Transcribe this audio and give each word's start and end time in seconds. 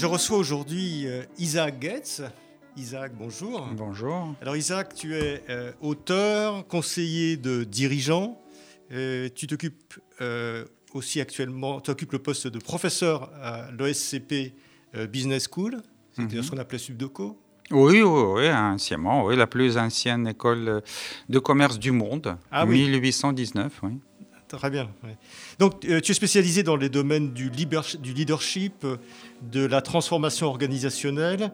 Je 0.00 0.06
reçois 0.06 0.38
aujourd'hui 0.38 1.08
euh, 1.08 1.24
Isaac 1.38 1.80
Goetz. 1.80 2.22
Isaac, 2.76 3.10
bonjour. 3.18 3.66
Bonjour. 3.72 4.32
Alors 4.40 4.56
Isaac, 4.56 4.94
tu 4.94 5.16
es 5.16 5.42
euh, 5.50 5.72
auteur, 5.80 6.68
conseiller 6.68 7.36
de 7.36 7.64
dirigeant. 7.64 8.40
Euh, 8.92 9.28
tu 9.34 9.48
t'occupes 9.48 9.98
aussi 10.94 11.20
actuellement, 11.20 11.80
tu 11.80 11.90
occupes 11.90 12.12
le 12.12 12.20
poste 12.20 12.46
de 12.46 12.60
professeur 12.60 13.28
à 13.42 13.72
l'OSCP 13.72 14.52
Business 15.10 15.48
School, 15.52 15.82
c'est 16.12 16.32
mhm. 16.32 16.42
ce 16.42 16.50
qu'on 16.50 16.58
appelait 16.58 16.78
Subdoco. 16.78 17.36
Oui, 17.72 18.00
oui, 18.00 18.22
oui, 18.36 18.52
anciennement, 18.52 19.24
oui, 19.24 19.36
la 19.36 19.48
plus 19.48 19.76
ancienne 19.76 20.28
école 20.28 20.82
de 21.28 21.38
commerce 21.40 21.78
du 21.78 21.90
monde, 21.90 22.36
ah, 22.52 22.64
1819, 22.64 23.80
oui. 23.82 23.98
Très 24.48 24.70
bien. 24.70 24.88
Donc, 25.58 25.80
tu 25.80 25.92
es 25.92 26.14
spécialisé 26.14 26.62
dans 26.62 26.76
les 26.76 26.88
domaines 26.88 27.32
du, 27.32 27.50
du 27.50 28.12
leadership, 28.14 28.86
de 29.42 29.64
la 29.64 29.82
transformation 29.82 30.46
organisationnelle, 30.46 31.52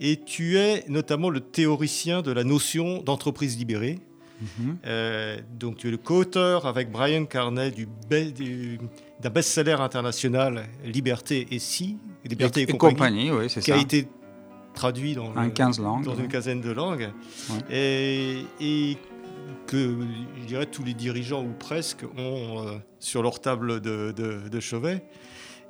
et 0.00 0.16
tu 0.16 0.56
es 0.56 0.84
notamment 0.88 1.28
le 1.28 1.40
théoricien 1.40 2.22
de 2.22 2.32
la 2.32 2.44
notion 2.44 3.02
d'entreprise 3.02 3.58
libérée. 3.58 3.98
Mhm. 4.40 4.78
Euh, 4.86 5.38
donc 5.58 5.76
tu 5.76 5.88
es 5.88 5.90
le 5.90 5.98
co-auteur 5.98 6.66
avec 6.66 6.90
Brian 6.90 7.26
Carney 7.26 7.70
du, 7.70 7.86
d'un 8.08 9.30
best-seller 9.30 9.76
international 9.80 10.66
Liberté 10.82 11.46
et 11.50 11.58
si, 11.58 11.98
Liberté 12.24 12.62
et, 12.62 12.66
compagnie, 12.66 13.30
oui, 13.30 13.48
qui 13.48 13.70
a 13.70 13.76
été 13.76 14.08
traduit 14.74 15.14
dans, 15.14 15.32
dans 15.32 16.14
une 16.14 16.28
quinzaine 16.28 16.60
de 16.60 16.70
langues. 16.70 17.10
Et, 17.70 18.44
et, 18.60 18.96
que 19.66 19.96
je 20.40 20.46
dirais 20.46 20.66
tous 20.66 20.84
les 20.84 20.94
dirigeants 20.94 21.44
ou 21.44 21.52
presque 21.52 22.04
ont 22.16 22.66
euh, 22.66 22.78
sur 22.98 23.22
leur 23.22 23.40
table 23.40 23.80
de, 23.80 24.12
de, 24.12 24.48
de 24.48 24.60
chevet. 24.60 25.02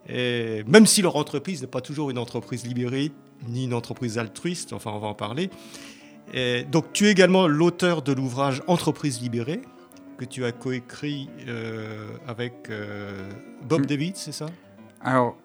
Et 0.09 0.65
même 0.67 0.87
si 0.87 1.03
leur 1.03 1.17
entreprise 1.17 1.61
n'est 1.61 1.69
pas 1.69 1.83
toujours 1.83 2.11
une 2.11 2.19
entreprise 2.19 2.67
libérée 2.67 3.13
ni 3.49 3.65
une 3.65 3.75
entreprise 3.75 4.19
altruiste, 4.19 4.73
enfin 4.73 4.91
on 4.95 4.99
va 4.99 5.09
en 5.09 5.15
parler. 5.15 5.51
Et 6.33 6.65
donc 6.65 6.93
tu 6.93 7.07
es 7.07 7.11
également 7.11 7.47
l'auteur 7.47 8.03
de 8.03 8.13
l'ouvrage 8.13 8.63
Entreprise 8.67 9.21
libérée 9.21 9.61
que 10.19 10.25
tu 10.25 10.45
as 10.45 10.53
coécrit 10.53 11.29
euh, 11.49 12.09
avec 12.27 12.69
euh, 12.69 13.29
Bob. 13.63 13.87
David, 13.87 14.17
c'est 14.17 14.33
ça? 14.33 14.47
Alors, 15.01 15.37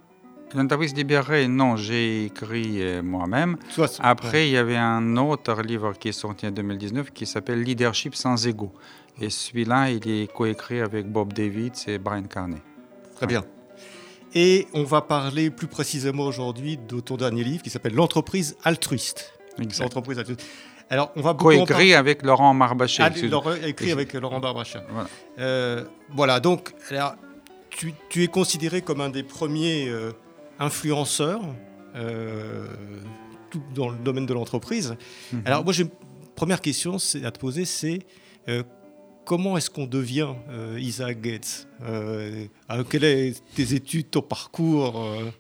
l'entreprise 0.56 0.96
libérée, 0.96 1.48
non, 1.48 1.76
j'ai 1.76 2.26
écrit 2.26 2.82
euh, 2.82 3.02
moi-même. 3.04 3.58
Après, 4.00 4.48
il 4.48 4.54
y 4.54 4.58
avait 4.58 4.78
un 4.78 5.18
autre 5.18 5.62
livre 5.62 5.94
qui 5.94 6.10
est 6.10 6.14
sorti 6.14 6.48
en 6.48 6.52
2019 6.52 7.12
qui 7.12 7.26
s'appelle 7.26 7.62
Leadership 7.62 8.16
sans 8.16 8.48
ego. 8.48 8.72
Et 9.22 9.30
celui-là, 9.30 9.92
il 9.92 10.10
est 10.10 10.32
coécrit 10.32 10.82
avec 10.82 11.08
Bob 11.08 11.34
David 11.34 11.74
et 11.88 11.98
Brian 11.98 12.24
Carney. 12.24 12.62
Très 13.16 13.28
bien. 13.28 13.44
Et 14.34 14.68
on 14.74 14.84
va 14.84 15.02
parler 15.02 15.50
plus 15.50 15.68
précisément 15.68 16.24
aujourd'hui 16.24 16.78
de 16.78 17.00
ton 17.00 17.16
dernier 17.16 17.44
livre 17.44 17.64
qui 17.64 17.70
s'appelle 17.70 17.94
L'entreprise 17.94 18.58
altruiste. 18.64 19.34
L'entreprise 19.80 20.20
altruiste. 20.20 20.46
Alors, 20.90 21.12
on 21.16 21.22
va 21.22 21.36
écrit 21.54 21.94
avec 21.94 22.22
Laurent 22.22 22.54
Marbaché. 22.54 23.02
Ah, 23.02 23.10
écrit 23.66 23.92
avec 23.92 24.14
Laurent 24.14 24.40
Marbaché. 24.40 24.80
Voilà. 24.90 25.10
Euh, 25.40 25.84
voilà. 26.10 26.40
donc, 26.40 26.74
alors, 26.90 27.16
tu, 27.70 28.24
es 28.24 28.28
considéré 28.28 28.82
comme 28.82 29.02
un 29.02 29.10
des 29.10 29.24
premiers 29.24 29.88
euh, 29.90 30.12
influenceurs 30.60 31.42
euh, 31.96 32.68
dans 33.74 33.90
le 33.90 33.98
domaine 33.98 34.26
de 34.26 34.34
l'entreprise. 34.34 34.96
Mhm. 35.32 35.42
Alors, 35.46 35.64
moi, 35.64 35.74
j'ai 35.74 35.84
une 35.84 35.90
première 36.36 36.62
question 36.62 36.98
à 37.24 37.32
te 37.32 37.40
poser, 37.40 37.66
c'est 37.66 38.00
comment 39.26 39.58
est-ce 39.58 39.70
qu'on 39.70 39.88
devient 39.88 40.30
euh, 40.50 40.78
Isaac 40.80 41.20
Gates 41.20 41.68
euh, 41.84 42.46
Quelles 42.90 43.34
sont 43.34 43.42
tes 43.56 43.74
études, 43.74 44.12
ton 44.12 44.22
parcours 44.22 45.04
euh? 45.04 45.32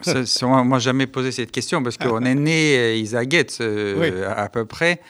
ça, 0.00 0.46
moi, 0.46 0.78
jamais 0.78 1.06
posé 1.06 1.32
cette 1.32 1.50
question 1.50 1.82
parce 1.82 1.98
qu'on 1.98 2.24
est 2.24 2.34
né 2.34 2.78
euh, 2.78 2.96
Isaac 2.96 3.28
Gates 3.28 3.60
à 3.60 4.48
peu 4.48 4.64
près. 4.64 5.02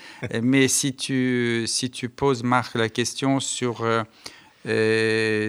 Mais 0.42 0.66
si 0.66 0.96
tu, 0.96 1.64
si 1.68 1.90
tu 1.90 2.08
poses, 2.08 2.42
Marc, 2.42 2.74
la 2.74 2.88
question 2.88 3.38
sur 3.38 3.84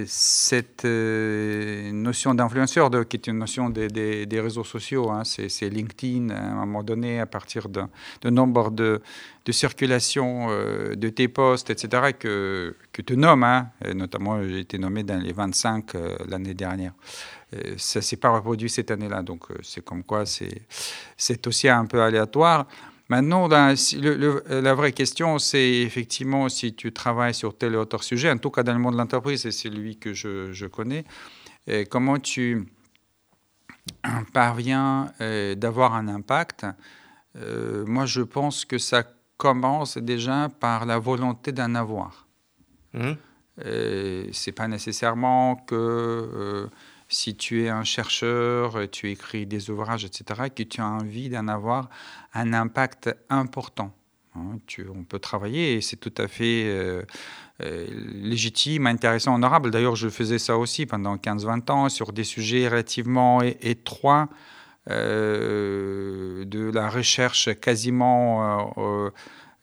cette 0.06 0.86
notion 0.86 2.36
d'influenceur, 2.36 2.90
qui 3.08 3.18
est 3.18 3.28
une 3.28 3.40
notion 3.40 3.70
des, 3.70 4.40
réseaux 4.40 4.64
sociaux, 4.64 5.10
hein, 5.10 5.24
c'est 5.24 5.70
LinkedIn, 5.70 6.30
à 6.30 6.40
un 6.40 6.66
moment 6.66 6.84
donné, 6.84 7.20
à 7.20 7.26
partir 7.26 7.68
d'un 7.70 7.90
nombre 8.32 8.72
de, 8.72 9.02
de 9.48 9.52
circulation 9.54 10.48
euh, 10.50 10.96
de 10.96 11.10
tes 11.10 11.30
postes, 11.30 11.70
etc., 11.70 12.12
que, 12.20 12.76
que 12.92 13.02
tu 13.02 13.16
nommes. 13.16 13.44
Hein. 13.44 13.70
notamment, 13.96 14.44
j'ai 14.44 14.60
été 14.60 14.78
nommé 14.78 15.04
dans 15.04 15.20
les 15.20 15.32
25 15.32 15.96
euh, 15.96 16.18
l'année 16.28 16.54
dernière. 16.54 16.92
Euh, 17.56 17.76
ça 17.78 18.00
ne 18.00 18.04
s'est 18.04 18.18
pas 18.18 18.30
reproduit 18.30 18.70
cette 18.70 18.92
année-là, 18.92 19.24
donc 19.24 19.46
c'est 19.64 19.84
comme 19.84 20.04
quoi 20.04 20.26
c'est 20.26 21.48
aussi 21.48 21.70
un 21.70 21.86
peu 21.86 22.02
aléatoire. 22.02 22.68
Maintenant, 23.10 23.48
la, 23.48 23.74
la 24.50 24.74
vraie 24.74 24.92
question, 24.92 25.40
c'est 25.40 25.82
effectivement 25.82 26.50
si 26.50 26.74
tu 26.74 26.92
travailles 26.92 27.34
sur 27.34 27.58
tel 27.58 27.76
ou 27.76 27.80
autre 27.80 28.04
sujet, 28.04 28.30
en 28.30 28.38
tout 28.38 28.52
cas 28.52 28.64
dans 28.64 28.74
le 28.74 28.80
monde 28.80 28.94
de 28.94 28.98
l'entreprise, 29.00 29.46
et 29.46 29.52
c'est 29.52 29.70
lui 29.70 29.98
que 29.98 30.14
je, 30.14 30.52
je 30.52 30.66
connais, 30.66 31.06
comment 31.90 32.20
tu 32.20 32.68
parviens 34.34 35.12
d'avoir 35.56 35.96
un 35.96 36.10
impact. 36.10 36.66
moi, 37.86 38.06
je 38.06 38.22
pense 38.22 38.66
que 38.66 38.78
ça 38.78 39.04
commence 39.38 39.98
déjà 39.98 40.50
par 40.60 40.86
la 40.86 41.00
volonté 41.00 41.52
d'en 41.52 41.76
avoir. 41.76 42.28
Mmh. 42.94 43.14
Ce 43.60 44.50
n'est 44.50 44.54
pas 44.54 44.68
nécessairement 44.68 45.56
que 45.56 45.76
euh, 45.76 46.68
si 47.10 47.36
tu 47.36 47.64
es 47.64 47.70
un 47.70 47.84
chercheur, 47.84 48.90
tu 48.92 49.10
écris 49.10 49.46
des 49.46 49.70
ouvrages, 49.70 50.06
etc., 50.06 50.50
que 50.54 50.64
tu 50.64 50.82
as 50.82 50.88
envie 50.88 51.30
d'en 51.30 51.48
avoir 51.48 51.90
un 52.34 52.54
impact 52.54 53.16
important. 53.30 53.94
Hein. 54.36 54.60
tu, 54.68 54.86
on 54.94 55.04
peut 55.04 55.20
travailler 55.20 55.76
et 55.76 55.82
c'est 55.82 55.96
tout 55.96 56.14
à 56.18 56.28
fait 56.28 56.66
euh, 56.66 57.04
euh, 57.64 57.88
légitime, 58.14 58.88
intéressant, 58.88 59.36
honorable. 59.36 59.72
D'ailleurs, 59.72 59.96
je 59.96 60.10
faisais 60.10 60.40
ça 60.40 60.58
aussi 60.58 60.86
pendant 60.86 61.16
15-20 61.16 61.72
ans 61.72 61.90
sur 61.90 62.14
des 62.14 62.24
sujets 62.24 62.68
relativement 62.68 63.42
étroits 63.42 64.30
euh, 64.90 66.46
de 66.46 66.72
la 66.72 66.90
recherche 66.90 67.50
quasiment 67.60 68.72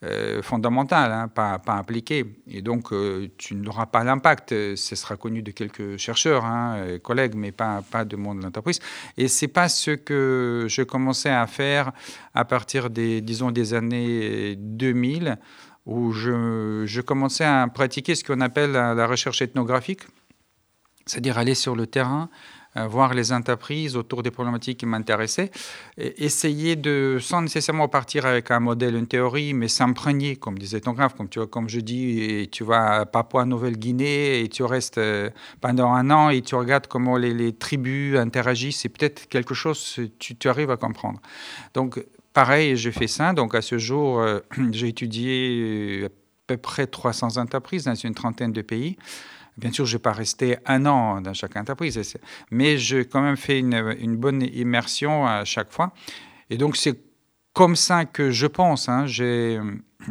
euh, 0.05 0.37
euh, 0.37 0.41
fondamentale, 0.41 1.11
hein, 1.11 1.27
pas, 1.27 1.59
pas, 1.59 1.75
appliquée. 1.75 2.25
Et 2.47 2.61
donc, 2.61 2.93
tu 3.37 3.55
n'auras 3.55 3.85
pas 3.85 4.03
l'impact. 4.03 4.49
Ce 4.75 4.95
sera 4.95 5.15
connu 5.17 5.41
de 5.41 5.51
quelques 5.51 5.97
chercheurs, 5.97 6.45
hein, 6.45 6.97
collègues, 7.03 7.35
mais 7.35 7.51
pas, 7.51 7.81
de 8.05 8.15
monde 8.15 8.39
de 8.39 8.43
l'entreprise. 8.43 8.79
Et 9.17 9.27
c'est 9.27 9.47
pas 9.47 9.69
ce 9.69 9.91
que 9.91 10.65
je 10.69 10.83
commençais 10.83 11.29
à 11.29 11.45
faire 11.47 11.91
à 12.33 12.45
partir 12.45 12.89
des, 12.89 13.21
disons, 13.21 13.51
des 13.51 13.73
années 13.73 14.55
2000, 14.55 15.37
où 15.85 16.11
je, 16.11 17.01
commençais 17.01 17.45
à 17.45 17.67
pratiquer 17.67 18.15
ce 18.15 18.23
qu'on 18.23 18.41
appelle 18.41 18.71
la 18.71 19.07
recherche 19.07 19.41
ethnographique, 19.41 20.01
c'est-à-dire 21.05 21.37
aller 21.37 21.55
sur 21.55 21.75
le 21.75 21.87
terrain, 21.87 22.23
euh, 22.23 22.29
voir 22.75 23.13
les 23.13 23.31
entreprises 23.31 23.95
autour 23.95 24.21
des 24.21 24.31
problématiques 24.31 24.79
qui 24.79 24.85
m'intéressaient, 24.85 25.51
essayer 25.97 26.75
de, 26.75 27.17
sans 27.21 27.41
nécessairement 27.41 27.87
partir 27.87 28.25
avec 28.25 28.51
un 28.51 28.59
modèle, 28.59 28.95
une 28.95 29.07
théorie, 29.07 29.53
mais 29.53 29.67
s'imprégner, 29.67 30.35
comme 30.35 30.57
disait 30.57 30.81
ton 30.81 30.93
graphe, 30.93 31.15
comme, 31.15 31.29
comme 31.47 31.69
je 31.69 31.79
dis, 31.79 32.49
tu 32.51 32.63
vas 32.63 33.01
à 33.01 33.05
Papouas-Nouvelle-Guinée 33.05 34.41
et 34.41 34.49
tu 34.49 34.63
restes 34.63 34.97
euh, 34.97 35.29
pendant 35.61 35.93
un 35.93 36.11
an 36.11 36.29
et 36.29 36.41
tu 36.41 36.55
regardes 36.55 36.87
comment 36.87 37.17
les, 37.17 37.53
tribus 37.53 38.17
interagissent, 38.17 38.81
c'est 38.81 38.89
peut-être 38.89 39.27
quelque 39.27 39.53
chose 39.53 39.99
tu, 40.19 40.35
tu 40.35 40.49
arrives 40.49 40.71
à 40.71 40.77
comprendre. 40.77 41.19
Donc, 41.73 42.03
pareil, 42.33 42.75
j'ai 42.75 42.91
fait 42.91 43.07
ça. 43.07 43.33
Donc, 43.33 43.55
à 43.55 43.61
ce 43.61 43.77
jour, 43.77 44.19
euh, 44.19 44.39
j'ai 44.71 44.89
étudié 44.89 46.05
à 46.05 46.09
peu 46.47 46.57
près 46.57 46.87
300 46.87 47.37
entreprises 47.37 47.85
dans 47.85 47.95
une 47.95 48.13
trentaine 48.13 48.51
de 48.51 48.61
pays. 48.61 48.97
Bien 49.57 49.71
sûr, 49.71 49.85
je 49.85 49.93
ne 49.93 49.97
vais 49.97 50.01
pas 50.01 50.11
rester 50.11 50.57
un 50.65 50.85
an 50.85 51.21
dans 51.21 51.33
chaque 51.33 51.55
entreprise, 51.55 52.17
mais 52.51 52.77
j'ai 52.77 53.05
quand 53.05 53.21
même 53.21 53.37
fait 53.37 53.59
une, 53.59 54.17
bonne 54.17 54.41
immersion 54.41 55.25
à 55.25 55.45
chaque 55.45 55.71
fois. 55.71 55.93
Et 56.49 56.57
donc, 56.57 56.75
c'est 56.75 56.99
comme 57.53 57.77
ça 57.77 58.03
que 58.03 58.31
je 58.31 58.47
pense. 58.47 58.89
Hein. 58.89 59.05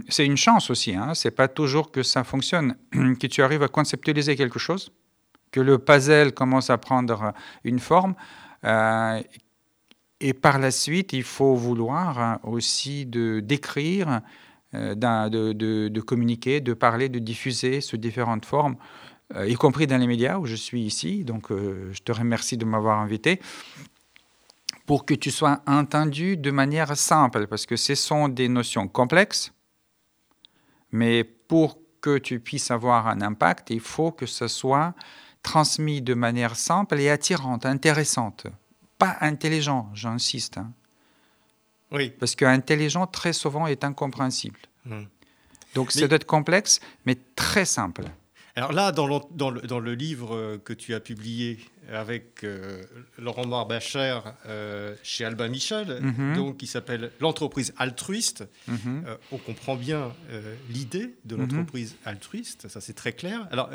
c'est 0.09 0.25
une 0.25 0.37
chance 0.39 0.71
aussi. 0.71 0.95
Hein. 0.95 1.15
Ce 1.15 1.29
n'est 1.29 1.33
pas 1.33 1.49
toujours 1.49 1.91
que 1.91 2.03
ça 2.03 2.25
fonctionne, 2.25 2.77
que 3.21 3.27
tu 3.27 3.43
arrives 3.43 3.63
à 3.63 3.69
conceptualiser 3.69 4.35
quelque 4.35 4.59
chose, 4.59 4.93
que 5.53 5.61
le 5.61 5.79
puzzle 5.79 6.33
commence 6.33 6.71
à 6.71 6.79
prendre 6.79 7.35
une 7.65 7.81
forme. 7.81 8.15
Euh, 8.65 9.21
et 10.21 10.33
par 10.33 10.59
la 10.59 10.71
suite, 10.71 11.13
il 11.13 11.23
faut 11.23 11.55
vouloir 11.55 12.19
hein, 12.19 12.41
aussi 12.45 13.05
de 13.05 13.41
décrire, 13.41 14.23
euh, 14.75 14.95
de, 14.95 16.01
communiquer, 16.01 16.63
de 16.63 16.73
parler, 16.73 17.11
de 17.11 17.19
diffuser 17.19 17.83
sous 17.83 17.99
différentes 17.99 18.47
formes, 18.47 18.77
y 19.47 19.55
compris 19.55 19.87
dans 19.87 19.99
les 19.99 20.07
médias 20.07 20.39
où 20.39 20.47
je 20.47 20.55
suis 20.55 20.83
ici. 20.83 21.25
Donc, 21.25 21.51
euh, 21.51 21.91
je 21.93 22.03
te 22.03 22.13
remercie 22.13 22.57
de 22.57 22.65
m'avoir 22.65 22.99
invité 23.01 23.41
pour 24.87 25.07
que 25.07 25.15
tu 25.15 25.31
sois 25.31 25.63
entendu 25.67 26.37
de 26.37 26.51
manière 26.51 26.97
simple, 26.97 27.47
parce 27.47 27.67
que 27.67 27.77
ce 27.77 27.95
sont 27.95 28.29
des 28.29 28.49
notions 28.49 28.87
complexes, 28.87 29.53
mais 30.93 31.25
pour 31.25 31.79
que 32.01 32.19
tu 32.19 32.39
puisses 32.39 32.71
avoir 32.71 33.09
un 33.09 33.23
impact, 33.23 33.71
il 33.71 33.81
faut 33.81 34.13
que 34.13 34.27
ce 34.27 34.47
soit 34.47 34.95
transmis 35.43 36.03
de 36.03 36.15
manière 36.15 36.57
simple 36.57 37.01
et 37.01 37.09
attirante, 37.11 37.65
intéressante. 37.67 38.47
Pas 38.99 39.17
intelligent, 39.21 39.91
j'insiste. 39.95 40.59
Hein. 40.59 40.73
Oui. 41.91 42.11
Parce 42.11 42.35
qu'intelligent, 42.35 43.07
très 43.07 43.33
souvent, 43.33 43.67
est 43.67 43.85
incompréhensible. 43.85 44.59
Hmm. 44.85 45.05
Donc, 45.75 45.93
c'est 45.93 46.09
d'être 46.09 46.27
complexe, 46.27 46.81
mais 47.07 47.17
très 47.37 47.65
simple. 47.65 48.05
Alors 48.57 48.73
là, 48.73 48.93
dans 48.93 49.07
le, 49.07 49.17
dans, 49.33 49.51
le, 49.51 49.61
dans 49.63 49.81
le, 49.81 49.95
livre 49.95 50.59
que 50.65 50.73
tu 50.73 50.95
as 50.95 51.01
publié 51.01 51.59
avec 51.93 52.45
euh, 52.45 52.83
Laurent 53.19 53.47
Marbacher 53.47 54.21
euh, 54.47 54.95
chez 55.03 55.25
Albin 55.25 55.49
Michel, 55.49 56.01
mhm. 56.01 56.35
donc 56.35 56.57
qui 56.59 56.67
s'appelle 56.67 57.11
L'entreprise 57.21 57.75
altruiste, 57.77 58.45
mhm. 58.69 59.05
euh, 59.07 59.17
on 59.33 59.39
comprend 59.39 59.77
bien 59.77 60.13
l'idée 60.71 61.15
de 61.25 61.35
mhm. 61.35 61.43
l'entreprise 61.43 61.97
altruiste, 62.05 62.69
ça 62.69 62.81
c'est 62.81 62.95
très 62.95 63.13
clair. 63.13 63.47
Alors, 63.51 63.71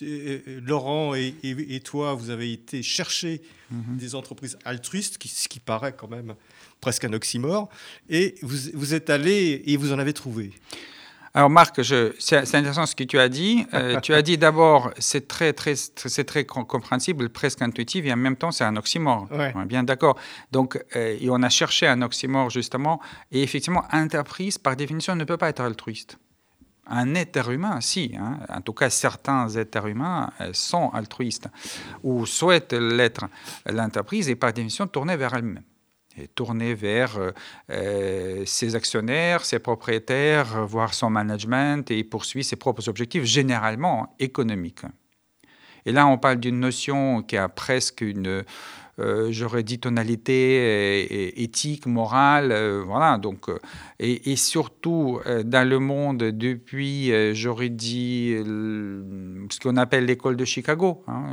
Laurent 0.00 1.14
et, 1.14 1.34
et, 1.42 1.80
toi, 1.80 2.14
vous 2.14 2.30
avez 2.30 2.52
été 2.52 2.82
chercher 2.82 3.40
des 3.70 4.14
entreprises 4.14 4.58
altruistes, 4.64 5.18
qui, 5.18 5.28
ce 5.28 5.48
qui 5.48 5.60
paraît 5.60 5.92
quand 5.92 6.08
même 6.08 6.34
presque 6.80 7.04
un 7.04 7.12
oxymore, 7.12 7.68
et 8.08 8.34
vous, 8.42 8.70
vous 8.74 8.94
êtes 8.94 9.10
allé 9.10 9.62
et 9.66 9.76
vous 9.76 9.92
en 9.92 9.98
avez 9.98 10.12
trouvé. 10.12 10.52
Alors 11.36 11.50
Marc, 11.50 11.80
c'est 12.20 12.36
intéressant 12.54 12.86
ce 12.86 12.94
que 12.94 13.02
tu 13.02 13.18
as 13.18 13.28
dit. 13.28 13.66
Euh, 13.74 13.98
tu 13.98 14.14
as 14.14 14.22
dit 14.22 14.38
d'abord, 14.38 14.92
c'est 14.98 15.26
très, 15.26 15.52
très, 15.52 15.74
c'est 15.74 16.24
très 16.24 16.44
compréhensible, 16.44 17.28
presque 17.28 17.60
intuitif, 17.60 18.04
et 18.04 18.12
en 18.12 18.16
même 18.16 18.36
temps, 18.36 18.52
c'est 18.52 18.62
un 18.62 18.76
oxymore. 18.76 19.26
On 19.32 19.62
est 19.62 19.66
bien 19.66 19.82
d'accord. 19.82 20.16
Donc, 20.52 20.80
euh, 20.94 21.16
et 21.20 21.28
on 21.30 21.42
a 21.42 21.48
cherché 21.48 21.88
un 21.88 22.02
oxymore 22.02 22.50
justement, 22.50 23.00
et 23.32 23.42
effectivement, 23.42 23.82
entreprise, 23.92 24.58
par 24.58 24.76
définition, 24.76 25.16
ne 25.16 25.24
peut 25.24 25.36
pas 25.36 25.48
être 25.48 25.60
altruiste. 25.60 26.18
Un 26.86 27.16
être 27.16 27.50
humain, 27.50 27.80
si. 27.80 28.14
Hein. 28.16 28.38
En 28.48 28.60
tout 28.60 28.74
cas, 28.74 28.88
certains 28.88 29.48
êtres 29.56 29.86
humains 29.88 30.30
euh, 30.40 30.50
sont 30.52 30.90
altruistes 30.90 31.48
ou 32.04 32.26
souhaitent 32.26 32.74
l'être. 32.74 33.24
L'entreprise 33.66 34.28
est 34.28 34.36
par 34.36 34.52
définition 34.52 34.86
tournée 34.86 35.16
vers 35.16 35.34
elle-même 35.34 35.64
tourner 36.34 36.74
vers 36.74 37.18
euh, 37.18 37.30
euh, 37.70 38.42
ses 38.46 38.74
actionnaires, 38.74 39.44
ses 39.44 39.58
propriétaires, 39.58 40.66
voire 40.66 40.94
son 40.94 41.10
management 41.10 41.90
et 41.90 42.04
poursuit 42.04 42.44
ses 42.44 42.56
propres 42.56 42.88
objectifs, 42.88 43.24
généralement 43.24 44.14
économiques. 44.18 44.82
Et 45.86 45.92
là, 45.92 46.06
on 46.06 46.16
parle 46.16 46.38
d'une 46.38 46.60
notion 46.60 47.22
qui 47.22 47.36
a 47.36 47.48
presque 47.48 48.00
une, 48.00 48.42
euh, 48.98 49.28
j'aurais 49.30 49.62
dit, 49.62 49.78
tonalité 49.78 51.42
éthique, 51.42 51.84
morale, 51.84 52.54
voilà. 52.86 53.18
Donc, 53.18 53.50
et, 53.98 54.36
surtout, 54.36 55.20
dans 55.44 55.68
le 55.68 55.78
monde, 55.78 56.18
depuis, 56.18 57.12
j'aurais 57.34 57.68
dit, 57.68 58.34
ce 58.34 59.60
qu'on 59.60 59.76
appelle 59.76 60.06
l'école 60.06 60.36
de 60.36 60.46
Chicago, 60.46 61.04
hein, 61.06 61.26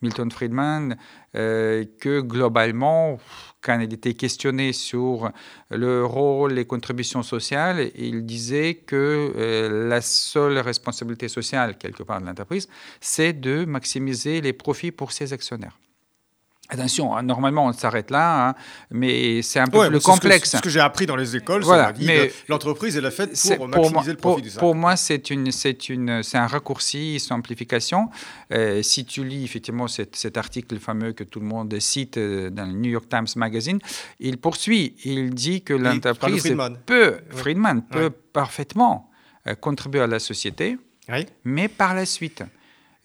Milton 0.00 0.30
Friedman, 0.30 0.96
que 1.34 2.20
globalement, 2.22 3.18
quand 3.66 3.80
il 3.80 3.92
était 3.92 4.14
questionné 4.14 4.72
sur 4.72 5.32
le 5.70 6.04
rôle, 6.04 6.52
les 6.52 6.66
contributions 6.66 7.24
sociales, 7.24 7.90
il 7.96 8.24
disait 8.24 8.74
que 8.74 9.32
euh, 9.36 9.88
la 9.88 10.00
seule 10.00 10.58
responsabilité 10.58 11.26
sociale, 11.26 11.76
quelque 11.76 12.04
part, 12.04 12.20
de 12.20 12.26
l'entreprise, 12.26 12.68
c'est 13.00 13.32
de 13.32 13.64
maximiser 13.64 14.40
les 14.40 14.52
profits 14.52 14.92
pour 14.92 15.10
ses 15.10 15.32
actionnaires. 15.32 15.76
Attention, 16.68 17.16
hein, 17.16 17.22
normalement 17.22 17.66
on 17.66 17.72
s'arrête 17.72 18.10
là, 18.10 18.48
hein, 18.48 18.54
mais 18.90 19.40
c'est 19.42 19.60
un 19.60 19.66
peu 19.66 19.88
plus 19.88 20.00
complexe. 20.00 20.56
Ce 20.56 20.60
que, 20.60 20.68
j'ai 20.68 20.80
appris 20.80 21.06
dans 21.06 21.14
les 21.14 21.36
écoles, 21.36 21.62
voilà, 21.62 21.92
mais 22.00 22.32
l'entreprise 22.48 22.96
est 22.96 23.00
la 23.00 23.12
faite 23.12 23.40
pour 23.56 23.68
maximiser 23.68 24.10
le 24.10 24.16
profit 24.16 24.42
pour, 24.42 24.50
du 24.50 24.58
Pour 24.58 24.74
moi, 24.74 24.96
c'est 24.96 25.30
une, 25.30 25.52
c'est 25.52 25.88
une, 25.88 26.22
c'est 26.24 26.38
un 26.38 26.46
raccourci, 26.46 27.20
simplification. 27.20 28.08
Euh, 28.52 28.82
si 28.82 29.04
tu 29.04 29.24
lis 29.24 29.44
effectivement 29.44 29.86
cet, 29.86 30.16
cet, 30.16 30.36
article 30.36 30.78
fameux 30.78 31.12
que 31.12 31.24
tout 31.24 31.40
le 31.40 31.46
monde 31.46 31.78
cite 31.78 32.16
euh, 32.16 32.50
dans 32.50 32.66
le 32.66 32.72
New 32.72 32.90
York 32.90 33.08
Times 33.08 33.26
Magazine, 33.36 33.78
il 34.18 34.38
poursuit, 34.38 34.96
il 35.04 35.30
dit 35.30 35.62
que 35.62 35.74
l'entreprise 35.74 36.52
peut, 36.84 37.18
Friedman 37.30 37.82
peut 37.82 38.10
parfaitement 38.10 39.10
euh, 39.46 39.54
contribuer 39.54 40.00
à 40.00 40.06
la 40.08 40.18
société, 40.18 40.78
mais 41.44 41.68
par 41.68 41.94
la 41.94 42.06
suite. 42.06 42.42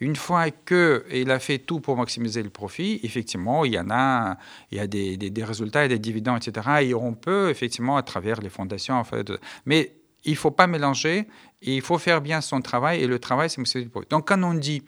Une 0.01 0.15
fois 0.15 0.49
qu'il 0.49 1.29
a 1.29 1.39
fait 1.39 1.59
tout 1.59 1.79
pour 1.79 1.95
maximiser 1.95 2.41
le 2.41 2.49
profit, 2.49 2.99
effectivement, 3.03 3.63
il 3.65 3.73
y 3.73 3.79
en 3.79 3.89
a, 3.91 4.35
il 4.71 4.79
y 4.79 4.81
a 4.81 4.87
des, 4.87 5.15
des, 5.15 5.43
résultats 5.43 5.85
et 5.85 5.87
des 5.87 5.99
dividendes, 5.99 6.41
etc. 6.45 6.67
Et 6.81 6.93
on 6.95 7.13
peut, 7.13 7.51
effectivement, 7.51 7.97
à 7.97 8.03
travers 8.03 8.41
les 8.41 8.49
fondations, 8.49 8.95
en 8.95 9.03
fait, 9.03 9.31
mais 9.65 9.93
il 10.23 10.31
ne 10.31 10.37
faut 10.37 10.51
pas 10.51 10.65
mélanger, 10.65 11.27
il 11.61 11.81
faut 11.81 11.99
faire 11.99 12.19
bien 12.19 12.41
son 12.41 12.61
travail, 12.61 13.03
et 13.03 13.07
le 13.07 13.19
travail, 13.19 13.49
c'est 13.49 13.59
maximiser 13.59 13.85
le 13.85 13.91
profit. 13.91 14.07
Donc, 14.09 14.27
quand 14.27 14.41
on 14.41 14.55
dit 14.55 14.83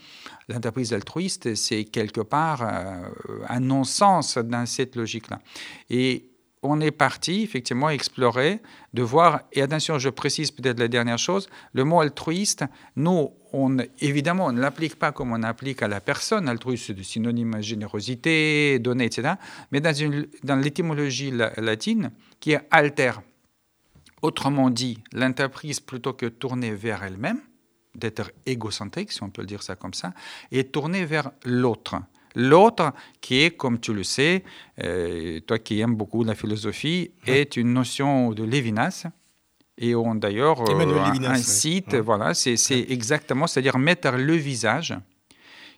l'entreprise 0.50 0.94
altruiste, 0.94 1.54
c'est 1.54 1.86
quelque 1.86 2.22
part 2.22 2.64
euh, 2.64 3.46
un 3.50 3.60
non-sens 3.60 4.40
dans 4.40 4.66
cette 4.66 4.96
logique-là. 4.96 5.40
Et 5.92 6.33
on 6.64 6.80
est 6.80 6.92
parti 6.92 7.44
effectivement 7.44 7.90
explorer, 7.90 8.62
de 8.94 9.04
voir, 9.04 9.42
et 9.52 9.62
attention, 9.62 10.00
je 10.00 10.10
précise 10.10 10.52
peut-être 10.52 10.80
la 10.80 10.88
dernière 10.88 11.20
chose, 11.20 11.50
le 11.74 11.84
mot 11.84 12.00
altruiste, 12.00 12.66
nous, 12.96 13.32
on, 13.52 13.78
évidemment, 14.00 14.48
on 14.48 14.52
ne 14.54 14.62
l'applique 14.62 14.96
pas 14.96 15.12
comme 15.12 15.32
on 15.32 15.44
applique 15.44 15.84
à 15.84 15.88
la 15.88 16.00
personne, 16.00 16.48
altruiste, 16.48 16.86
c'est 16.88 17.04
synonyme 17.04 17.62
générosité, 17.62 18.80
donner, 18.80 19.06
etc., 19.06 19.34
mais 19.72 19.82
dans, 19.82 19.94
dans 20.44 20.56
l'étymologie 20.56 21.32
latine, 21.58 22.12
qui 22.40 22.54
est 22.54 22.62
alter. 22.72 23.12
Autrement 24.22 24.70
dit, 24.70 25.00
l'entreprise, 25.12 25.82
plutôt 25.82 26.14
que 26.14 26.26
tourner 26.26 26.72
vers 26.72 27.04
elle-même, 27.04 27.42
d'être 27.96 28.32
égocentrique, 28.46 29.12
si 29.12 29.22
on 29.22 29.30
peut 29.30 29.42
le 29.42 29.48
dire 29.48 29.62
ça 29.62 29.76
comme 29.76 29.94
ça, 29.94 30.14
est 30.52 30.72
tournée 30.72 31.06
vers 31.06 31.32
l'autre. 31.44 31.98
L'autre, 32.36 32.94
qui 33.22 33.42
est, 33.42 33.52
comme 33.52 33.80
tu 33.80 33.94
le 33.94 34.04
sais, 34.04 34.44
euh, 34.84 35.40
toi 35.42 35.60
qui 35.60 35.80
aimes 35.80 35.96
beaucoup 35.96 36.24
la 36.24 36.36
philosophie, 36.36 37.12
est 37.28 37.58
une 37.58 37.74
notion 37.74 38.32
de 38.32 38.44
Lévinas. 38.44 39.06
Et 39.78 39.96
on 39.96 40.16
d'ailleurs 40.16 40.62
euh, 40.70 41.20
un 41.24 41.36
site, 41.36 41.96
voilà, 41.96 42.34
c'est 42.34 42.86
exactement, 42.90 43.48
c'est-à-dire 43.48 43.78
mettre 43.78 44.12
le 44.12 44.36
visage 44.36 44.96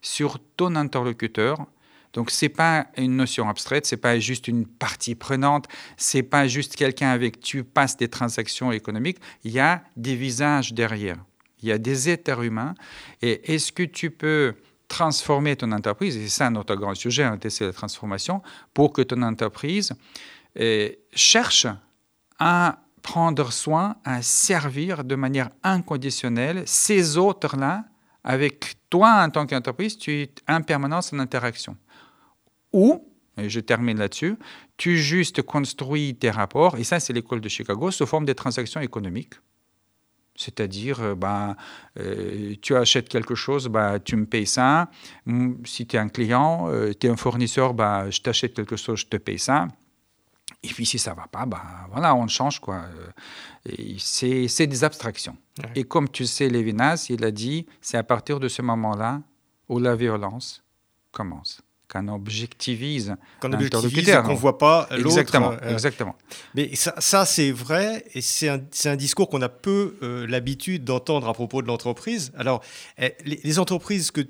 sur 0.01 0.37
ton 0.57 0.75
interlocuteur. 0.75 1.65
Donc 2.13 2.31
c'est 2.31 2.49
pas 2.49 2.87
une 2.97 3.17
notion 3.17 3.49
abstraite, 3.49 3.85
c'est 3.85 3.97
pas 3.97 4.19
juste 4.19 4.47
une 4.47 4.65
partie 4.65 5.15
prenante, 5.15 5.67
c'est 5.97 6.23
pas 6.23 6.47
juste 6.47 6.75
quelqu'un 6.77 7.09
avec 7.09 7.41
qui 7.41 7.57
tu 7.57 7.63
passes 7.63 7.97
des 7.97 8.07
transactions 8.07 8.71
économiques. 8.71 9.17
Il 9.43 9.51
y 9.51 9.59
a 9.59 9.83
des 9.97 10.15
visages 10.15 10.73
derrière, 10.73 11.17
il 11.61 11.69
y 11.69 11.71
a 11.73 11.77
des 11.77 12.09
êtres 12.09 12.41
humains. 12.41 12.73
Et 13.21 13.53
est-ce 13.53 13.73
que 13.73 13.83
tu 13.83 14.11
peux 14.11 14.55
transformer 14.87 15.55
ton 15.55 15.71
entreprise, 15.71 16.17
et 16.17 16.23
c'est 16.23 16.37
ça 16.37 16.49
notre 16.49 16.75
grand 16.75 16.95
sujet, 16.95 17.23
hein, 17.23 17.37
c'est 17.47 17.65
la 17.65 17.73
transformation, 17.73 18.41
pour 18.73 18.93
que 18.93 19.01
ton 19.01 19.21
entreprise 19.21 19.93
euh, 20.59 20.89
cherche 21.13 21.67
à 22.39 22.79
prendre 23.01 23.51
soin, 23.51 23.97
à 24.03 24.21
servir 24.21 25.03
de 25.03 25.15
manière 25.15 25.49
inconditionnelle 25.63 26.63
ces 26.65 27.17
autres-là 27.17 27.85
avec 28.23 28.75
toi 28.89 29.23
en 29.23 29.29
tant 29.29 29.45
qu'entreprise, 29.45 29.97
tu 29.97 30.11
es 30.21 30.31
en 30.47 30.61
permanence 30.61 31.13
en 31.13 31.19
interaction. 31.19 31.77
Ou, 32.73 33.07
et 33.37 33.49
je 33.49 33.59
termine 33.59 33.99
là-dessus, 33.99 34.35
tu 34.75 34.97
juste 34.97 35.43
construis 35.43 36.15
tes 36.15 36.31
rapports, 36.31 36.77
et 36.77 36.83
ça 36.83 36.99
c'est 36.99 37.13
l'école 37.13 37.41
de 37.41 37.49
Chicago, 37.49 37.91
sous 37.91 38.05
forme 38.05 38.25
de 38.25 38.33
transactions 38.33 38.81
économiques. 38.81 39.35
C'est-à-dire, 40.35 41.01
euh, 41.01 41.15
bah, 41.15 41.55
euh, 41.99 42.55
tu 42.61 42.75
achètes 42.75 43.07
quelque 43.09 43.35
chose, 43.35 43.67
bah, 43.67 43.99
tu 43.99 44.15
me 44.15 44.25
payes 44.25 44.45
ça. 44.45 44.89
Si 45.63 45.87
tu 45.87 45.95
es 45.95 45.99
un 45.99 46.09
client, 46.09 46.67
euh, 46.69 46.91
tu 46.97 47.07
es 47.07 47.09
un 47.09 47.15
fournisseur, 47.15 47.73
bah, 47.73 48.09
je 48.09 48.21
t'achète 48.21 48.53
quelque 48.53 48.75
chose, 48.75 48.99
je 48.99 49.05
te 49.07 49.17
paye 49.17 49.39
ça. 49.39 49.67
Et 50.63 50.67
puis 50.67 50.85
si 50.85 50.99
ça 50.99 51.11
ne 51.11 51.15
va 51.15 51.27
pas, 51.27 51.45
bah, 51.45 51.63
voilà, 51.91 52.15
on 52.15 52.27
change. 52.27 52.59
quoi. 52.59 52.85
C'est 53.97 54.67
des 54.67 54.83
abstractions. 54.83 55.37
Et 55.75 55.83
comme 55.83 56.09
tu 56.09 56.25
sais, 56.25 56.49
Lévinas, 56.49 57.07
il 57.09 57.23
a 57.23 57.31
dit, 57.31 57.65
c'est 57.81 57.97
à 57.97 58.03
partir 58.03 58.39
de 58.39 58.47
ce 58.47 58.61
moment-là 58.61 59.21
où 59.69 59.79
la 59.79 59.95
violence 59.95 60.63
commence 61.11 61.61
qu'on 61.95 62.07
objectivise 62.09 63.15
qu'on 63.39 63.49
qu'on 63.49 63.57
ne 63.57 64.37
voit 64.37 64.57
pas 64.57 64.87
l'autre. 64.91 65.05
Exactement, 65.05 65.53
euh, 65.61 65.73
exactement. 65.73 66.15
Mais 66.53 66.75
ça, 66.75 66.93
ça 66.97 67.25
c'est 67.25 67.51
vrai, 67.51 68.05
et 68.13 68.21
c'est 68.21 68.49
un, 68.49 68.61
un, 68.85 68.95
discours 68.95 69.29
qu'on 69.29 69.41
a 69.41 69.49
peu 69.49 69.95
euh, 70.01 70.27
l'habitude 70.27 70.83
d'entendre 70.83 71.27
à 71.27 71.33
propos 71.33 71.61
de 71.61 71.67
l'entreprise. 71.67 72.31
Alors, 72.37 72.61
eh, 72.97 73.15
les, 73.25 73.59
entreprises 73.59 74.11
que, 74.11 74.21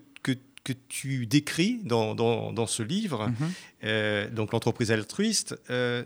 tu 0.90 1.28
décris 1.28 1.80
dans, 1.84 2.16
dans, 2.16 2.66
ce 2.66 2.82
livre, 2.82 3.28
mhm. 3.28 3.36
euh, 3.84 4.30
donc 4.32 4.52
l'entreprise 4.52 4.92
altruiste, 4.92 5.56
euh, 5.70 6.04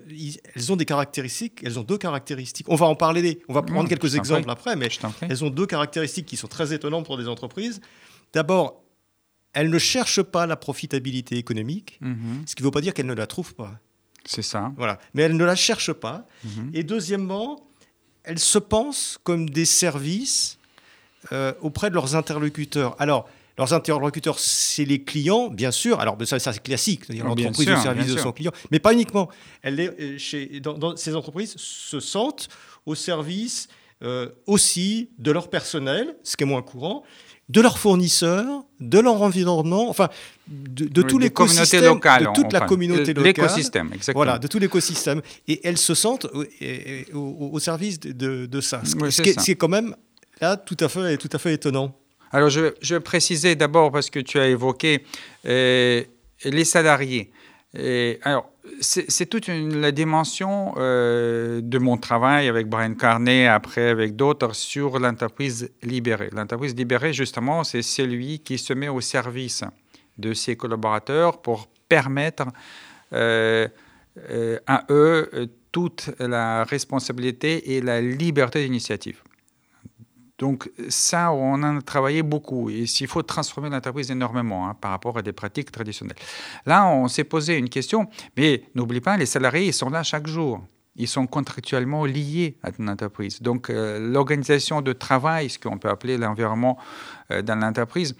elles 0.54 0.74
ont 0.74 0.76
des 0.76 0.84
caractéristiques, 0.84 1.62
elles 1.64 1.80
ont 1.80 1.84
deux 1.84 1.98
caractéristiques. 1.98 2.68
On 2.70 2.76
va 2.76 2.86
en 2.86 2.96
parler, 2.96 3.42
on 3.48 3.54
va 3.54 3.62
prendre 3.62 3.88
quelques 3.88 4.16
exemples 4.16 4.50
après, 4.52 4.76
mais 4.76 4.90
elles 5.22 5.46
ont 5.46 5.50
deux 5.50 5.66
caractéristiques 5.66 6.26
qui 6.26 6.36
sont 6.36 6.50
très 6.50 6.74
étonnantes 6.74 7.06
pour 7.06 7.18
des 7.18 7.30
entreprises. 7.30 7.80
D'abord, 8.34 8.84
elles 9.54 9.70
ne 9.70 9.80
cherchent 9.80 10.22
pas 10.22 10.46
la 10.46 10.56
profitabilité 10.56 11.38
économique, 11.38 11.98
mhm. 12.02 12.44
ce 12.46 12.56
qui 12.56 12.62
ne 12.64 12.68
veut 12.68 12.72
pas 12.72 12.82
dire 12.82 12.94
qu'elles 12.94 13.06
ne 13.06 13.14
la 13.14 13.28
trouvent 13.28 13.56
pas. 13.56 13.80
C'est 14.26 14.42
ça. 14.42 14.72
Voilà. 14.78 15.00
Mais 15.14 15.24
elles 15.24 15.36
ne 15.36 15.46
la 15.46 15.56
cherchent 15.56 15.94
pas. 15.94 16.28
Mhm. 16.44 16.72
Et 16.74 16.84
deuxièmement, 16.84 17.68
elles 18.24 18.40
se 18.40 18.60
pensent 18.60 19.20
comme 19.24 19.50
des 19.50 19.66
services 19.66 20.60
euh, 21.32 21.54
auprès 21.62 21.90
de 21.90 21.96
leurs 21.96 22.16
interlocuteurs. 22.16 22.96
Alors, 23.00 23.28
leurs 23.58 23.74
interlocuteurs, 23.74 24.40
c'est 24.40 24.86
les 24.86 25.04
clients, 25.04 25.50
bien 25.50 25.72
sûr. 25.72 26.00
Alors, 26.00 26.18
ça, 26.26 26.40
c'est 26.40 26.64
classique, 26.64 27.06
c'est-à-dire 27.06 27.26
l'entreprise 27.26 27.70
au 27.70 27.76
service 27.76 28.14
de 28.14 28.18
son 28.18 28.32
client, 28.32 28.52
mais 28.72 28.80
pas 28.80 28.94
uniquement. 28.94 29.30
Elle 29.62 29.80
est, 29.80 30.00
euh, 30.00 30.18
chez, 30.18 30.60
dans, 30.62 30.96
ces 30.96 31.16
entreprises 31.16 31.56
se 31.58 32.00
sentent 32.00 32.48
au 32.86 32.96
service 32.96 33.68
euh, 34.02 34.30
aussi 34.46 35.10
de 35.18 35.32
leur 35.32 35.50
personnel, 35.50 36.16
ce 36.24 36.38
qui 36.38 36.44
est 36.44 36.48
moins 36.48 36.62
courant, 36.62 37.04
de 37.50 37.62
leurs 37.62 37.80
fournisseurs, 37.80 38.64
de 38.80 39.00
leur 39.00 39.22
environnement, 39.22 39.90
enfin, 39.90 40.10
de, 40.48 40.86
de 40.86 41.02
tous 41.02 41.18
les 41.18 41.32
communautés 41.32 41.82
locales, 41.82 42.28
de 42.28 42.34
toute 42.34 42.54
la 42.54 42.62
communauté 42.62 43.14
locale. 43.14 43.24
L'écosystème, 43.24 43.88
exactement. 43.94 44.24
Voilà, 44.24 44.40
de 44.40 44.48
tout 44.48 44.60
l'écosystème. 44.60 45.22
Et 45.48 45.60
elles 45.68 45.78
se 45.78 45.96
sentent 45.96 46.28
au, 47.14 47.60
service 47.60 48.00
de, 48.00 48.46
de 48.46 48.62
ça. 48.62 48.82
Ce, 48.86 49.22
qui 49.22 49.52
est, 49.52 49.56
quand 49.56 49.68
même 49.68 49.96
là 50.40 50.58
tout 50.58 50.78
à 50.80 50.88
fait, 50.88 51.18
tout 51.18 51.30
à 51.34 51.40
fait 51.40 51.54
étonnant. 51.54 51.96
Alors, 52.32 52.50
je, 52.50 52.74
je 52.82 52.96
vais 52.96 53.02
préciser 53.02 53.56
d'abord, 53.56 53.92
parce 53.92 54.12
que 54.12 54.20
tu 54.20 54.40
as 54.40 54.48
évoqué 54.48 55.04
euh, 55.48 56.04
les 56.46 56.66
salariés. 56.66 57.32
Alors, 57.76 58.50
c'est 58.82 59.26
toute 59.28 59.48
la 59.48 59.92
dimension 59.92 60.74
euh, 60.78 61.62
de 61.62 61.78
mon 61.78 61.98
travail 61.98 62.48
avec 62.48 62.68
Brian 62.68 62.94
Carney, 62.94 63.48
après 63.48 63.90
avec 63.90 64.16
d'autres, 64.16 64.56
sur 64.56 65.00
l'entreprise 65.00 65.72
libérée. 65.84 66.30
L'entreprise 66.34 66.76
libérée, 66.76 67.14
justement, 67.14 67.64
c'est 67.64 67.82
celui 67.82 68.40
qui 68.40 68.58
se 68.58 68.74
met 68.74 68.90
au 68.90 69.02
service 69.02 69.64
de 70.18 70.34
ses 70.34 70.56
collaborateurs 70.56 71.42
pour 71.42 71.68
permettre 71.88 72.46
euh, 73.14 73.68
à 74.68 74.86
eux 74.90 75.50
toute 75.72 76.10
la 76.20 76.64
responsabilité 76.64 77.76
et 77.76 77.82
la 77.82 78.02
liberté 78.02 78.64
d'initiative. 78.64 79.22
Donc 80.40 80.72
ça, 80.88 81.34
on 81.34 81.56
en 81.56 81.78
a 81.78 81.82
travaillé 81.82 82.24
beaucoup. 82.24 82.70
Et 82.70 82.86
il 83.00 83.08
faut 83.08 83.22
transformer 83.22 83.70
l'entreprise 83.70 84.10
énormément 84.10 84.70
hein, 84.70 84.74
par 84.74 84.92
rapport 84.92 85.18
à 85.18 85.22
des 85.22 85.34
pratiques 85.34 85.72
traditionnelles. 85.72 86.16
Là, 86.66 86.88
on 86.88 87.08
s'est 87.10 87.26
posé 87.26 87.58
une 87.58 87.70
question, 87.70 88.10
mais 88.38 88.64
n'oublie 88.74 89.02
pas, 89.02 89.18
les 89.18 89.26
salariés, 89.26 89.68
ils 89.68 89.74
sont 89.74 89.90
là 89.90 90.02
chaque 90.02 90.28
jour. 90.28 90.62
Ils 90.96 91.08
sont 91.08 91.28
contractuellement 91.28 92.06
liés 92.06 92.58
à 92.64 92.70
une 92.78 92.90
entreprise. 92.90 93.42
Donc 93.42 93.70
euh, 93.70 94.00
l'organisation 94.00 94.82
de 94.82 94.94
travail, 94.94 95.50
ce 95.50 95.60
qu'on 95.60 95.78
peut 95.78 95.90
appeler 95.90 96.18
l'environnement 96.18 96.78
euh, 97.32 97.42
dans 97.42 97.56
l'entreprise, 97.56 98.16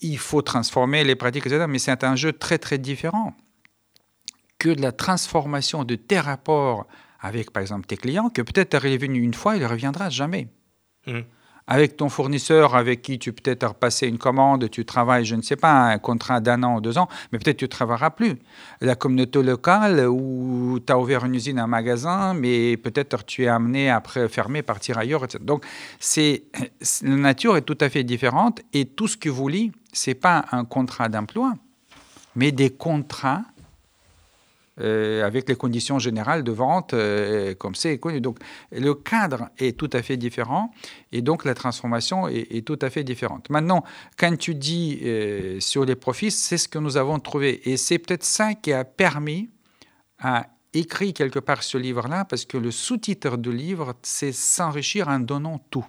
il 0.00 0.18
faut 0.18 0.42
transformer 0.42 1.04
les 1.04 1.14
pratiques, 1.14 1.46
etc. 1.46 1.64
Mais 1.68 1.78
c'est 1.78 2.04
un 2.04 2.16
jeu 2.16 2.32
très, 2.32 2.58
très 2.58 2.78
différent 2.78 3.34
que 4.58 4.70
de 4.70 4.80
la 4.80 4.92
transformation 4.92 5.84
de 5.84 5.94
tes 5.94 6.20
rapports 6.20 6.86
avec, 7.20 7.50
par 7.50 7.62
exemple, 7.62 7.86
tes 7.86 7.96
clients, 7.96 8.28
que 8.28 8.42
peut-être 8.42 8.78
tu 8.78 8.88
es 8.88 8.96
venu 8.98 9.20
une 9.20 9.34
fois, 9.34 9.56
il 9.56 9.62
ne 9.62 9.66
reviendra 9.66 10.10
jamais. 10.10 10.48
Mmh 11.06 11.20
avec 11.66 11.96
ton 11.96 12.08
fournisseur 12.08 12.76
avec 12.76 13.02
qui 13.02 13.18
tu 13.18 13.32
peut-être 13.32 13.74
passé 13.74 14.06
une 14.06 14.18
commande, 14.18 14.70
tu 14.70 14.84
travailles, 14.84 15.24
je 15.24 15.34
ne 15.34 15.42
sais 15.42 15.56
pas, 15.56 15.72
un 15.72 15.98
contrat 15.98 16.40
d'un 16.40 16.62
an 16.62 16.76
ou 16.76 16.80
deux 16.80 16.96
ans, 16.98 17.08
mais 17.32 17.38
peut-être 17.38 17.56
tu 17.56 17.64
ne 17.64 17.68
travailleras 17.70 18.10
plus. 18.10 18.34
La 18.80 18.94
communauté 18.94 19.42
locale 19.42 20.06
où 20.08 20.78
tu 20.84 20.92
as 20.92 20.98
ouvert 20.98 21.24
une 21.24 21.34
usine, 21.34 21.58
un 21.58 21.66
magasin, 21.66 22.34
mais 22.34 22.76
peut-être 22.76 23.24
tu 23.24 23.44
es 23.44 23.48
amené 23.48 23.90
après 23.90 24.28
fermer, 24.28 24.62
partir 24.62 24.98
ailleurs, 24.98 25.24
etc. 25.24 25.42
Donc, 25.42 25.64
c'est, 25.98 26.44
la 27.02 27.16
nature 27.16 27.56
est 27.56 27.62
tout 27.62 27.78
à 27.80 27.88
fait 27.88 28.04
différente 28.04 28.60
et 28.72 28.84
tout 28.84 29.08
ce 29.08 29.16
que 29.16 29.28
vous 29.28 29.48
lit, 29.48 29.72
ce 29.92 30.10
n'est 30.10 30.14
pas 30.14 30.44
un 30.52 30.64
contrat 30.64 31.08
d'emploi, 31.08 31.54
mais 32.36 32.52
des 32.52 32.70
contrats 32.70 33.42
euh, 34.78 35.24
avec 35.24 35.48
les 35.48 35.56
conditions 35.56 35.98
générales 35.98 36.44
de 36.44 36.52
vente 36.52 36.92
euh, 36.92 37.54
comme 37.54 37.74
c'est 37.74 37.96
connu. 37.98 38.20
Donc 38.20 38.38
le 38.70 38.92
cadre 38.94 39.48
est 39.56 39.74
tout 39.74 39.88
à 39.94 40.02
fait 40.02 40.18
différent 40.18 40.70
et 41.12 41.22
donc 41.22 41.46
la 41.46 41.54
transformation 41.54 42.28
est, 42.28 42.66
tout 42.66 42.78
à 42.82 42.90
fait 42.90 43.02
différente. 43.02 43.48
Maintenant, 43.48 43.84
quand 44.18 44.36
tu 44.36 44.54
dis 44.54 45.00
euh, 45.02 45.60
sur 45.60 45.86
les 45.86 45.96
profits, 45.96 46.30
c'est 46.30 46.58
ce 46.58 46.68
que 46.68 46.78
nous 46.78 46.98
avons 46.98 47.18
trouvé 47.20 47.70
et 47.70 47.78
c'est 47.78 47.98
peut-être 47.98 48.24
ça 48.24 48.52
qui 48.52 48.74
a 48.74 48.84
permis 48.84 49.48
à 50.18 50.46
écrire 50.74 51.14
quelque 51.14 51.38
part 51.38 51.62
ce 51.62 51.78
livre-là 51.78 52.26
parce 52.26 52.44
que 52.44 52.58
le 52.58 52.70
sous-titre 52.70 53.38
du 53.38 53.52
livre, 53.52 53.94
c'est 54.02 54.32
s'enrichir 54.32 55.08
en 55.08 55.20
donnant 55.20 55.58
tout. 55.70 55.86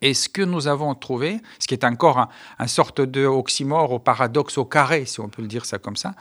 Et 0.00 0.14
ce 0.14 0.28
que 0.28 0.42
nous 0.42 0.68
avons 0.68 0.94
trouvé, 0.94 1.40
ce 1.58 1.66
qui 1.66 1.74
est 1.74 1.84
encore 1.84 2.28
un, 2.58 2.66
sorte 2.68 3.00
de 3.00 3.26
oxymore 3.26 3.90
au 3.92 3.98
paradoxe 3.98 4.58
au 4.58 4.64
carré, 4.64 5.06
si 5.06 5.20
on 5.20 5.28
peut 5.28 5.42
le 5.42 5.48
dire 5.48 5.64
ça 5.64 5.78
comme 5.78 5.96
ça, 5.96 6.14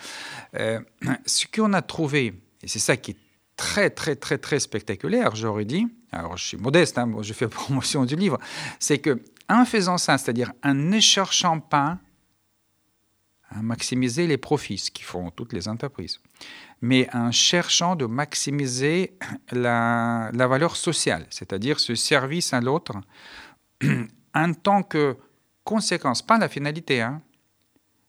euh, 0.56 0.80
ce 1.26 1.46
qu'on 1.54 1.74
a 1.74 1.82
trouvé, 1.82 2.34
et 2.64 2.68
c'est 2.68 2.80
ça 2.80 2.98
qui 2.98 3.12
est 3.12 3.18
très, 3.56 3.92
très, 3.92 4.16
très, 4.16 4.40
très 4.40 4.60
spectaculaire, 4.60 5.36
j'aurais 5.36 5.66
dit, 5.66 5.88
alors 6.12 6.38
je 6.38 6.44
suis 6.44 6.58
modeste, 6.58 6.98
hein, 6.98 7.12
je 7.22 7.34
fais 7.34 7.48
promotion 7.50 8.06
du 8.06 8.16
livre, 8.16 8.40
c'est 8.80 8.98
que 8.98 9.22
en 9.48 9.64
faisant 9.64 10.00
ça, 10.00 10.18
c'est-à-dire 10.18 10.52
en 10.64 10.74
ne 10.74 11.00
cherchant 11.00 11.60
pas 11.60 12.00
à 13.50 13.62
maximiser 13.62 14.28
les 14.28 14.38
profits, 14.38 14.78
ce 14.78 14.92
qu'ils 14.92 15.06
font 15.06 15.30
toutes 15.32 15.54
les 15.54 15.68
entreprises, 15.68 16.20
mais 16.82 17.08
en 17.14 17.32
cherchant 17.32 17.96
de 17.96 18.06
maximiser 18.06 19.18
la, 19.52 20.32
valeur 20.34 20.76
sociale, 20.76 21.28
c'est-à-dire 21.30 21.80
ce 21.80 21.96
service 21.96 22.54
à 22.54 22.62
l'autre, 22.62 22.96
en 24.34 24.54
tant 24.54 24.84
que 24.84 25.18
conséquence, 25.64 26.22
pas 26.22 26.38
la 26.38 26.50
finalité. 26.50 27.02
Hein. 27.02 27.22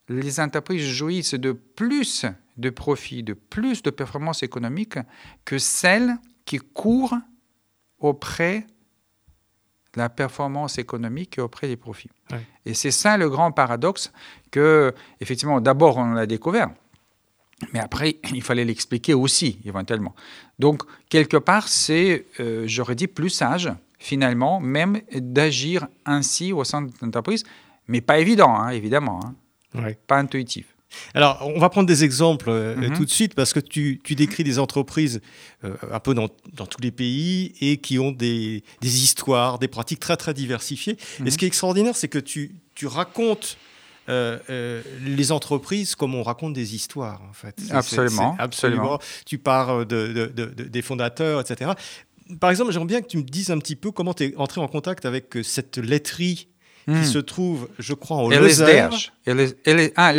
Les 0.08 0.40
entreprises 0.40 0.86
jouissent 0.86 1.34
de 1.34 1.52
plus 1.52 2.26
de 2.56 2.70
profits, 2.70 3.22
de 3.22 3.34
plus 3.34 3.82
de 3.82 3.90
performances 3.90 4.42
économiques 4.42 4.98
que 5.44 5.58
celles 5.58 6.16
qui 6.44 6.58
courent 6.58 7.18
auprès 7.98 8.66
la 9.96 10.08
performance 10.08 10.78
économique 10.78 11.38
auprès 11.38 11.68
des 11.68 11.76
profits. 11.76 12.10
Et 12.64 12.74
c'est 12.74 12.90
ça 12.90 13.16
le 13.16 13.28
grand 13.28 13.52
paradoxe 13.52 14.12
que, 14.50 14.94
effectivement, 15.20 15.60
d'abord 15.60 15.96
on 15.96 16.12
l'a 16.12 16.26
découvert, 16.26 16.70
mais 17.72 17.80
après, 17.80 18.16
il 18.32 18.42
fallait 18.42 18.64
l'expliquer 18.64 19.14
aussi, 19.14 19.60
éventuellement. 19.64 20.14
Donc, 20.58 20.82
quelque 21.08 21.36
part, 21.36 21.68
c'est, 21.68 22.26
euh, 22.40 22.64
j'aurais 22.66 22.94
dit, 22.94 23.06
plus 23.06 23.30
sage, 23.30 23.72
finalement, 23.98 24.60
même 24.60 25.00
d'agir 25.12 25.88
ainsi 26.04 26.52
au 26.52 26.64
sein 26.64 26.82
de 26.82 26.92
l'entreprise, 27.00 27.44
mais 27.88 28.00
pas 28.00 28.18
évident, 28.18 28.54
hein, 28.54 28.70
évidemment, 28.70 29.20
hein. 29.24 29.92
pas 30.06 30.18
intuitif. 30.18 30.75
Alors, 31.14 31.42
on 31.42 31.58
va 31.58 31.68
prendre 31.68 31.86
des 31.86 32.04
exemples 32.04 32.48
euh, 32.48 32.76
mhm. 32.76 32.96
tout 32.96 33.04
de 33.04 33.10
suite 33.10 33.34
parce 33.34 33.52
que 33.52 33.60
tu, 33.60 34.00
décris 34.10 34.44
des 34.44 34.58
entreprises 34.58 35.20
euh, 35.64 35.74
un 35.90 36.00
peu 36.00 36.14
dans, 36.14 36.28
tous 36.28 36.80
les 36.80 36.90
pays 36.90 37.54
et 37.60 37.78
qui 37.78 37.98
ont 37.98 38.12
des, 38.12 38.62
histoires, 38.82 39.58
des 39.58 39.68
pratiques 39.68 40.00
très 40.00 40.16
très 40.16 40.34
diversifiées. 40.34 40.96
Et 41.18 41.22
mhm. 41.22 41.30
ce 41.30 41.38
qui 41.38 41.44
est 41.44 41.48
extraordinaire, 41.48 41.96
c'est 41.96 42.08
que 42.08 42.18
tu, 42.18 42.54
tu 42.74 42.86
racontes 42.86 43.58
euh, 44.08 44.38
euh, 44.50 44.82
les 45.04 45.32
entreprises 45.32 45.96
comme 45.96 46.14
on 46.14 46.22
raconte 46.22 46.52
des 46.52 46.76
histoires, 46.76 47.22
en 47.28 47.32
fait. 47.32 47.60
Absolument, 47.70 48.36
absolument. 48.38 49.00
Tu 49.24 49.38
parles 49.38 49.84
de, 49.84 50.32
des 50.52 50.82
fondateurs, 50.82 51.40
etc. 51.40 51.72
Par 52.38 52.50
exemple, 52.50 52.70
j'aimerais 52.70 52.86
bien 52.86 53.02
que 53.02 53.08
tu 53.08 53.16
me 53.16 53.24
dises 53.24 53.50
un 53.50 53.58
petit 53.58 53.74
peu 53.74 53.90
comment 53.90 54.14
tu 54.14 54.24
es 54.24 54.36
entré 54.36 54.60
en 54.60 54.68
contact 54.68 55.06
avec 55.06 55.36
cette 55.42 55.78
laiterie 55.78 56.48
qui 56.86 56.92
hmm. 56.92 57.04
se 57.04 57.18
trouve, 57.18 57.68
je 57.80 57.94
crois, 57.94 58.18
en 58.18 58.28
Lozère. 58.28 58.90
Ah, 59.96 60.12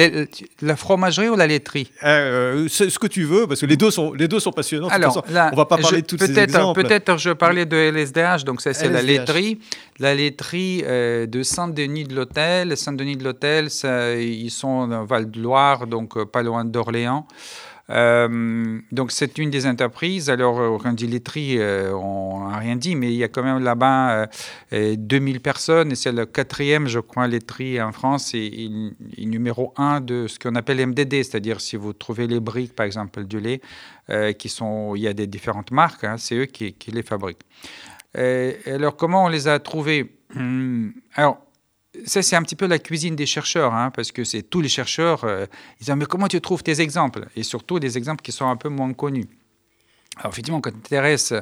la 0.61 0.75
fromagerie 0.75 1.29
ou 1.29 1.37
la 1.37 1.47
laiterie? 1.47 1.89
Euh, 2.03 2.67
Ce 2.67 2.99
que 2.99 3.07
tu 3.07 3.23
veux, 3.23 3.47
parce 3.47 3.61
que 3.61 3.65
les 3.65 3.77
deux 3.77 3.89
sont, 3.89 4.11
les 4.11 4.27
deux 4.27 4.41
sont 4.41 4.51
passionnants. 4.51 4.89
Alors, 4.89 5.23
on 5.29 5.55
va 5.55 5.65
pas 5.65 5.77
parler 5.77 6.01
de 6.01 6.07
toutes 6.07 6.21
ces 6.21 6.37
exemples. 6.37 6.81
Peut-être 6.83 7.17
je 7.17 7.29
parlais 7.29 7.65
de 7.65 7.77
LSDH, 7.77 8.43
donc 8.43 8.59
ça 8.59 8.73
c'est 8.73 8.89
la 8.89 9.01
laiterie. 9.01 9.59
La 9.99 10.13
laiterie 10.13 10.83
euh, 10.85 11.25
de 11.25 11.41
Saint-Denis 11.41 12.03
de 12.03 12.13
l'Hôtel. 12.13 12.75
Saint-Denis 12.75 13.15
de 13.15 13.23
l'Hôtel, 13.23 13.69
ils 14.19 14.51
sont 14.51 14.87
dans 14.87 15.05
Val-de-Loire, 15.05 15.87
donc 15.87 16.17
euh, 16.17 16.25
pas 16.25 16.43
loin 16.43 16.65
d'Orléans. 16.65 17.25
Euh, 17.89 18.79
donc 18.91 19.11
c'est 19.11 19.37
une 19.37 19.49
des 19.49 19.65
entreprises. 19.65 20.29
Alors 20.29 20.59
euh, 20.59 20.77
quand 20.81 20.93
dit 20.93 21.07
laiterie, 21.07 21.57
euh, 21.57 21.93
on 21.93 22.49
n'a 22.49 22.57
rien 22.57 22.75
dit, 22.75 22.95
mais 22.95 23.07
il 23.07 23.17
y 23.17 23.23
a 23.23 23.27
quand 23.27 23.43
même 23.43 23.63
là-bas 23.63 24.27
2000 24.71 25.39
personnes 25.39 25.91
et 25.91 25.95
c'est 25.95 26.11
le 26.11 26.25
quatrième, 26.25 26.87
je 26.87 26.99
crois, 26.99 27.27
laiterie 27.27 27.81
en 27.81 27.91
France 27.91 28.33
et, 28.33 28.69
numéro 29.17 29.73
un 29.77 30.01
de 30.01 30.27
ce 30.27 30.39
qu'on 30.39 30.55
appelle 30.55 30.85
MDD, 30.85 31.23
c'est-à-dire 31.23 31.61
si 31.61 31.75
vous 31.75 31.93
trouvez 31.93 32.27
les 32.27 32.39
briques, 32.39 32.75
par 32.75 32.85
exemple, 32.85 33.23
du 33.25 33.39
lait, 33.39 33.61
qui 34.37 34.49
sont, 34.49 34.95
il 34.95 35.01
y 35.01 35.07
a 35.07 35.13
des 35.13 35.27
différentes 35.27 35.71
marques, 35.71 36.03
hein, 36.03 36.15
c'est 36.17 36.35
eux 36.35 36.45
qui, 36.45 36.73
qui, 36.73 36.91
les 36.91 37.03
fabriquent. 37.03 37.43
alors 38.15 38.95
comment 38.95 39.25
on 39.25 39.27
les 39.27 39.47
a 39.47 39.59
trouvés? 39.59 40.11
Alors 41.15 41.46
ça, 42.05 42.21
c'est 42.21 42.35
un 42.35 42.43
petit 42.43 42.55
peu 42.55 42.67
la 42.67 42.79
cuisine 42.79 43.15
des 43.15 43.25
chercheurs, 43.25 43.73
hein, 43.73 43.91
parce 43.91 44.11
que 44.11 44.23
c'est 44.23 44.43
tous 44.43 44.61
les 44.61 44.69
chercheurs, 44.69 45.25
ils 45.79 45.85
disent, 45.85 45.95
mais 45.95 46.05
comment 46.05 46.27
tu 46.27 46.39
trouves 46.41 46.63
tes 46.63 46.81
exemples? 46.81 47.27
Et 47.35 47.43
surtout 47.43 47.79
des 47.79 47.97
exemples 47.97 48.21
qui 48.21 48.31
sont 48.31 48.47
un 48.47 48.55
peu 48.55 48.69
moins 48.69 48.93
connus. 48.93 49.27
Alors, 50.17 50.31
effectivement, 50.31 50.61
quand 50.61 50.71
tu 50.71 50.77
t'intéresses 50.77 51.33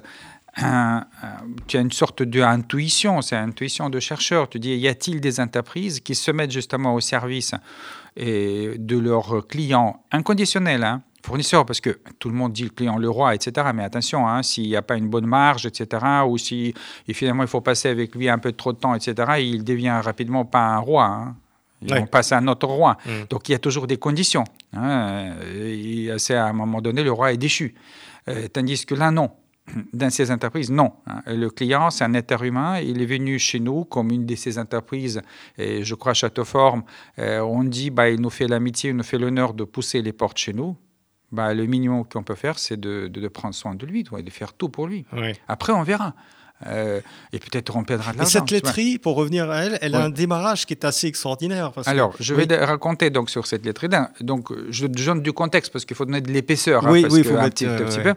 tu 1.67 1.77
as 1.77 1.81
une 1.81 1.91
sorte 1.91 2.23
d'intuition, 2.23 3.21
c'est 3.21 3.35
intuition 3.35 3.89
de 3.89 3.99
chercheur. 3.99 4.47
Tu 4.47 4.57
dis, 4.57 4.73
y 4.75 4.87
a-t-il 4.87 5.19
des 5.19 5.41
entreprises 5.41 5.99
qui 5.99 6.15
se 6.15 6.31
mettent 6.31 6.51
justement 6.51 6.95
au 6.95 7.01
service 7.01 7.53
de 8.17 8.97
leurs 8.97 9.45
clients 9.47 10.01
inconditionnels, 10.13 10.85
hein, 10.85 11.01
fournisseurs, 11.25 11.65
parce 11.65 11.81
que 11.81 11.99
tout 12.19 12.29
le 12.29 12.35
monde 12.35 12.53
dit 12.53 12.63
le 12.63 12.69
client 12.69 12.97
le 12.97 13.09
roi, 13.09 13.35
etc. 13.35 13.67
Mais 13.73 13.83
attention, 13.83 14.27
hein, 14.27 14.43
s'il 14.43 14.67
n'y 14.67 14.75
a 14.75 14.81
pas 14.81 14.95
une 14.95 15.09
bonne 15.09 15.25
marge, 15.25 15.65
etc., 15.65 16.05
ou 16.27 16.37
si 16.37 16.73
et 17.07 17.13
finalement 17.13 17.43
il 17.43 17.49
faut 17.49 17.61
passer 17.61 17.89
avec 17.89 18.15
lui 18.15 18.29
un 18.29 18.37
peu 18.37 18.51
trop 18.51 18.73
de 18.73 18.77
temps, 18.77 18.95
etc., 18.95 19.13
il 19.39 19.63
devient 19.63 19.99
rapidement 20.03 20.45
pas 20.45 20.65
un 20.67 20.77
roi. 20.77 21.05
Hein. 21.05 21.35
Il 21.81 22.07
passe 22.07 22.31
à 22.31 22.37
un 22.37 22.47
autre 22.47 22.67
roi. 22.67 22.97
Mm. 23.05 23.09
Donc 23.29 23.49
il 23.49 23.51
y 23.51 23.55
a 23.55 23.59
toujours 23.59 23.87
des 23.87 23.97
conditions. 23.97 24.43
Hein. 24.73 25.33
Et 25.53 26.09
à 26.09 26.45
un 26.45 26.53
moment 26.53 26.81
donné, 26.81 27.03
le 27.03 27.11
roi 27.11 27.33
est 27.33 27.37
déchu. 27.37 27.75
Euh, 28.27 28.47
tandis 28.47 28.85
que 28.85 28.95
là, 28.95 29.11
non 29.11 29.29
dans 29.93 30.09
ces 30.09 30.31
entreprises, 30.31 30.71
non. 30.71 30.93
Hein. 31.07 31.21
Le 31.27 31.49
client, 31.49 31.89
c'est 31.89 32.03
un 32.03 32.13
être 32.13 32.41
humain. 32.43 32.79
Il 32.79 33.01
est 33.01 33.05
venu 33.05 33.39
chez 33.39 33.59
nous 33.59 33.83
comme 33.85 34.11
une 34.11 34.25
de 34.25 34.35
ces 34.35 34.57
entreprises, 34.57 35.21
et 35.57 35.83
je 35.83 35.95
crois 35.95 36.13
Châteauforme, 36.13 36.83
euh, 37.19 37.39
on 37.41 37.63
dit 37.63 37.89
bah, 37.89 38.09
il 38.09 38.21
nous 38.21 38.29
fait 38.29 38.47
l'amitié, 38.47 38.91
il 38.91 38.95
nous 38.95 39.03
fait 39.03 39.17
l'honneur 39.17 39.53
de 39.53 39.63
pousser 39.63 40.01
les 40.01 40.13
portes 40.13 40.37
chez 40.37 40.53
nous. 40.53 40.75
Bah, 41.35 41.53
le 41.53 41.65
minimum 41.65 42.05
qu'on 42.05 42.23
peut 42.23 42.35
faire, 42.35 42.57
c'est 42.57 42.79
de, 42.79 43.07
de, 43.07 43.27
prendre 43.27 43.53
soin 43.53 43.75
de 43.75 43.85
lui, 43.85 44.03
de 44.03 44.29
faire 44.29 44.53
tout 44.53 44.69
pour 44.69 44.87
lui. 44.87 45.05
Après, 45.47 45.73
on 45.73 45.83
verra. 45.83 46.13
Euh, 46.67 47.01
et 47.33 47.39
peut-être 47.39 47.75
on 47.75 47.83
perdra 47.83 48.13
de 48.13 48.17
l'argent. 48.17 48.39
cette 48.39 48.51
laiterie, 48.51 48.97
pour 48.97 49.15
revenir 49.15 49.51
à 49.51 49.65
elle, 49.65 49.77
elle 49.81 49.93
a 49.93 50.05
un 50.05 50.09
démarrage 50.09 50.65
qui 50.65 50.73
est 50.73 50.85
assez 50.85 51.07
extraordinaire. 51.07 51.73
Alors, 51.85 52.15
je 52.19 52.33
vais 52.33 52.47
raconter 52.63 53.09
donc 53.09 53.29
sur 53.29 53.45
cette 53.45 53.65
laiterie. 53.65 53.89
Donc, 54.21 54.47
je 54.69 54.87
donne 54.87 55.21
du 55.21 55.33
contexte 55.33 55.73
parce 55.73 55.83
qu'il 55.83 55.97
faut 55.97 56.05
donner 56.05 56.21
de 56.21 56.31
l'épaisseur. 56.31 56.87
Hein, 56.87 56.91
oui, 56.91 57.05
oui, 57.09 57.19
il 57.19 57.23
faut 57.25 57.35
un 57.35 57.49
petit, 57.49 57.65
peu. 57.65 58.13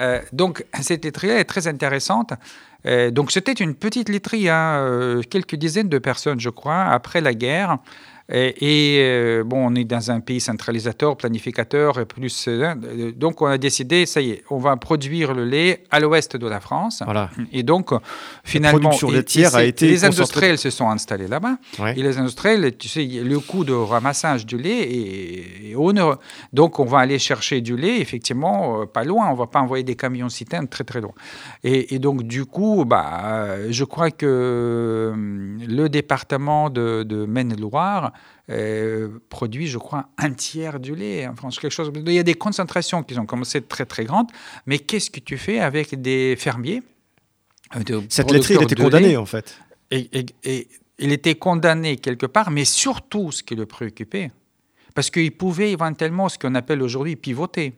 Euh, 0.00 0.20
donc, 0.32 0.64
cette 0.80 1.04
laiterie 1.04 1.28
est 1.28 1.44
très 1.44 1.66
intéressante. 1.66 2.32
Euh, 2.86 3.10
donc, 3.10 3.30
c'était 3.30 3.52
une 3.52 3.74
petite 3.74 4.08
laiterie, 4.08 4.48
hein, 4.48 5.20
quelques 5.28 5.56
dizaines 5.56 5.90
de 5.90 5.98
personnes, 5.98 6.40
je 6.40 6.50
crois, 6.50 6.84
après 6.84 7.20
la 7.20 7.34
guerre. 7.34 7.78
Et, 8.32 8.98
euh, 9.00 9.44
bon, 9.44 9.70
on 9.70 9.74
est 9.74 9.84
dans 9.84 10.10
un 10.10 10.20
pays 10.20 10.40
centralisateur, 10.40 11.16
planificateur, 11.16 12.00
et 12.00 12.06
plus. 12.06 12.46
Euh, 12.48 13.12
donc, 13.14 13.42
on 13.42 13.46
a 13.46 13.58
décidé, 13.58 14.06
ça 14.06 14.22
y 14.22 14.30
est, 14.30 14.44
on 14.48 14.56
va 14.56 14.76
produire 14.76 15.34
le 15.34 15.44
lait 15.44 15.84
à 15.90 16.00
l'ouest 16.00 16.36
de 16.36 16.46
la 16.46 16.60
France. 16.60 17.02
Voilà. 17.04 17.28
Et 17.52 17.62
donc, 17.62 17.90
finalement, 18.42 18.90
a 18.90 19.64
été 19.64 19.86
les 19.88 20.04
industriels 20.06 20.56
se 20.56 20.70
sont 20.70 20.88
installés 20.88 21.28
là-bas. 21.28 21.58
Et 21.96 22.02
les 22.02 22.16
industriels, 22.16 22.74
tu 22.78 22.88
sais, 22.88 23.04
le 23.04 23.38
coût 23.40 23.64
de 23.64 23.74
ramassage 23.74 24.46
du 24.46 24.56
lait 24.56 25.70
est, 25.70 25.74
onéreux. 25.76 26.18
Donc, 26.54 26.80
on 26.80 26.84
va 26.86 27.00
aller 27.00 27.18
chercher 27.18 27.60
du 27.60 27.76
lait, 27.76 28.00
effectivement, 28.00 28.80
euh, 28.80 28.86
pas 28.86 29.04
loin. 29.04 29.28
On 29.28 29.34
va 29.34 29.46
pas 29.46 29.60
envoyer 29.60 29.84
des 29.84 29.96
camions 29.96 30.30
citernes 30.30 30.68
très, 30.68 30.84
très 30.84 31.02
loin. 31.02 31.12
Et, 31.62 31.98
donc, 31.98 32.22
du 32.22 32.46
coup, 32.46 32.86
bah, 32.86 33.70
je 33.70 33.84
crois 33.84 34.10
que 34.10 35.12
le 35.14 35.88
département 35.88 36.70
de, 36.70 37.02
de 37.02 37.26
Maine-et-Loire 37.26 38.13
euh, 38.50 39.08
produit, 39.30 39.66
je 39.66 39.78
crois, 39.78 40.08
un 40.18 40.32
tiers 40.32 40.78
du 40.78 40.94
lait 40.94 41.26
en 41.26 41.34
France. 41.34 41.58
Quelque 41.58 41.72
chose. 41.72 41.90
Il 41.94 42.12
y 42.12 42.18
a 42.18 42.22
des 42.22 42.34
concentrations 42.34 43.02
qui 43.02 43.18
ont 43.18 43.24
commencé 43.24 43.62
très 43.62 43.86
très 43.86 44.04
grandes, 44.04 44.30
mais 44.66 44.78
qu'est-ce 44.78 45.10
que 45.10 45.20
tu 45.20 45.38
fais 45.38 45.60
avec 45.60 46.00
des 46.00 46.36
fermiers 46.36 46.82
euh, 47.74 48.02
Cette 48.10 48.30
laiterie, 48.30 48.62
était 48.62 48.74
condamnée 48.74 49.16
en 49.16 49.24
fait. 49.24 49.58
Et, 49.90 50.26
il 50.98 51.10
était 51.10 51.34
condamné 51.34 51.96
quelque 51.96 52.26
part, 52.26 52.50
mais 52.52 52.64
surtout 52.64 53.32
ce 53.32 53.42
qui 53.42 53.56
le 53.56 53.66
préoccupait, 53.66 54.30
parce 54.94 55.10
qu'il 55.10 55.32
pouvait 55.32 55.72
éventuellement 55.72 56.28
ce 56.28 56.38
qu'on 56.38 56.54
appelle 56.54 56.82
aujourd'hui 56.82 57.16
pivoter 57.16 57.72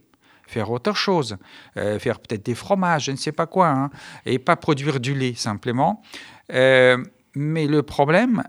faire 0.48 0.70
autre 0.70 0.92
chose, 0.92 1.36
euh, 1.76 1.98
faire 1.98 2.20
peut-être 2.20 2.44
des 2.44 2.54
fromages, 2.54 3.06
je 3.06 3.12
ne 3.12 3.16
sais 3.16 3.32
pas 3.32 3.46
quoi, 3.46 3.68
hein, 3.68 3.90
et 4.26 4.38
pas 4.38 4.54
produire 4.54 5.00
du 5.00 5.14
lait 5.14 5.34
simplement. 5.34 6.02
mais 6.50 7.66
le 7.66 7.82
problème 7.82 8.42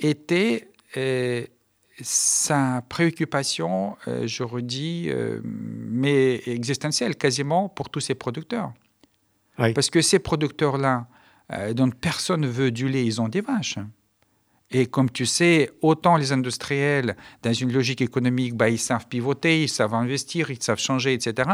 était 0.00 0.68
sa 2.00 2.82
préoccupation, 2.88 3.96
euh, 4.06 4.26
je 4.26 4.42
redis, 4.42 5.06
euh, 5.08 5.40
mais 5.44 6.40
existentielle 6.46 7.16
quasiment 7.16 7.68
pour 7.68 7.90
tous 7.90 8.00
ces 8.00 8.14
producteurs. 8.14 8.72
Parce 9.74 9.90
que 9.90 10.00
ces 10.02 10.20
producteurs-là, 10.20 11.08
euh, 11.52 11.72
dont 11.72 11.90
personne 11.90 12.42
ne 12.42 12.46
veut 12.46 12.70
du 12.70 12.88
lait, 12.88 13.04
ils 13.04 13.20
ont 13.20 13.28
des 13.28 13.40
vaches. 13.40 13.78
Et 14.70 14.86
comme 14.86 15.10
tu 15.10 15.26
sais, 15.26 15.70
autant 15.80 16.16
les 16.16 16.30
industriels, 16.30 17.16
dans 17.42 17.52
une 17.52 17.72
logique 17.72 18.00
économique, 18.00 18.54
bah, 18.54 18.68
ils 18.68 18.78
savent 18.78 19.08
pivoter, 19.08 19.64
ils 19.64 19.68
savent 19.68 19.94
investir, 19.94 20.50
ils 20.50 20.62
savent 20.62 20.78
changer, 20.78 21.14
etc. 21.14 21.48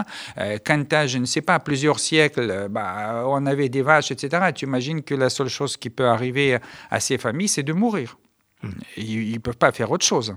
quand 0.67 0.85
tu 0.87 1.09
je 1.09 1.19
ne 1.19 1.25
sais 1.25 1.41
pas, 1.41 1.61
plusieurs 1.61 2.01
siècles, 2.01 2.67
bah, 2.69 3.25
on 3.29 3.47
avait 3.47 3.69
des 3.69 3.83
vaches, 3.83 4.11
etc., 4.11 4.51
tu 4.53 4.67
imagines 4.67 5.03
que 5.03 5.15
la 5.15 5.31
seule 5.31 5.49
chose 5.49 5.77
qui 5.77 5.91
peut 5.91 6.09
arriver 6.09 6.59
à 6.91 6.99
ces 6.99 7.17
familles, 7.17 7.49
c'est 7.49 7.63
de 7.63 7.73
mourir. 7.73 8.19
Ils 8.97 9.33
ne 9.33 9.39
peuvent 9.39 9.57
pas 9.57 9.73
faire 9.73 9.91
autre 9.91 10.05
chose. 10.05 10.35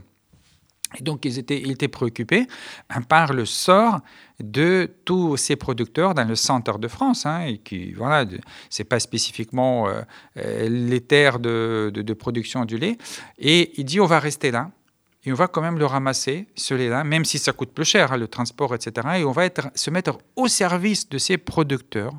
Et 0.97 1.03
donc, 1.03 1.25
ils 1.25 1.37
étaient, 1.37 1.59
ils 1.59 1.71
étaient 1.71 1.89
préoccupés 1.89 2.47
par 3.09 3.33
le 3.33 3.45
sort 3.45 3.99
de 4.39 4.89
tous 5.03 5.35
ces 5.35 5.57
producteurs 5.57 6.13
dans 6.13 6.25
le 6.25 6.35
centre 6.35 6.79
de 6.79 6.87
France, 6.87 7.25
hein, 7.25 7.41
et 7.41 7.57
qui, 7.57 7.91
voilà, 7.91 8.25
pas 8.87 8.99
spécifiquement 8.99 9.89
euh, 9.89 10.01
euh, 10.37 10.69
les 10.69 11.01
terres 11.01 11.39
de, 11.39 12.13
production 12.17 12.63
du 12.63 12.77
lait. 12.77 12.97
Et 13.37 13.73
il 13.79 13.83
dit, 13.83 13.99
on 13.99 14.05
va 14.05 14.19
rester 14.19 14.49
là, 14.49 14.71
et 15.25 15.31
on 15.33 15.35
va 15.35 15.49
quand 15.49 15.61
même 15.61 15.77
le 15.77 15.85
ramasser, 15.85 16.47
ce 16.55 16.73
lait-là, 16.73 17.03
même 17.03 17.25
si 17.25 17.37
ça 17.37 17.51
coûte 17.51 17.71
plus 17.71 17.85
cher, 17.85 18.13
hein, 18.13 18.17
le 18.17 18.29
transport, 18.29 18.73
etc. 18.73 19.07
Et 19.17 19.25
on 19.25 19.33
va 19.33 19.49
se 19.75 19.89
mettre 19.89 20.17
au 20.37 20.47
service 20.47 21.09
de 21.09 21.17
ces 21.17 21.37
producteurs 21.37 22.13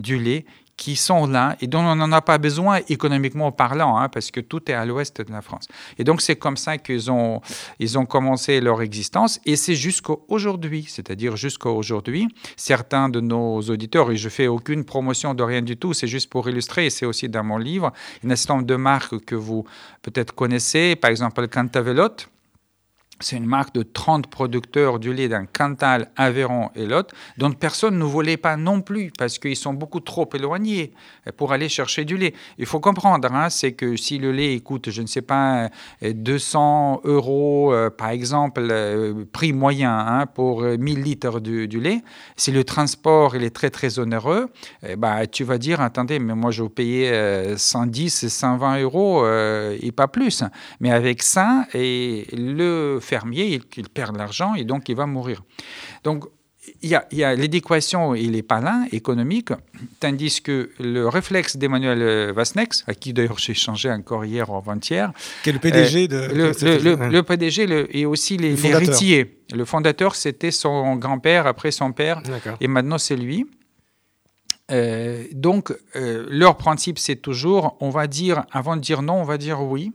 du 0.00 0.18
lait 0.18 0.46
qui 0.80 0.96
sont 0.96 1.26
là 1.26 1.56
et 1.60 1.66
dont 1.66 1.80
on 1.80 1.94
n'en 1.94 2.10
a 2.10 2.22
pas 2.22 2.38
besoin 2.38 2.80
économiquement 2.88 3.52
parlant, 3.52 3.98
hein, 3.98 4.08
parce 4.08 4.30
que 4.30 4.40
tout 4.40 4.62
est 4.70 4.72
à 4.72 4.86
l'ouest 4.86 5.20
de 5.20 5.30
la 5.30 5.42
France. 5.42 5.68
Et 5.98 6.04
donc 6.04 6.22
c'est 6.22 6.36
comme 6.36 6.56
ça 6.56 6.78
qu'ils 6.78 7.10
ont, 7.10 7.42
ils 7.78 7.98
ont 7.98 8.06
commencé 8.06 8.62
leur 8.62 8.80
existence, 8.80 9.40
et 9.44 9.56
c'est 9.56 9.74
jusqu'à 9.74 10.14
aujourd'hui, 10.28 10.86
c'est-à-dire 10.88 11.36
jusqu'à 11.36 11.68
aujourd'hui, 11.68 12.28
certains 12.56 13.10
de 13.10 13.20
nos 13.20 13.60
auditeurs, 13.60 14.10
et 14.10 14.16
je 14.16 14.30
fais 14.30 14.46
aucune 14.46 14.84
promotion 14.84 15.34
de 15.34 15.42
rien 15.42 15.60
du 15.60 15.76
tout, 15.76 15.92
c'est 15.92 16.06
juste 16.06 16.30
pour 16.30 16.48
illustrer, 16.48 16.86
et 16.86 16.90
c'est 16.90 17.04
aussi 17.04 17.28
dans 17.28 17.44
mon 17.44 17.58
livre, 17.58 17.92
une 18.24 18.34
certain 18.34 18.62
de 18.62 18.76
marques 18.76 19.18
que 19.26 19.34
vous 19.34 19.66
peut-être 20.00 20.34
connaissez, 20.34 20.96
par 20.96 21.10
exemple 21.10 21.42
le 21.42 21.48
Cantavelote, 21.48 22.30
c'est 23.20 23.36
une 23.36 23.46
marque 23.46 23.74
de 23.74 23.82
30 23.82 24.28
producteurs 24.28 24.98
du 24.98 25.12
lait 25.12 25.28
d'un 25.28 25.46
Cantal, 25.46 26.10
Aveyron 26.16 26.70
et 26.74 26.86
Lot, 26.86 27.12
dont 27.38 27.52
personne 27.52 27.98
ne 27.98 28.04
voulait 28.04 28.36
pas 28.36 28.56
non 28.56 28.80
plus 28.80 29.12
parce 29.16 29.38
qu'ils 29.38 29.56
sont 29.56 29.74
beaucoup 29.74 30.00
trop 30.00 30.28
éloignés 30.34 30.92
pour 31.36 31.52
aller 31.52 31.68
chercher 31.68 32.04
du 32.04 32.16
lait. 32.16 32.34
Il 32.58 32.66
faut 32.66 32.80
comprendre, 32.80 33.32
hein, 33.32 33.50
c'est 33.50 33.72
que 33.72 33.96
si 33.96 34.18
le 34.18 34.32
lait 34.32 34.58
coûte, 34.60 34.90
je 34.90 35.02
ne 35.02 35.06
sais 35.06 35.22
pas, 35.22 35.68
200 36.02 37.02
euros 37.04 37.72
euh, 37.72 37.90
par 37.90 38.10
exemple, 38.10 38.66
euh, 38.70 39.24
prix 39.32 39.52
moyen 39.52 39.96
hein, 39.96 40.26
pour 40.26 40.62
1000 40.62 41.02
litres 41.02 41.40
du, 41.40 41.80
lait, 41.80 42.02
si 42.36 42.50
le 42.52 42.64
transport 42.64 43.36
il 43.36 43.44
est 43.44 43.54
très 43.54 43.70
très 43.70 43.98
onéreux, 43.98 44.48
eh 44.86 44.96
ben, 44.96 45.26
tu 45.30 45.44
vas 45.44 45.58
dire, 45.58 45.80
attendez, 45.80 46.18
mais 46.18 46.34
moi 46.34 46.50
je 46.50 46.62
vais 46.62 46.68
payer 46.68 47.12
110, 47.56 48.28
120 48.28 48.80
euros 48.80 49.24
euh, 49.24 49.76
et 49.80 49.92
pas 49.92 50.08
plus. 50.08 50.44
Mais 50.80 50.90
avec 50.90 51.22
ça, 51.22 51.66
et 51.74 52.26
le 52.32 52.98
fermier, 53.12 53.46
il, 53.76 53.88
perd 53.88 54.12
de 54.14 54.18
l'argent 54.18 54.54
et 54.54 54.64
donc 54.70 54.88
il 54.88 54.96
va 54.96 55.06
mourir. 55.06 55.42
Donc, 56.04 56.24
il 56.82 56.90
y 56.90 57.24
a, 57.24 57.34
l'équation, 57.34 58.14
il 58.14 58.36
est 58.36 58.48
pas 58.54 58.60
là, 58.60 58.84
économique, 58.92 59.50
tandis 59.98 60.42
que 60.42 60.70
le 60.78 61.08
réflexe 61.08 61.56
d'Emmanuel 61.56 62.32
Vasnex, 62.32 62.84
à 62.86 62.94
qui 62.94 63.12
d'ailleurs 63.12 63.38
j'ai 63.38 63.54
changé 63.54 63.90
encore 63.90 64.24
hier 64.24 64.48
ou 64.50 64.56
avant-hier. 64.56 65.12
Qui 65.42 65.50
est 65.50 65.52
le 65.54 65.58
PDG 65.58 66.06
de. 66.06 66.20
Le, 66.40 67.10
le, 67.16 67.22
PDG 67.22 67.58
et 67.98 68.04
aussi 68.06 68.36
les, 68.36 68.66
héritiers. 68.66 69.22
Le 69.52 69.64
fondateur, 69.64 70.14
c'était 70.14 70.52
son 70.52 70.96
grand-père, 70.96 71.46
après 71.46 71.72
son 71.72 71.92
père, 71.92 72.22
et 72.60 72.68
maintenant 72.68 72.98
c'est 72.98 73.16
lui. 73.16 73.46
Euh, 74.70 75.24
donc, 75.32 75.74
euh, 75.96 76.26
leur 76.30 76.56
principe, 76.56 76.98
c'est 76.98 77.16
toujours, 77.16 77.76
on 77.80 77.90
va 77.90 78.06
dire, 78.06 78.44
avant 78.52 78.76
de 78.76 78.82
dire 78.82 79.02
non, 79.02 79.14
on 79.14 79.24
va 79.24 79.38
dire 79.38 79.60
oui, 79.62 79.92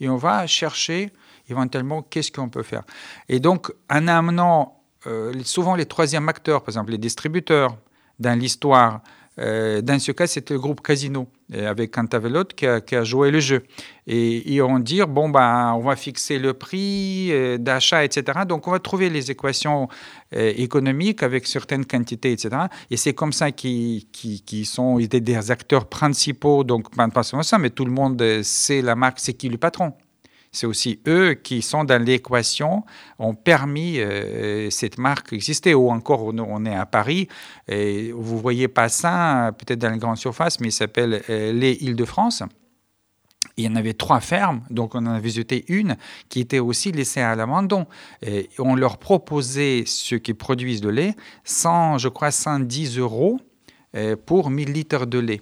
et 0.00 0.08
on 0.08 0.16
va 0.16 0.46
chercher 0.46 1.10
éventuellement, 1.48 2.02
qu'est-ce 2.02 2.32
qu'on 2.32 2.48
peut 2.48 2.62
faire 2.62 2.82
Et 3.28 3.40
donc, 3.40 3.72
en 3.90 4.08
amenant 4.08 4.80
euh, 5.06 5.32
souvent 5.44 5.76
les 5.76 5.86
troisièmes 5.86 6.28
acteurs, 6.28 6.62
par 6.62 6.70
exemple 6.70 6.90
les 6.90 6.98
distributeurs, 6.98 7.76
dans 8.18 8.38
l'histoire, 8.38 9.02
euh, 9.38 9.82
dans 9.82 9.98
ce 9.98 10.12
cas, 10.12 10.26
c'était 10.26 10.54
le 10.54 10.60
groupe 10.60 10.80
Casino. 10.80 11.28
avec 11.52 11.96
un 11.98 12.06
Tavelot 12.06 12.44
qui 12.56 12.66
a, 12.66 13.04
joué 13.04 13.30
le 13.30 13.38
jeu. 13.38 13.62
Et 14.06 14.50
ils 14.50 14.60
vont 14.62 14.78
dire, 14.78 15.06
bon, 15.06 15.28
ben, 15.28 15.74
on 15.74 15.80
va 15.80 15.94
fixer 15.94 16.38
le 16.38 16.54
prix 16.54 17.30
d'achat, 17.58 18.02
etc. 18.02 18.40
Donc, 18.48 18.66
on 18.66 18.72
va 18.72 18.78
trouver 18.80 19.10
les 19.10 19.30
équations 19.30 19.88
économiques 20.32 21.22
avec 21.22 21.46
certaines 21.46 21.84
quantités, 21.84 22.32
etc. 22.32 22.48
Et 22.90 22.96
c'est 22.96 23.12
comme 23.12 23.34
ça 23.34 23.52
qu'ils 23.52 24.06
qui, 24.10 24.64
sont 24.64 24.96
des 24.98 25.50
acteurs 25.50 25.86
principaux, 25.86 26.64
donc 26.64 26.88
pas 27.12 27.22
seulement 27.22 27.44
ça, 27.44 27.58
mais 27.58 27.70
tout 27.70 27.84
le 27.84 27.92
monde 27.92 28.42
sait 28.42 28.80
la 28.80 28.96
marque, 28.96 29.20
c'est 29.20 29.34
qui 29.34 29.50
le 29.50 29.58
patron 29.58 29.92
c'est 30.56 30.66
aussi 30.66 31.00
eux 31.06 31.34
qui 31.34 31.60
sont 31.60 31.84
dans 31.84 32.02
l'équation, 32.02 32.84
ont 33.18 33.34
permis 33.34 33.98
euh, 33.98 34.70
cette 34.70 34.96
marque 34.96 35.30
d'exister. 35.30 35.74
Ou 35.74 35.90
encore, 35.90 36.24
on 36.24 36.64
est 36.64 36.74
à 36.74 36.86
Paris, 36.86 37.28
et 37.68 38.10
vous 38.12 38.38
voyez 38.38 38.66
pas 38.66 38.88
ça 38.88 39.52
peut-être 39.58 39.78
dans 39.78 39.90
les 39.90 39.98
grandes 39.98 40.16
surfaces, 40.16 40.58
mais 40.60 40.68
il 40.68 40.72
s'appelle 40.72 41.22
euh, 41.28 41.52
les 41.52 41.72
Îles-de-France. 41.82 42.42
Il 43.58 43.64
y 43.64 43.68
en 43.68 43.76
avait 43.76 43.94
trois 43.94 44.20
fermes, 44.20 44.62
donc 44.70 44.94
on 44.94 45.06
en 45.06 45.14
a 45.14 45.20
visité 45.20 45.64
une 45.68 45.96
qui 46.28 46.40
était 46.40 46.58
aussi 46.58 46.92
laissée 46.92 47.20
à 47.20 47.34
l'abandon. 47.34 47.86
On 48.58 48.74
leur 48.74 48.98
proposait, 48.98 49.84
ceux 49.86 50.18
qui 50.18 50.34
produisent 50.34 50.82
de 50.82 50.90
lait, 50.90 51.14
100, 51.44 51.98
je 51.98 52.08
crois 52.08 52.30
110 52.30 52.98
euros 52.98 53.38
euh, 53.94 54.14
pour 54.14 54.50
1000 54.50 54.72
litres 54.72 55.06
de 55.06 55.18
lait. 55.18 55.40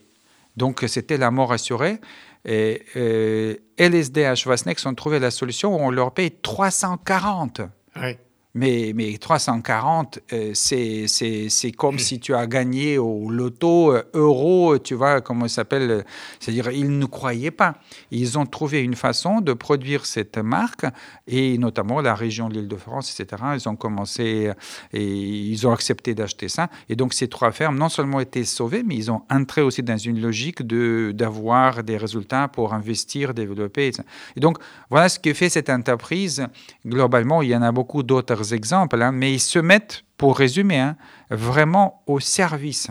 Donc 0.57 0.85
c'était 0.87 1.17
la 1.17 1.33
mort 1.33 1.53
assurée. 1.53 2.01
Et, 2.45 2.83
euh, 2.97 3.57
LSDH 3.79 4.47
Vasnex 4.47 4.85
ont 4.87 4.95
trouvé 4.95 5.19
la 5.19 5.31
solution 5.31 5.75
où 5.75 5.79
on 5.79 5.91
leur 5.91 6.13
paye 6.13 6.31
340. 6.31 7.63
Oui. 7.97 8.17
Mais, 8.57 8.93
mais 8.95 9.19
340, 9.19 10.21
euh, 10.33 10.53
c'est, 10.55 11.07
c'est, 11.09 11.73
comme 11.73 11.99
si 11.99 12.21
tu 12.21 12.35
as 12.35 12.47
gagné 12.47 12.99
au 12.99 13.29
loto 13.29 13.93
euh, 13.93 14.05
euro, 14.15 14.79
tu 14.79 14.95
vois, 14.95 15.21
comment 15.21 15.49
ça 15.49 15.57
s'appelle 15.57 16.05
C'est-à-dire, 16.39 16.71
ils 16.71 16.97
ne 16.99 17.07
croyaient 17.07 17.51
pas. 17.51 17.75
Ils 18.13 18.39
ont 18.39 18.47
trouvé 18.47 18.81
une 18.81 18.95
façon 18.95 19.41
de 19.41 19.53
produire 19.55 20.07
cette 20.07 20.39
marque, 20.39 20.87
et 21.27 21.59
notamment 21.59 22.01
la 22.01 22.15
région 22.15 22.49
de 22.49 22.55
l'Île-de-France, 22.55 23.19
etc. 23.19 23.43
Ils 23.55 23.69
ont 23.69 23.75
commencé 23.75 24.53
et 24.93 25.05
ils 25.05 25.67
ont 25.67 25.73
accepté 25.73 26.15
d'acheter 26.15 26.49
ça. 26.49 26.71
Et 26.89 26.95
donc, 26.95 27.13
ces 27.13 27.27
trois 27.27 27.51
fermes, 27.51 27.77
non 27.77 27.89
seulement 27.89 28.21
été 28.21 28.45
sauvées, 28.45 28.85
mais 28.85 28.95
ils 28.95 29.11
ont 29.11 29.23
entré 29.31 29.63
aussi 29.63 29.83
dans 29.83 29.99
une 29.99 30.21
logique 30.21 30.63
de, 30.63 31.11
d'avoir 31.13 31.83
des 31.83 31.97
résultats 31.97 32.47
pour 32.47 32.73
investir, 32.73 33.35
développer. 33.35 33.91
Et 34.37 34.41
donc, 34.41 34.59
voilà 34.91 35.09
ce 35.09 35.19
que 35.19 35.35
fait 35.35 35.49
cette 35.49 35.71
entreprise. 35.71 36.47
Globalement, 36.87 37.43
il 37.43 37.49
y 37.49 37.57
en 37.57 37.63
a 37.63 37.73
beaucoup 37.73 38.05
d'autres 38.05 38.44
exemples, 38.53 39.01
hein, 39.01 39.13
mais 39.13 39.33
ils 39.33 39.41
se 39.41 39.59
mettent, 39.59 40.05
pour 40.17 40.37
résumer, 40.37 40.79
hein, 40.79 40.97
vraiment 41.31 42.03
au 42.07 42.21
service 42.21 42.91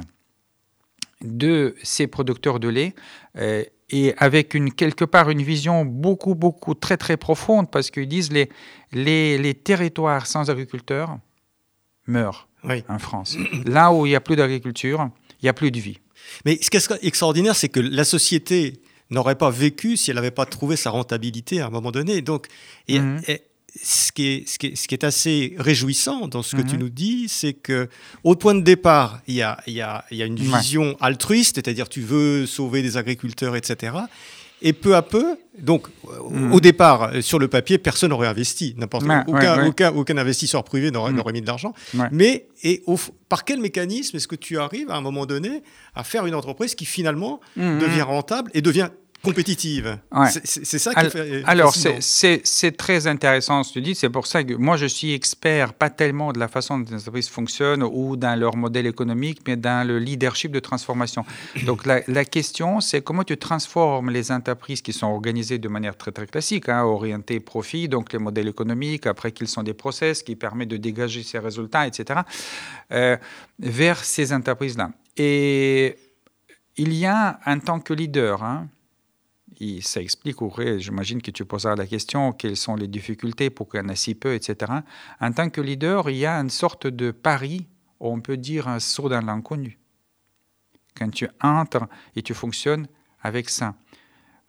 de 1.21 1.75
ces 1.83 2.07
producteurs 2.07 2.59
de 2.59 2.67
lait 2.67 2.93
euh, 3.37 3.63
et 3.89 4.13
avec 4.17 4.53
une, 4.53 4.73
quelque 4.73 5.05
part 5.05 5.29
une 5.29 5.41
vision 5.41 5.85
beaucoup, 5.85 6.35
beaucoup 6.35 6.73
très, 6.73 6.97
très 6.97 7.17
profonde 7.17 7.69
parce 7.71 7.91
qu'ils 7.91 8.07
disent 8.07 8.31
les, 8.31 8.49
les, 8.91 9.37
les 9.37 9.53
territoires 9.53 10.27
sans 10.27 10.49
agriculteurs 10.49 11.17
meurent 12.07 12.49
en 12.89 12.99
France. 12.99 13.37
Là 13.65 13.93
où 13.93 14.05
il 14.05 14.09
n'y 14.09 14.15
a 14.15 14.21
plus 14.21 14.35
d'agriculture, 14.35 15.09
il 15.41 15.45
n'y 15.45 15.49
a 15.49 15.53
plus 15.53 15.71
de 15.71 15.79
vie. 15.79 15.99
Mais 16.45 16.57
ce 16.61 16.69
qui 16.69 16.77
est 16.77 17.03
extraordinaire, 17.03 17.55
c'est 17.55 17.69
que 17.69 17.79
la 17.79 18.03
société 18.03 18.81
n'aurait 19.09 19.35
pas 19.35 19.49
vécu 19.49 19.97
si 19.97 20.09
elle 20.09 20.15
n'avait 20.15 20.31
pas 20.31 20.45
trouvé 20.45 20.75
sa 20.75 20.89
rentabilité 20.89 21.61
à 21.61 21.67
un 21.67 21.69
moment 21.69 21.91
donné. 21.91 22.21
Donc, 22.21 22.47
et, 22.87 22.99
mhm 22.99 23.21
ce 23.81 24.11
qui, 24.11 24.27
est, 24.27 24.47
ce, 24.47 24.59
qui 24.59 24.67
est, 24.67 24.75
ce 24.75 24.87
qui 24.87 24.93
est 24.93 25.03
assez 25.03 25.55
réjouissant 25.57 26.27
dans 26.27 26.43
ce 26.43 26.55
que 26.55 26.61
tu 26.61 26.75
mhm. 26.75 26.81
nous 26.81 26.89
dis, 26.89 27.25
c'est 27.27 27.53
que 27.53 27.89
au 28.23 28.35
point 28.35 28.53
de 28.53 28.61
départ, 28.61 29.21
il 29.27 29.35
y 29.35 29.41
a, 29.41 29.57
il 29.65 29.73
y 29.73 29.81
a, 29.81 30.05
il 30.11 30.17
y 30.17 30.23
a 30.23 30.25
une 30.25 30.35
vision 30.35 30.95
altruiste, 31.01 31.55
c'est-à-dire 31.55 31.89
tu 31.89 32.01
veux 32.01 32.45
sauver 32.45 32.81
des 32.81 32.97
agriculteurs, 32.97 33.55
etc. 33.55 33.95
Et 34.61 34.71
peu 34.71 34.95
à 34.95 35.01
peu, 35.01 35.37
donc 35.57 35.87
mhm. 36.29 36.53
au 36.53 36.59
départ, 36.59 37.11
sur 37.21 37.39
le 37.39 37.47
papier, 37.47 37.79
personne 37.79 38.11
n'aurait 38.11 38.27
investi, 38.27 38.75
n'importe 38.77 39.05
aucun, 39.27 39.65
aucun, 39.65 39.91
aucun, 39.91 40.17
investisseur 40.17 40.63
privé 40.63 40.91
n'aurait 40.91 41.11
mhm. 41.11 41.31
mis 41.33 41.41
de 41.41 41.47
l'argent. 41.47 41.73
Mais 42.11 42.47
et 42.61 42.83
par 43.27 43.43
quel 43.43 43.59
mécanisme 43.59 44.15
est-ce 44.17 44.27
que 44.27 44.35
tu 44.35 44.59
arrives 44.59 44.91
à 44.91 44.95
un 44.95 45.01
moment 45.01 45.25
donné 45.25 45.63
à 45.95 46.03
faire 46.03 46.27
une 46.27 46.35
entreprise 46.35 46.75
qui 46.75 46.85
finalement 46.85 47.41
devient 47.57 48.03
rentable 48.03 48.51
et 48.53 48.61
devient 48.61 48.89
compétitive. 49.23 49.99
C'est 50.43 50.79
ça 50.79 50.93
qui 50.93 51.09
fait. 51.09 51.43
Alors, 51.45 51.73
c'est 51.73 52.77
très 52.77 53.07
intéressant 53.07 53.63
ce 53.63 53.69
que 53.69 53.73
tu 53.75 53.81
dis. 53.81 53.95
C'est 53.95 54.09
pour 54.09 54.27
ça 54.27 54.43
que 54.43 54.53
moi, 54.53 54.77
je 54.77 54.85
suis 54.85 55.13
expert, 55.13 55.73
pas 55.73 55.89
tellement 55.89 56.33
de 56.33 56.39
la 56.39 56.47
façon 56.47 56.79
dont 56.79 56.89
les 56.89 56.95
entreprises 56.95 57.29
fonctionnent 57.29 57.83
ou 57.83 58.15
dans 58.17 58.37
leur 58.37 58.57
modèle 58.57 58.85
économique, 58.85 59.39
mais 59.47 59.55
dans 59.55 59.87
le 59.87 59.97
leadership 59.97 60.51
de 60.51 60.59
transformation. 60.59 61.25
Donc, 61.65 61.85
la, 61.85 62.25
question, 62.25 62.81
c'est 62.81 63.01
comment 63.01 63.23
tu 63.23 63.37
transformes 63.37 64.09
les 64.09 64.31
entreprises 64.31 64.81
qui 64.81 64.93
sont 64.93 65.07
organisées 65.07 65.57
de 65.57 65.69
manière 65.69 65.95
très, 65.95 66.11
très 66.11 66.27
classique, 66.27 66.67
hein, 66.69 66.83
orientées 66.83 67.39
profit, 67.39 67.87
donc 67.87 68.11
les 68.11 68.19
modèles 68.19 68.47
économiques, 68.47 69.07
après 69.07 69.31
qu'ils 69.31 69.47
sont 69.47 69.63
des 69.63 69.73
process 69.73 70.23
qui 70.23 70.35
permettent 70.35 70.69
de 70.69 70.77
dégager 70.77 71.23
ces 71.23 71.39
résultats, 71.39 71.87
etc., 71.87 72.21
euh, 72.91 73.17
vers 73.59 74.03
ces 74.03 74.33
entreprises-là. 74.33 74.91
Et 75.17 75.95
il 76.77 76.93
y 76.93 77.05
a, 77.05 77.39
en 77.45 77.59
tant 77.59 77.79
que 77.79 77.93
leader, 77.93 78.43
hein, 78.43 78.67
ça 79.81 80.01
explique, 80.01 80.37
j'imagine 80.77 81.21
que 81.21 81.31
tu 81.31 81.45
poseras 81.45 81.75
la 81.75 81.87
question, 81.87 82.31
quelles 82.33 82.57
sont 82.57 82.75
les 82.75 82.87
difficultés 82.87 83.49
pour 83.49 83.69
qu'il 83.69 83.81
y 83.81 83.83
en 83.83 83.89
ait 83.89 83.95
si 83.95 84.15
peu, 84.15 84.33
etc. 84.33 84.71
En 85.19 85.31
tant 85.31 85.49
que 85.49 85.61
leader, 85.61 86.09
il 86.09 86.17
y 86.17 86.25
a 86.25 86.35
une 86.35 86.49
sorte 86.49 86.87
de 86.87 87.11
pari, 87.11 87.67
on 87.99 88.21
peut 88.21 88.37
dire 88.37 88.67
un 88.67 88.79
saut 88.79 89.09
dans 89.09 89.21
l'inconnu. 89.21 89.79
Quand 90.95 91.09
tu 91.09 91.27
entres 91.41 91.87
et 92.15 92.21
tu 92.21 92.33
fonctionnes 92.33 92.87
avec 93.21 93.49
ça. 93.49 93.75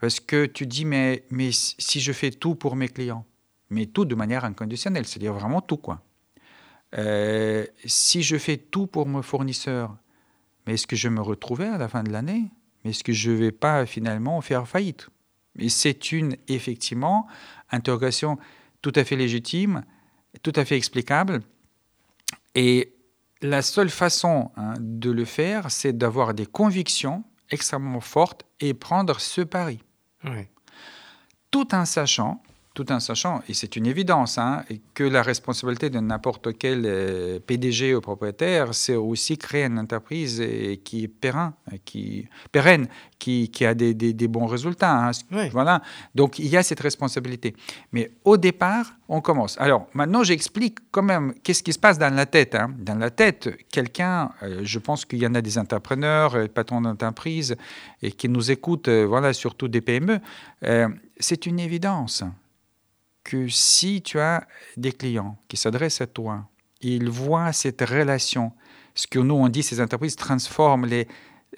Parce 0.01 0.21
que 0.21 0.47
tu 0.47 0.67
dis, 0.67 0.85
mais, 0.85 1.25
mais 1.31 1.51
si 1.53 2.01
je 2.01 2.13
fais 2.13 2.31
tout 2.31 2.55
pour 2.55 2.77
mes 2.77 2.89
clients, 2.89 3.25
mais 3.71 3.87
tout 3.87 4.05
de 4.05 4.15
manière 4.15 4.45
inconditionnelle, 4.45 5.07
c'est-à-dire 5.07 5.33
vraiment 5.33 5.61
tout, 5.61 5.79
quoi. 5.79 6.03
Euh, 6.97 7.67
si 7.85 8.23
je 8.23 8.37
fais 8.37 8.57
tout 8.57 8.87
pour 8.87 9.09
mes 9.09 9.23
fournisseurs, 9.23 9.97
mais 10.67 10.75
est-ce 10.75 10.87
que 10.87 10.97
je 10.97 11.09
me 11.09 11.21
retrouvais 11.21 11.67
à 11.67 11.79
la 11.79 11.89
fin 11.89 12.03
de 12.03 12.11
l'année? 12.11 12.51
Mais 12.85 12.91
est-ce 12.91 13.05
que 13.05 13.13
je 13.13 13.31
ne 13.31 13.37
vais 13.37 13.53
pas 13.53 13.87
finalement 13.87 14.41
faire 14.41 14.69
faillite 14.69 15.09
Et 15.59 15.69
c'est 15.69 16.13
une, 16.13 16.37
effectivement, 16.49 17.27
interrogation 17.71 18.39
tout 18.83 18.93
à 18.95 19.05
fait 19.05 19.17
légitime, 19.17 19.85
tout 20.43 20.53
à 20.55 20.65
fait 20.65 20.77
explicable. 20.77 21.41
Et 22.55 22.95
la 23.41 23.63
seule 23.63 23.91
façon 23.91 24.51
hein, 24.57 24.75
de 24.79 25.11
le 25.11 25.25
faire, 25.25 25.71
c'est 25.71 25.97
d'avoir 25.97 26.35
des 26.35 26.47
convictions 26.47 27.25
extrêmement 27.51 28.01
fortes 28.01 28.45
et 28.61 28.75
prendre 28.75 29.21
ce 29.21 29.41
pari. 29.41 29.81
Tout 31.51 31.75
en 31.75 31.85
sachant 31.85 32.43
tout 32.75 32.91
en 32.91 32.99
sachant, 32.99 33.41
et 33.49 33.55
c'est 33.55 33.77
une 33.77 33.87
évidence, 33.87 34.37
hein, 34.37 34.65
que 34.95 35.05
la 35.05 35.23
responsabilité 35.23 35.91
de 35.91 36.01
n'importe 36.01 36.59
quel 36.59 36.83
euh, 36.85 37.39
PDG 37.39 37.95
ou 37.95 38.01
propriétaire, 38.01 38.75
c'est 38.75 38.97
aussi 38.97 39.39
créer 39.39 39.65
une 39.67 39.79
entreprise 39.79 40.43
qui 40.83 41.05
est 41.05 41.09
pérenne, 41.09 41.53
qui, 41.85 42.27
pérenne, 42.51 42.89
qui, 43.17 43.49
qui 43.49 43.65
a 43.65 43.75
des, 43.75 43.95
des, 43.95 44.29
bons 44.29 44.47
résultats. 44.47 45.09
Hein. 45.09 45.13
Voilà. 45.53 45.83
Donc 46.17 46.41
il 46.41 46.49
y 46.49 46.57
a 46.57 46.65
cette 46.65 46.81
responsabilité. 46.81 47.55
Mais 47.93 48.11
au 48.25 48.37
départ, 48.37 48.95
on 49.09 49.21
commence. 49.21 49.57
Alors 49.61 49.87
maintenant, 49.95 50.25
j'explique 50.25 50.79
quand 50.91 51.03
même 51.03 51.33
qu'est-ce 51.45 51.63
qui 51.63 51.73
se 51.73 51.79
passe 51.79 51.99
dans 51.99 52.13
la 52.13 52.27
tête. 52.27 52.57
Hein. 52.57 52.75
Dans 52.77 52.99
la 52.99 53.11
tête, 53.11 53.51
quelqu'un, 53.71 54.33
euh, 54.43 54.61
je 54.65 54.81
pense 54.81 55.05
qu'il 55.05 55.21
y 55.21 55.27
en 55.29 55.35
a 55.37 55.41
des 55.41 55.59
entrepreneurs, 55.59 56.35
euh, 56.35 56.49
patrons 56.49 56.81
d'entreprise, 56.81 57.55
et 58.03 58.11
qui 58.11 58.29
nous 58.29 58.51
écoutent, 58.51 58.89
voilà, 58.89 59.33
surtout 59.33 59.69
des 59.69 59.81
PME. 59.81 60.19
c'est 61.21 61.47
une 61.47 61.61
évidence 61.61 62.25
que 63.25 63.49
si 63.49 64.03
tu 64.03 64.21
as 64.21 64.47
des 64.77 64.93
clients 64.93 65.39
qui 65.49 65.57
s'adressent 65.57 66.03
à 66.03 66.07
toi, 66.07 66.49
ils 66.81 67.09
voient 67.09 67.53
cette 67.53 67.81
relation, 67.81 68.53
ce 68.95 69.07
que 69.07 69.19
nous 69.19 69.35
on 69.35 69.49
dit, 69.49 69.63
ces 69.63 69.81
entreprises 69.81 70.17
transforment 70.17 70.87
les, 70.87 71.09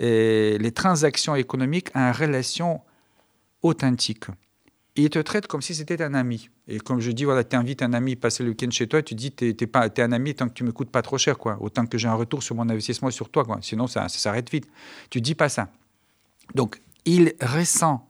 euh, 0.00 0.56
les 0.58 0.72
transactions 0.72 1.34
économiques 1.34 1.88
en 1.94 2.12
relations 2.12 2.80
authentiques. 3.62 4.26
ils 4.94 5.10
te 5.10 5.18
traitent 5.18 5.46
comme 5.46 5.60
si 5.60 5.74
c'était 5.74 6.00
un 6.02 6.14
ami. 6.14 6.48
Et 6.68 6.78
comme 6.78 7.00
je 7.00 7.10
dis, 7.10 7.24
voilà, 7.24 7.44
tu 7.44 7.56
invites 7.56 7.82
un 7.82 7.92
ami 7.92 8.12
à 8.12 8.16
passer 8.16 8.42
le 8.42 8.50
week-end 8.50 8.70
chez 8.70 8.86
toi, 8.86 9.02
tu 9.02 9.14
dis, 9.14 9.32
tu 9.32 9.46
es, 9.48 10.00
un 10.00 10.12
ami 10.12 10.34
tant 10.34 10.48
que 10.48 10.54
tu 10.54 10.64
me 10.64 10.72
coûtes 10.72 10.90
pas 10.90 11.02
trop 11.02 11.18
cher, 11.18 11.36
quoi. 11.36 11.58
Autant 11.60 11.84
que 11.86 11.98
j'ai 11.98 12.08
un 12.08 12.14
retour 12.14 12.42
sur 12.42 12.54
mon 12.54 12.68
investissement 12.68 13.10
sur 13.10 13.28
toi, 13.28 13.44
quoi. 13.44 13.58
Sinon, 13.60 13.86
ça, 13.88 14.08
ça 14.08 14.18
s'arrête 14.18 14.50
vite. 14.50 14.68
Tu 15.10 15.20
dis 15.20 15.34
pas 15.34 15.48
ça. 15.48 15.68
Donc, 16.54 16.80
il 17.04 17.34
ressent 17.40 18.06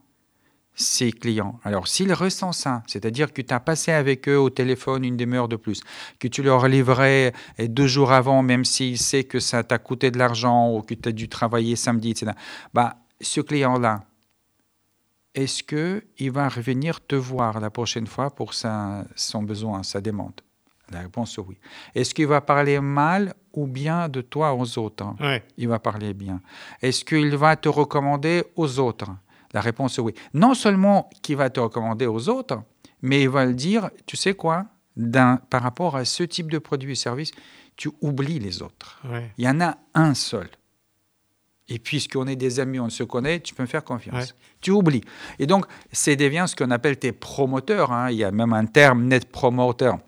ses 0.79 1.11
clients. 1.11 1.59
Alors, 1.63 1.87
s'ils 1.87 2.13
ressentent 2.13 2.53
ça, 2.53 2.83
c'est-à-dire 2.85 3.33
que 3.33 3.41
tu 3.41 3.53
as 3.53 3.59
passé 3.59 3.91
avec 3.91 4.29
eux 4.29 4.37
au 4.37 4.51
téléphone 4.51 5.03
une 5.03 5.17
demi-heure 5.17 5.47
de 5.47 5.55
plus, 5.55 5.81
que 6.19 6.27
tu 6.27 6.43
leur 6.43 6.67
livrais 6.67 7.33
deux 7.59 7.87
jours 7.87 8.11
avant, 8.11 8.43
même 8.43 8.63
s'il 8.63 8.99
sait 8.99 9.23
que 9.23 9.39
ça 9.39 9.63
t'a 9.63 9.79
coûté 9.79 10.11
de 10.11 10.19
l'argent 10.19 10.71
ou 10.71 10.83
que 10.83 10.93
tu 10.93 11.09
as 11.09 11.11
dû 11.11 11.27
travailler 11.27 11.75
samedi, 11.75 12.11
etc., 12.11 12.31
bah, 12.73 12.97
ce 13.19 13.41
client-là, 13.41 14.03
est-ce 15.33 15.63
qu'il 15.63 16.31
va 16.31 16.47
revenir 16.47 17.05
te 17.05 17.15
voir 17.15 17.59
la 17.59 17.71
prochaine 17.71 18.07
fois 18.07 18.29
pour 18.29 18.53
sa, 18.53 19.03
son 19.15 19.41
besoin, 19.41 19.81
sa 19.81 19.99
demande? 19.99 20.41
La 20.91 21.01
réponse 21.01 21.37
est 21.37 21.41
oui. 21.41 21.57
Est-ce 21.95 22.13
qu'il 22.13 22.27
va 22.27 22.39
parler 22.39 22.79
mal 22.79 23.33
ou 23.51 23.67
bien 23.67 24.07
de 24.09 24.21
toi 24.21 24.53
aux 24.53 24.77
autres? 24.77 25.15
Il 25.57 25.67
va 25.67 25.79
parler 25.79 26.13
bien. 26.13 26.39
Est-ce 26.81 27.03
qu'il 27.03 27.35
va 27.35 27.55
te 27.55 27.67
recommander 27.67 28.43
aux 28.55 28.79
autres? 28.79 29.09
La 29.53 29.61
réponse 29.61 29.97
est 29.97 30.01
oui. 30.01 30.13
Non 30.33 30.53
seulement 30.53 31.09
qu'il 31.21 31.37
va 31.37 31.49
te 31.49 31.59
recommander 31.59 32.05
aux 32.05 32.29
autres, 32.29 32.61
mais 33.01 33.23
il 33.23 33.29
va 33.29 33.45
le 33.45 33.53
dire, 33.53 33.89
tu 34.05 34.17
sais 34.17 34.33
quoi 34.33 34.65
par 35.49 35.61
rapport 35.61 35.95
à 35.95 36.05
ce 36.05 36.23
type 36.23 36.51
de 36.51 36.57
produit 36.57 36.93
et 36.93 36.95
service, 36.95 37.31
tu 37.75 37.89
oublies 38.01 38.39
les 38.39 38.61
autres. 38.61 39.01
Il 39.37 39.45
y 39.45 39.47
en 39.47 39.61
a 39.61 39.77
un 39.93 40.13
seul. 40.13 40.49
Et 41.69 41.79
puisqu'on 41.79 42.27
est 42.27 42.35
des 42.35 42.59
amis, 42.59 42.79
on 42.79 42.89
se 42.89 43.03
connaît, 43.03 43.41
tu 43.41 43.53
peux 43.53 43.63
me 43.63 43.67
faire 43.67 43.83
confiance. 43.83 44.33
Tu 44.61 44.71
oublies. 44.71 45.03
Et 45.37 45.45
donc, 45.45 45.65
c'est 45.91 46.15
devient 46.15 46.45
ce 46.47 46.55
qu'on 46.55 46.71
appelle 46.71 46.97
tes 46.97 47.11
promoteurs. 47.11 47.91
Hein. 47.91 48.09
Il 48.09 48.17
y 48.17 48.23
a 48.23 48.31
même 48.31 48.53
un 48.53 48.65
terme 48.65 49.03
net 49.03 49.29
promoteur 49.29 49.99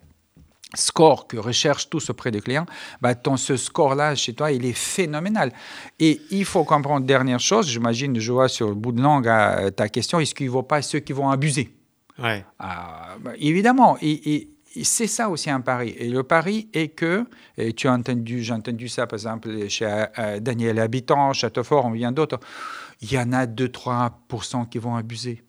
score 0.74 1.26
que 1.26 1.36
recherchent 1.36 1.88
tous 1.88 2.10
auprès 2.10 2.30
des 2.30 2.40
clients, 2.40 2.66
bah, 3.00 3.14
ton, 3.14 3.36
ce 3.36 3.56
score-là 3.56 4.14
chez 4.14 4.34
toi, 4.34 4.52
il 4.52 4.64
est 4.64 4.76
phénoménal. 4.76 5.52
Et 5.98 6.20
il 6.30 6.44
faut 6.44 6.64
comprendre, 6.64 7.06
dernière 7.06 7.40
chose, 7.40 7.68
j'imagine, 7.68 8.18
je 8.18 8.32
vois 8.32 8.48
sur 8.48 8.68
le 8.68 8.74
bout 8.74 8.92
de 8.92 9.02
langue 9.02 9.28
euh, 9.28 9.70
ta 9.70 9.88
question, 9.88 10.20
est-ce 10.20 10.34
qu'il 10.34 10.46
ne 10.46 10.52
vaut 10.52 10.62
pas 10.62 10.82
ceux 10.82 11.00
qui 11.00 11.12
vont 11.12 11.30
abuser? 11.30 11.74
Ouais. 12.18 12.44
Ah, 12.58 13.16
bah, 13.20 13.32
évidemment. 13.38 13.96
et, 14.00 14.48
c'est 14.82 15.06
ça 15.06 15.28
aussi 15.28 15.50
un 15.50 15.60
pari. 15.60 15.94
Et 15.98 16.08
le 16.08 16.22
pari 16.22 16.68
est 16.72 16.88
que, 16.88 17.26
et 17.58 17.72
tu 17.72 17.88
as 17.88 17.92
entendu, 17.92 18.42
j'ai 18.42 18.52
entendu 18.52 18.88
ça 18.88 19.06
par 19.06 19.16
exemple 19.16 19.68
chez 19.68 20.04
euh, 20.18 20.38
Daniel 20.38 20.78
Habitant, 20.78 21.32
Châteaufort, 21.32 21.86
on 21.86 21.90
vient 21.90 22.12
d'autres 22.12 22.38
il 23.02 23.12
y 23.12 23.18
en 23.18 23.32
a 23.32 23.46
2-3% 23.46 24.68
qui 24.68 24.78
vont 24.78 24.94
abuser. 24.94 25.42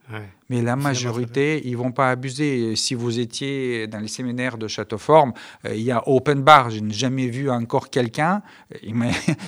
Mais 0.49 0.61
la 0.61 0.75
majorité, 0.75 1.61
ils 1.65 1.71
ne 1.71 1.77
vont 1.77 1.91
pas 1.91 2.09
abuser. 2.09 2.75
Si 2.75 2.95
vous 2.95 3.19
étiez 3.19 3.87
dans 3.87 3.99
les 3.99 4.09
séminaires 4.09 4.57
de 4.57 4.67
Châteauforme, 4.67 5.31
euh, 5.65 5.73
il 5.73 5.83
y 5.83 5.91
a 5.91 6.03
open 6.05 6.41
bar. 6.41 6.69
Je 6.69 6.79
n'ai 6.79 6.93
jamais 6.93 7.27
vu 7.27 7.49
encore 7.49 7.89
quelqu'un. 7.89 8.41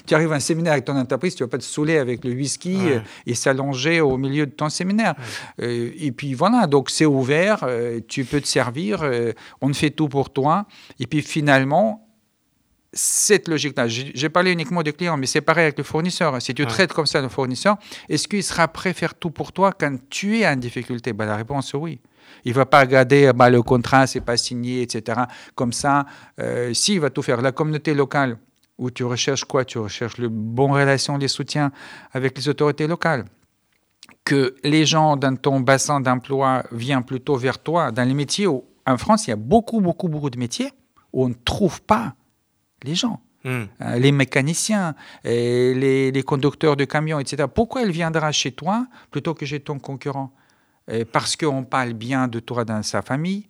tu 0.05 0.15
arrives 0.15 0.31
à 0.31 0.35
un 0.35 0.39
séminaire 0.39 0.73
avec 0.73 0.85
ton 0.85 0.95
entreprise, 0.95 1.35
tu 1.35 1.43
ne 1.43 1.47
vas 1.47 1.51
pas 1.51 1.57
te 1.57 1.63
saouler 1.63 1.97
avec 1.97 2.23
le 2.23 2.31
whisky 2.31 2.77
euh, 2.91 2.99
et 3.25 3.35
s'allonger 3.35 3.99
au 3.99 4.17
milieu 4.17 4.45
de 4.45 4.51
ton 4.51 4.69
séminaire. 4.69 5.15
Euh, 5.61 5.91
et 5.97 6.13
puis 6.13 6.33
voilà, 6.33 6.67
donc 6.67 6.89
c'est 6.89 7.05
ouvert, 7.05 7.67
tu 8.07 8.23
peux 8.23 8.39
te 8.39 8.47
servir, 8.47 9.03
on 9.61 9.73
fait 9.73 9.91
tout 9.91 10.07
pour 10.07 10.31
toi. 10.31 10.65
Et 10.99 11.07
puis 11.07 11.21
finalement, 11.21 12.02
cette 12.93 13.47
logique-là. 13.47 13.87
J'ai 13.87 14.29
parlé 14.29 14.51
uniquement 14.51 14.83
des 14.83 14.93
clients, 14.93 15.17
mais 15.17 15.25
c'est 15.25 15.41
pareil 15.41 15.65
avec 15.65 15.77
le 15.77 15.83
fournisseur. 15.83 16.39
Si 16.41 16.53
tu 16.53 16.65
traites 16.65 16.93
comme 16.93 17.07
ça 17.07 17.21
le 17.21 17.29
fournisseur, 17.29 17.77
est-ce 18.07 18.27
qu'il 18.27 18.43
sera 18.43 18.67
prêt 18.67 18.91
à 18.91 18.93
faire 18.93 19.15
tout 19.15 19.31
pour 19.31 19.51
toi 19.51 19.71
quand 19.77 19.97
tu 20.09 20.39
es 20.39 20.47
en 20.47 20.55
difficulté? 20.55 21.11
Ben, 21.11 21.25
La 21.25 21.35
réponse 21.35 21.73
est 21.73 21.77
oui. 21.77 21.99
Il 22.45 22.51
ne 22.51 22.55
va 22.55 22.65
pas 22.65 22.81
regarder 22.81 23.31
bah, 23.33 23.49
le 23.49 23.61
contrat, 23.61 24.07
c'est 24.07 24.21
pas 24.21 24.37
signé, 24.37 24.83
etc. 24.83 25.21
Comme 25.55 25.73
ça, 25.73 26.05
euh, 26.39 26.73
si, 26.73 26.93
il 26.93 26.99
va 26.99 27.09
tout 27.09 27.21
faire. 27.21 27.41
La 27.41 27.51
communauté 27.51 27.93
locale, 27.93 28.37
où 28.77 28.91
tu 28.91 29.03
recherches 29.03 29.45
quoi? 29.45 29.65
Tu 29.65 29.77
recherches 29.77 30.17
le 30.17 30.29
bon 30.29 30.73
relation, 30.73 31.17
les 31.17 31.27
soutiens 31.27 31.71
avec 32.11 32.37
les 32.37 32.49
autorités 32.49 32.87
locales. 32.87 33.25
Que 34.23 34.55
les 34.63 34.85
gens 34.85 35.17
dans 35.17 35.35
ton 35.35 35.59
bassin 35.59 35.99
d'emploi 35.99 36.63
viennent 36.71 37.03
plutôt 37.03 37.35
vers 37.35 37.59
toi 37.59 37.91
dans 37.91 38.07
les 38.07 38.13
métiers 38.13 38.47
où, 38.47 38.63
en 38.85 38.97
France, 38.97 39.27
il 39.27 39.31
y 39.31 39.33
a 39.33 39.37
beaucoup, 39.37 39.81
beaucoup, 39.81 40.07
beaucoup 40.07 40.29
de 40.29 40.39
métiers 40.39 40.71
où 41.11 41.25
on 41.25 41.29
ne 41.29 41.33
trouve 41.33 41.81
pas 41.81 42.15
les 42.83 42.95
gens. 42.95 43.21
Hmm. 43.43 43.63
Euh, 43.81 43.99
les 43.99 44.11
mécaniciens, 44.11 44.95
et 45.25 45.73
les, 45.73 46.23
conducteurs 46.23 46.77
de 46.77 46.85
camions, 46.85 47.19
etc. 47.19 47.45
Pourquoi 47.53 47.81
elle 47.81 47.91
viendra 47.91 48.31
chez 48.31 48.51
toi 48.51 48.87
plutôt 49.11 49.33
que 49.33 49.45
chez 49.45 49.59
ton 49.59 49.79
concurrent? 49.79 50.31
Parce 51.13 51.37
qu'on 51.37 51.63
parle 51.63 51.93
bien 51.93 52.27
de 52.27 52.41
toi 52.41 52.65
dans 52.65 52.83
sa 52.83 53.01
famille, 53.01 53.47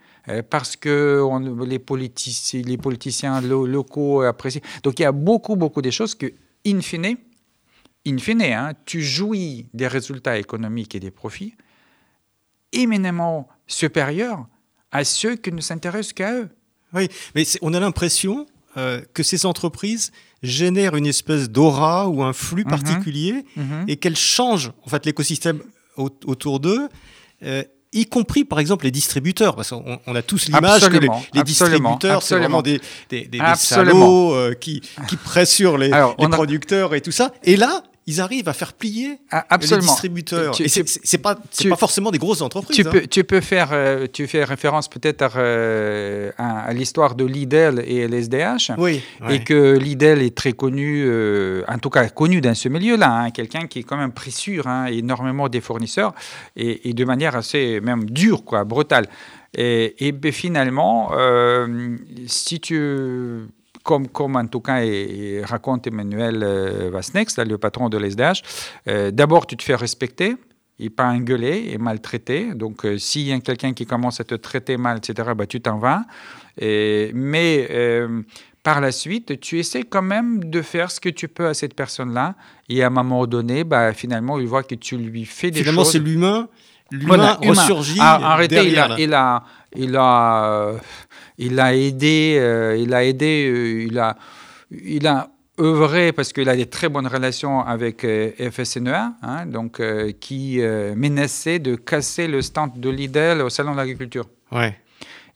parce 0.52 0.76
que 0.76 1.20
les, 1.66 1.80
politici, 1.80 2.62
les 2.62 2.78
politiciens 2.78 3.42
locaux 3.42 4.22
apprécient. 4.22 4.62
Donc 4.84 5.00
il 5.00 5.02
y 5.02 5.06
a 5.06 5.12
beaucoup, 5.12 5.56
beaucoup 5.56 5.82
de 5.82 5.90
choses 5.90 6.14
que, 6.14 6.28
in 6.64 6.80
fine, 6.82 7.18
in 8.06 8.18
fine 8.20 8.44
hein, 8.44 8.74
tu 8.86 9.02
jouis 9.02 9.66
des 9.74 9.88
résultats 9.88 10.38
économiques 10.38 10.94
et 10.94 11.00
des 11.00 11.10
profits 11.10 11.56
éminemment 12.74 13.48
supérieurs 13.68 14.48
à 14.92 15.04
ceux 15.04 15.36
qui 15.36 15.52
ne 15.52 15.62
s'intéressent 15.62 16.14
qu'à 16.14 16.34
eux. 16.34 16.50
Oui, 16.94 17.08
mais 17.34 17.44
on 17.62 17.74
a 17.74 17.80
l'impression 17.80 18.46
euh, 18.78 19.02
que 19.14 19.24
ces 19.24 19.46
entreprises 19.46 20.12
génèrent 20.42 20.96
une 20.96 21.06
espèce 21.06 21.50
d'aura 21.50 22.10
ou 22.10 22.24
un 22.24 22.34
flux 22.34 22.64
mhm. 22.64 22.70
particulier 22.70 23.46
mhm. 23.56 23.86
et 23.88 23.98
qu'elles 23.98 24.18
changent 24.18 24.72
en 24.86 24.90
fait 24.90 25.06
l'écosystème 25.06 25.62
autour 25.96 26.60
d'eux. 26.60 26.90
Euh, 27.44 27.64
y 27.94 28.08
compris 28.08 28.44
par 28.46 28.60
exemple 28.60 28.86
les 28.86 28.92
distributeurs, 28.92 29.56
parce 29.56 29.70
qu'on 29.70 30.00
on 30.08 30.16
a 30.16 30.22
tous 30.24 30.48
l'image 30.48 30.90
que 30.90 30.98
les, 30.98 31.44
distributeurs, 31.44 32.24
c'est 32.24 32.38
vraiment 32.38 32.64
des, 32.64 32.82
des, 33.10 33.28
des, 33.28 33.40
salauds 33.56 34.34
euh, 34.34 34.56
qui, 34.56 34.82
qui 35.08 35.16
pressurent 35.16 35.78
les, 35.78 35.92
les 36.18 36.28
producteurs 36.30 36.96
et 36.96 37.02
tout 37.02 37.12
ça. 37.12 37.32
Et 37.44 37.56
là, 37.56 37.84
ils 38.06 38.20
arrivent 38.20 38.50
à 38.50 38.54
faire 38.54 38.74
plier 38.74 39.18
ah, 39.32 39.46
les 39.52 39.78
distributeurs. 39.78 40.60
et 40.60 40.68
c'est 40.68 41.18
pas, 41.18 41.36
pas 41.36 41.76
forcément 41.78 42.12
des 42.12 42.18
grosses 42.18 42.42
entreprises. 42.42 42.76
Tu, 42.76 42.84
peux, 42.84 42.98
hein. 42.98 43.08
tu 43.10 43.24
peux 43.24 43.40
faire, 43.40 43.70
euh, 43.72 44.08
tu 44.12 44.28
fais 44.28 44.44
référence 44.44 44.90
peut-être 44.90 45.34
euh, 45.38 46.32
à, 46.38 46.74
l'histoire 46.74 47.16
de 47.16 47.24
Lidl 47.24 47.82
et 47.86 48.08
LSDH. 48.08 48.74
Oui. 48.78 49.02
Et 49.30 49.44
que 49.44 49.78
Lidl 49.78 50.22
est 50.22 50.36
très 50.36 50.52
connu, 50.52 51.04
euh, 51.06 51.64
en 51.68 51.78
tout 51.78 51.90
cas 51.90 52.10
connu 52.10 52.42
dans 52.42 52.56
ce 52.56 52.68
milieu-là, 52.68 53.10
hein, 53.10 53.32
quelqu'un 53.32 53.68
qui 53.68 53.80
est 53.80 53.84
quand 53.84 53.98
même 53.98 54.12
pris 54.12 54.32
sur 54.32 54.68
hein, 54.68 54.88
énormément 54.88 55.48
des 55.48 55.62
fournisseurs 55.62 56.14
et, 56.58 56.94
de 56.94 57.06
manière 57.06 57.36
assez 57.36 57.80
même 57.80 58.10
dure, 58.10 58.44
quoi, 58.44 58.66
brutale. 58.66 59.08
Et, 59.56 60.08
et 60.08 60.12
ben, 60.12 60.32
finalement, 60.32 61.12
si 62.28 62.60
tu 62.60 63.48
comme, 63.84 64.08
comme 64.08 64.38
en 64.38 64.48
tout 64.48 64.62
cas 64.62 64.82
raconte 65.44 65.88
Emmanuel 65.88 66.42
euh, 66.42 66.90
Vasnex, 66.92 67.38
le 67.38 67.58
patron 67.58 67.90
de 67.90 67.98
l'SDH, 67.98 68.42
euh, 68.88 69.12
d'abord 69.12 69.46
tu 69.46 69.58
te 69.58 69.64
fais 69.64 69.76
respecter, 69.76 70.36
et 70.80 70.90
pas 70.90 71.06
engueuler 71.06 71.70
et 71.72 71.78
maltraiter. 71.78 72.56
Donc, 72.56 72.84
euh, 72.84 72.98
s'il 72.98 73.28
y 73.28 73.32
a 73.32 73.40
quelqu'un 73.40 73.74
qui 73.74 73.86
commence 73.86 74.20
à 74.20 74.24
te 74.24 74.34
traiter 74.36 74.78
mal, 74.78 74.98
etc., 74.98 75.30
bah, 75.38 75.46
tu 75.46 75.62
t'en 75.62 75.78
vas. 75.78 76.04
mais 76.60 77.70
par 78.64 78.80
la 78.80 78.94
suite, 78.94 79.42
tu 79.42 79.60
essaies 79.60 79.84
quand 79.84 80.02
même 80.02 80.46
de 80.46 80.62
faire 80.62 80.90
ce 80.90 81.02
que 81.02 81.10
tu 81.10 81.28
peux 81.28 81.48
à 81.48 81.54
cette 81.54 81.74
personne-là. 81.74 82.36
Et 82.70 82.82
à 82.82 82.88
un 82.88 82.90
moment 82.90 83.28
donné, 83.28 83.66
bah, 83.66 83.92
finalement, 83.92 84.40
il 84.40 84.48
voit 84.48 84.64
que 84.64 84.76
tu 84.76 84.96
lui 84.98 85.26
fais 85.26 85.52
des 85.52 85.60
finalement, 85.60 85.84
choses. 85.84 85.92
Finalement, 85.92 86.48
c'est 86.90 86.98
l'humain. 86.98 87.38
L'humain 87.38 87.38
ressurgit. 87.44 87.98
Ah, 88.00 88.32
arrêtez, 88.32 88.66
il 88.70 88.80
a, 88.80 88.96
il 88.98 89.14
a, 89.14 89.44
il 89.76 89.96
a 89.96 89.96
il 89.96 89.96
a 89.98 90.74
aidé, 91.40 92.38
euh, 92.40 92.78
il 92.78 92.94
a 92.94 93.04
aidé, 93.04 93.50
euh, 93.50 93.88
il 93.90 94.00
a, 94.00 94.18
il 94.72 95.08
a 95.08 95.30
œuvré 95.60 96.12
parce 96.12 96.34
qu'il 96.34 96.50
a 96.50 96.56
des 96.56 96.66
très 96.66 96.90
bonnes 96.90 97.08
relations 97.08 97.62
avec 97.62 98.04
euh, 98.04 98.32
FSNEA, 98.52 99.14
hein, 99.22 99.46
donc 99.46 99.82
qui 100.20 100.60
menaçait 100.96 101.60
de 101.60 101.76
casser 101.76 102.28
le 102.28 102.42
stand 102.42 102.80
de 102.80 102.90
Lidl 102.90 103.42
au 103.42 103.50
salon 103.50 103.72
de 103.74 103.78
l'agriculture. 103.78 104.26
Ouais. 104.52 104.78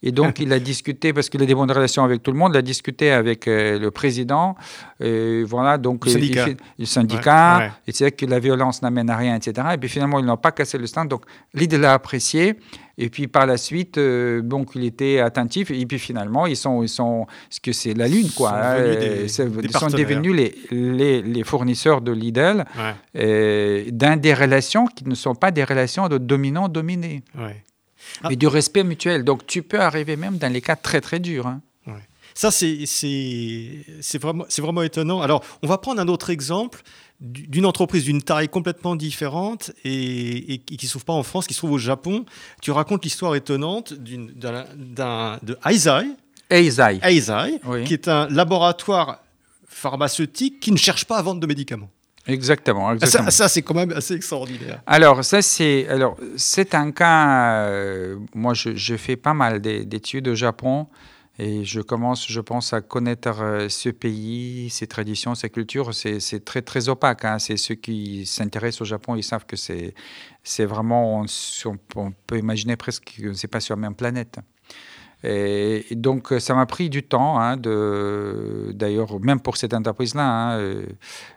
Et 0.00 0.12
donc, 0.12 0.38
il 0.38 0.52
a 0.52 0.60
discuté, 0.60 1.12
parce 1.12 1.28
qu'il 1.28 1.42
a 1.42 1.46
des 1.46 1.56
bonnes 1.56 1.72
relations 1.72 2.04
avec 2.04 2.22
tout 2.22 2.30
le 2.30 2.38
monde, 2.38 2.52
il 2.54 2.58
a 2.58 2.62
discuté 2.62 3.10
avec 3.10 3.46
le 3.46 3.88
président, 3.88 4.54
et 5.00 5.42
voilà, 5.42 5.76
donc 5.76 6.04
le 6.04 6.12
syndicat, 6.12 6.46
le 6.78 6.84
syndicat 6.84 7.72
et 7.84 7.90
c'est 7.90 8.12
que 8.12 8.24
la 8.24 8.38
violence 8.38 8.80
n'amène 8.80 9.10
à 9.10 9.16
rien, 9.16 9.34
etc. 9.34 9.66
Et 9.74 9.76
puis 9.76 9.88
finalement, 9.88 10.20
ils 10.20 10.24
n'ont 10.24 10.36
pas 10.36 10.52
cassé 10.52 10.78
le 10.78 10.86
stand, 10.86 11.08
donc 11.08 11.24
Lidl 11.52 11.80
l'a 11.80 11.94
apprécié. 11.94 12.54
Et 13.00 13.10
puis 13.10 13.28
par 13.28 13.46
la 13.46 13.56
suite, 13.56 13.96
euh, 13.96 14.42
donc 14.42 14.70
il 14.74 14.84
était 14.84 15.20
attentif. 15.20 15.70
Et 15.70 15.86
puis 15.86 16.00
finalement, 16.00 16.46
ils 16.46 16.56
sont, 16.56 16.82
ils 16.82 16.88
sont, 16.88 17.26
ce 17.48 17.60
que 17.60 17.72
c'est 17.72 17.94
la 17.94 18.08
lune, 18.08 18.28
quoi. 18.36 18.76
Ils 19.22 19.30
sont, 19.30 19.44
devenus, 19.44 19.72
sont 19.72 19.86
devenus 19.86 20.34
les, 20.34 20.54
les, 20.72 21.22
les, 21.22 21.44
fournisseurs 21.44 22.00
de 22.00 22.10
Lidl 22.10 22.64
euh, 23.16 23.84
dans 23.92 24.20
des 24.20 24.34
relations 24.34 24.88
qui 24.88 25.04
ne 25.04 25.14
sont 25.14 25.36
pas 25.36 25.52
des 25.52 25.62
relations 25.62 26.08
de 26.08 26.18
dominant-dominé, 26.18 27.22
ouais. 27.38 27.62
mais 28.28 28.34
du 28.34 28.48
respect 28.48 28.82
mutuel. 28.82 29.22
Donc 29.22 29.46
tu 29.46 29.62
peux 29.62 29.80
arriver 29.80 30.16
même 30.16 30.36
dans 30.36 30.52
les 30.52 30.60
cas 30.60 30.74
très 30.74 31.00
très 31.00 31.20
durs. 31.20 31.46
Hein. 31.46 31.60
Ça, 32.38 32.52
c'est 32.52 34.18
vraiment, 34.20 34.44
vraiment 34.58 34.82
étonnant. 34.84 35.22
Alors, 35.22 35.44
on 35.60 35.66
va 35.66 35.76
prendre 35.76 36.00
un 36.00 36.06
autre 36.06 36.30
exemple 36.30 36.82
d'une 37.20 37.66
entreprise 37.66 38.04
d'une 38.04 38.22
taille 38.22 38.48
complètement 38.48 38.94
différente 38.94 39.72
et, 39.84 40.62
qui 40.64 40.76
ne 40.80 40.86
se 40.86 40.90
trouve 40.90 41.04
pas 41.04 41.12
en 41.12 41.22
France, 41.22 41.46
qui 41.46 41.54
se 41.54 41.58
trouve 41.58 41.72
au 41.72 41.78
Japon. 41.78 42.24
Tu 42.62 42.70
racontes 42.70 43.04
l'histoire 43.04 43.34
étonnante 43.34 43.92
de 43.92 45.58
Eisai, 45.68 46.06
Eisai. 46.50 47.60
qui 47.84 47.94
est 47.94 48.08
un 48.08 48.28
laboratoire 48.28 49.20
pharmaceutique 49.66 50.60
qui 50.60 50.72
ne 50.72 50.76
cherche 50.76 51.04
pas 51.04 51.18
à 51.18 51.22
vendre 51.22 51.40
de 51.40 51.46
médicaments. 51.46 51.90
Exactement. 52.26 52.92
exactement. 52.92 53.30
Ça, 53.30 53.48
c'est 53.48 53.62
quand 53.62 53.74
même 53.74 53.92
assez 53.92 54.14
extraordinaire. 54.14 54.82
Alors, 54.86 55.24
ça, 55.24 55.40
c'est, 55.40 55.88
alors, 55.88 56.16
c'est 56.36 56.74
un 56.74 56.92
cas. 56.92 57.64
Euh, 57.64 58.18
moi, 58.34 58.52
je, 58.52 58.76
je, 58.76 58.96
fais 58.96 59.16
pas 59.16 59.32
mal 59.32 59.60
d'études 59.60 60.28
au 60.28 60.34
Japon. 60.34 60.86
Et 61.40 61.64
je 61.64 61.80
commence, 61.80 62.26
je 62.28 62.40
pense, 62.40 62.72
à 62.72 62.80
connaître 62.80 63.40
euh, 63.40 63.68
ce 63.68 63.90
pays, 63.90 64.70
ses 64.70 64.88
traditions, 64.88 65.36
sa 65.36 65.48
culture. 65.48 65.94
C'est 65.94 66.44
très, 66.44 66.62
très 66.62 66.88
opaque. 66.88 67.24
Hein. 67.24 67.38
C'est 67.38 67.56
ceux 67.56 67.76
qui 67.76 68.26
s'intéressent 68.26 68.82
au 68.82 68.84
Japon, 68.84 69.14
ils 69.14 69.22
savent 69.22 69.46
que 69.46 69.56
c'est 69.56 70.64
vraiment, 70.64 71.22
on, 71.22 72.12
peut 72.26 72.38
imaginer 72.38 72.76
presque 72.76 73.14
que 73.20 73.32
ce 73.32 73.46
n'est 73.46 73.50
pas 73.50 73.60
sur 73.60 73.76
la 73.76 73.82
même 73.82 73.94
planète. 73.94 74.40
Et, 75.22 75.84
donc, 75.92 76.32
ça 76.38 76.54
m'a 76.54 76.66
pris 76.66 76.90
du 76.90 77.02
temps, 77.04 77.40
hein, 77.40 77.56
d'ailleurs, 77.56 79.20
même 79.20 79.40
pour 79.40 79.56
cette 79.56 79.74
entreprise-là, 79.74 80.24
hein, 80.24 80.58
euh, 80.58 80.86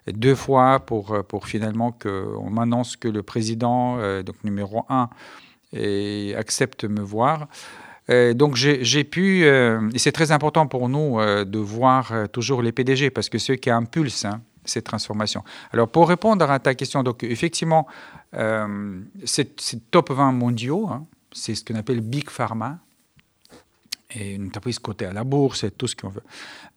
deux 0.08 0.36
fois 0.36 0.80
pour, 0.80 1.24
finalement 1.46 1.92
qu'on 1.92 2.50
m'annonce 2.50 2.96
que 2.96 3.08
le 3.08 3.24
président, 3.24 3.98
euh, 4.00 4.24
donc 4.24 4.44
numéro 4.44 4.86
un, 4.90 5.10
et 5.74 6.34
accepte 6.36 6.86
me 6.86 7.02
voir. 7.02 7.48
Donc 8.10 8.56
j'ai 8.56 9.04
pu, 9.04 9.46
et 9.46 9.98
c'est 9.98 10.12
très 10.12 10.32
important 10.32 10.68
pour 10.68 10.90
nous 10.90 11.20
de 11.20 11.60
voir 11.60 12.14
toujours 12.32 12.62
les 12.62 12.72
PDG, 12.72 13.10
parce 13.10 13.30
que 13.30 13.38
ceux 13.38 13.56
qui 13.56 13.70
impulsent 13.70 14.26
hein, 14.26 14.42
ces 14.66 14.82
transformations. 14.82 15.44
Alors 15.72 15.88
pour 15.88 16.10
répondre 16.10 16.50
à 16.50 16.60
ta 16.60 16.76
question, 16.76 17.04
donc 17.04 17.24
effectivement, 17.24 17.88
c'est 19.26 19.92
top 19.92 20.12
20 20.12 20.34
mondiaux, 20.34 20.90
c'est 21.32 21.56
ce 21.56 21.64
qu'on 21.64 21.76
appelle 21.76 22.02
Big 22.02 22.30
Pharma, 22.30 22.80
et 24.14 24.36
une 24.36 24.48
entreprise 24.48 24.78
cotée 24.80 25.06
à 25.06 25.14
la 25.14 25.24
bourse 25.24 25.64
et 25.64 25.72
tout 25.72 25.88
ce 25.88 25.96
qu'on 25.96 26.10
veut. 26.10 26.24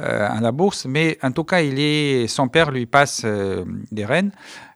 euh, 0.00 0.28
à 0.28 0.40
la 0.40 0.52
bourse, 0.52 0.86
mais 0.86 1.18
en 1.22 1.32
tout 1.32 1.44
cas, 1.44 1.60
il 1.60 1.78
est, 1.78 2.26
son 2.28 2.48
père 2.48 2.70
lui 2.70 2.86
passe 2.86 3.22
euh, 3.24 3.64
des 3.90 4.04
rênes, 4.04 4.32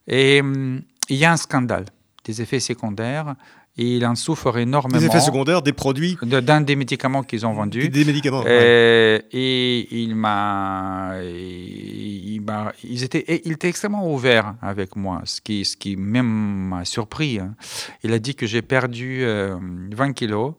et 0.07 0.41
hum, 0.41 0.83
il 1.09 1.17
y 1.17 1.25
a 1.25 1.33
un 1.33 1.37
scandale 1.37 1.87
des 2.25 2.41
effets 2.41 2.61
secondaires 2.61 3.35
et 3.79 3.97
il 3.97 4.07
en 4.07 4.15
souffre 4.15 4.59
énormément. 4.59 4.99
Des 4.99 5.07
effets 5.07 5.21
secondaires 5.21 5.63
des 5.63 5.73
produits 5.73 6.19
D'un 6.23 6.61
des 6.61 6.77
médicaments 6.77 7.23
qu'ils 7.23 7.47
ont 7.47 7.55
vendus. 7.55 7.89
Des, 7.89 8.05
médicaments. 8.05 8.45
Euh, 8.47 9.19
et 9.33 9.89
il 10.03 10.15
m'a. 10.15 11.15
Il, 11.23 12.43
ils 12.85 13.03
étaient, 13.03 13.43
il 13.45 13.53
était 13.53 13.69
extrêmement 13.69 14.13
ouvert 14.13 14.55
avec 14.61 14.97
moi, 14.97 15.23
ce 15.25 15.41
qui, 15.41 15.65
ce 15.65 15.77
qui 15.77 15.97
même 15.97 16.27
m'a 16.27 16.85
surpris. 16.85 17.39
Hein. 17.39 17.55
Il 18.03 18.13
a 18.13 18.19
dit 18.19 18.35
que 18.35 18.47
j'ai 18.47 18.63
perdu 18.63 19.21
20 19.21 19.27
euh, 19.29 20.13
kilos. 20.13 20.55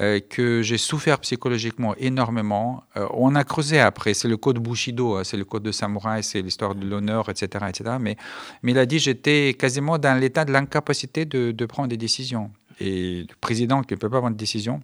Euh, 0.00 0.20
que 0.20 0.62
j'ai 0.62 0.78
souffert 0.78 1.18
psychologiquement 1.18 1.92
énormément. 1.96 2.84
Euh, 2.96 3.08
on 3.14 3.34
a 3.34 3.42
creusé 3.42 3.80
après, 3.80 4.14
c'est 4.14 4.28
le 4.28 4.36
code 4.36 4.60
Bushido, 4.60 5.16
hein, 5.16 5.24
c'est 5.24 5.36
le 5.36 5.44
code 5.44 5.64
de 5.64 5.72
samouraï, 5.72 6.22
c'est 6.22 6.40
l'histoire 6.40 6.76
de 6.76 6.86
l'honneur, 6.86 7.28
etc., 7.28 7.64
etc. 7.68 7.96
Mais, 8.00 8.16
mais 8.62 8.72
il 8.72 8.78
a 8.78 8.86
dit 8.86 9.00
j'étais 9.00 9.56
quasiment 9.58 9.98
dans 9.98 10.16
l'état 10.20 10.44
de 10.44 10.52
l'incapacité 10.52 11.24
de, 11.24 11.66
prendre 11.66 11.88
des 11.88 11.96
décisions. 11.96 12.52
Et 12.78 13.26
le 13.28 13.34
président 13.40 13.82
qui 13.82 13.94
ne 13.94 13.98
peut 13.98 14.08
pas 14.08 14.20
prendre 14.20 14.36
de 14.36 14.38
décision. 14.38 14.80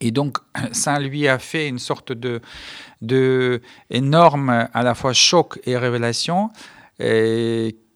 Et 0.00 0.10
donc, 0.10 0.38
ça 0.72 0.98
lui 0.98 1.28
a 1.28 1.38
fait 1.38 1.68
une 1.68 1.78
sorte 1.78 2.12
de, 2.12 2.40
de 3.02 3.62
énorme, 3.90 4.68
à 4.72 4.82
la 4.82 4.96
fois 4.96 5.12
choc 5.12 5.60
et 5.64 5.76
révélation. 5.76 6.50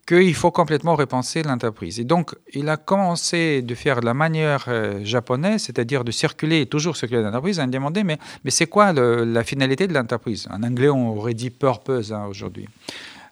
Qu'il 0.04 0.34
faut 0.34 0.50
complètement 0.50 0.94
repenser 0.94 1.42
l'entreprise. 1.42 1.98
Et 2.00 2.04
donc, 2.04 2.34
il 2.52 2.68
a 2.68 2.76
commencé 2.76 3.62
de 3.62 3.74
faire 3.74 4.00
de 4.00 4.06
la 4.06 4.14
manière 4.14 4.66
euh, 4.68 5.04
japonaise, 5.04 5.62
c'est-à-dire 5.64 6.04
de 6.04 6.10
circuler, 6.10 6.66
toujours 6.66 6.96
circuler 6.96 7.22
l'entreprise, 7.22 7.60
en 7.60 7.66
demandant, 7.66 8.02
mais, 8.04 8.18
mais 8.44 8.50
c'est 8.50 8.66
quoi 8.66 8.92
la 8.92 9.44
finalité 9.44 9.86
de 9.86 9.94
l'entreprise? 9.94 10.48
En 10.50 10.62
anglais, 10.62 10.88
on 10.88 11.16
aurait 11.16 11.34
dit 11.34 11.50
purpose 11.50 12.12
hein, 12.12 12.26
aujourd'hui. 12.28 12.68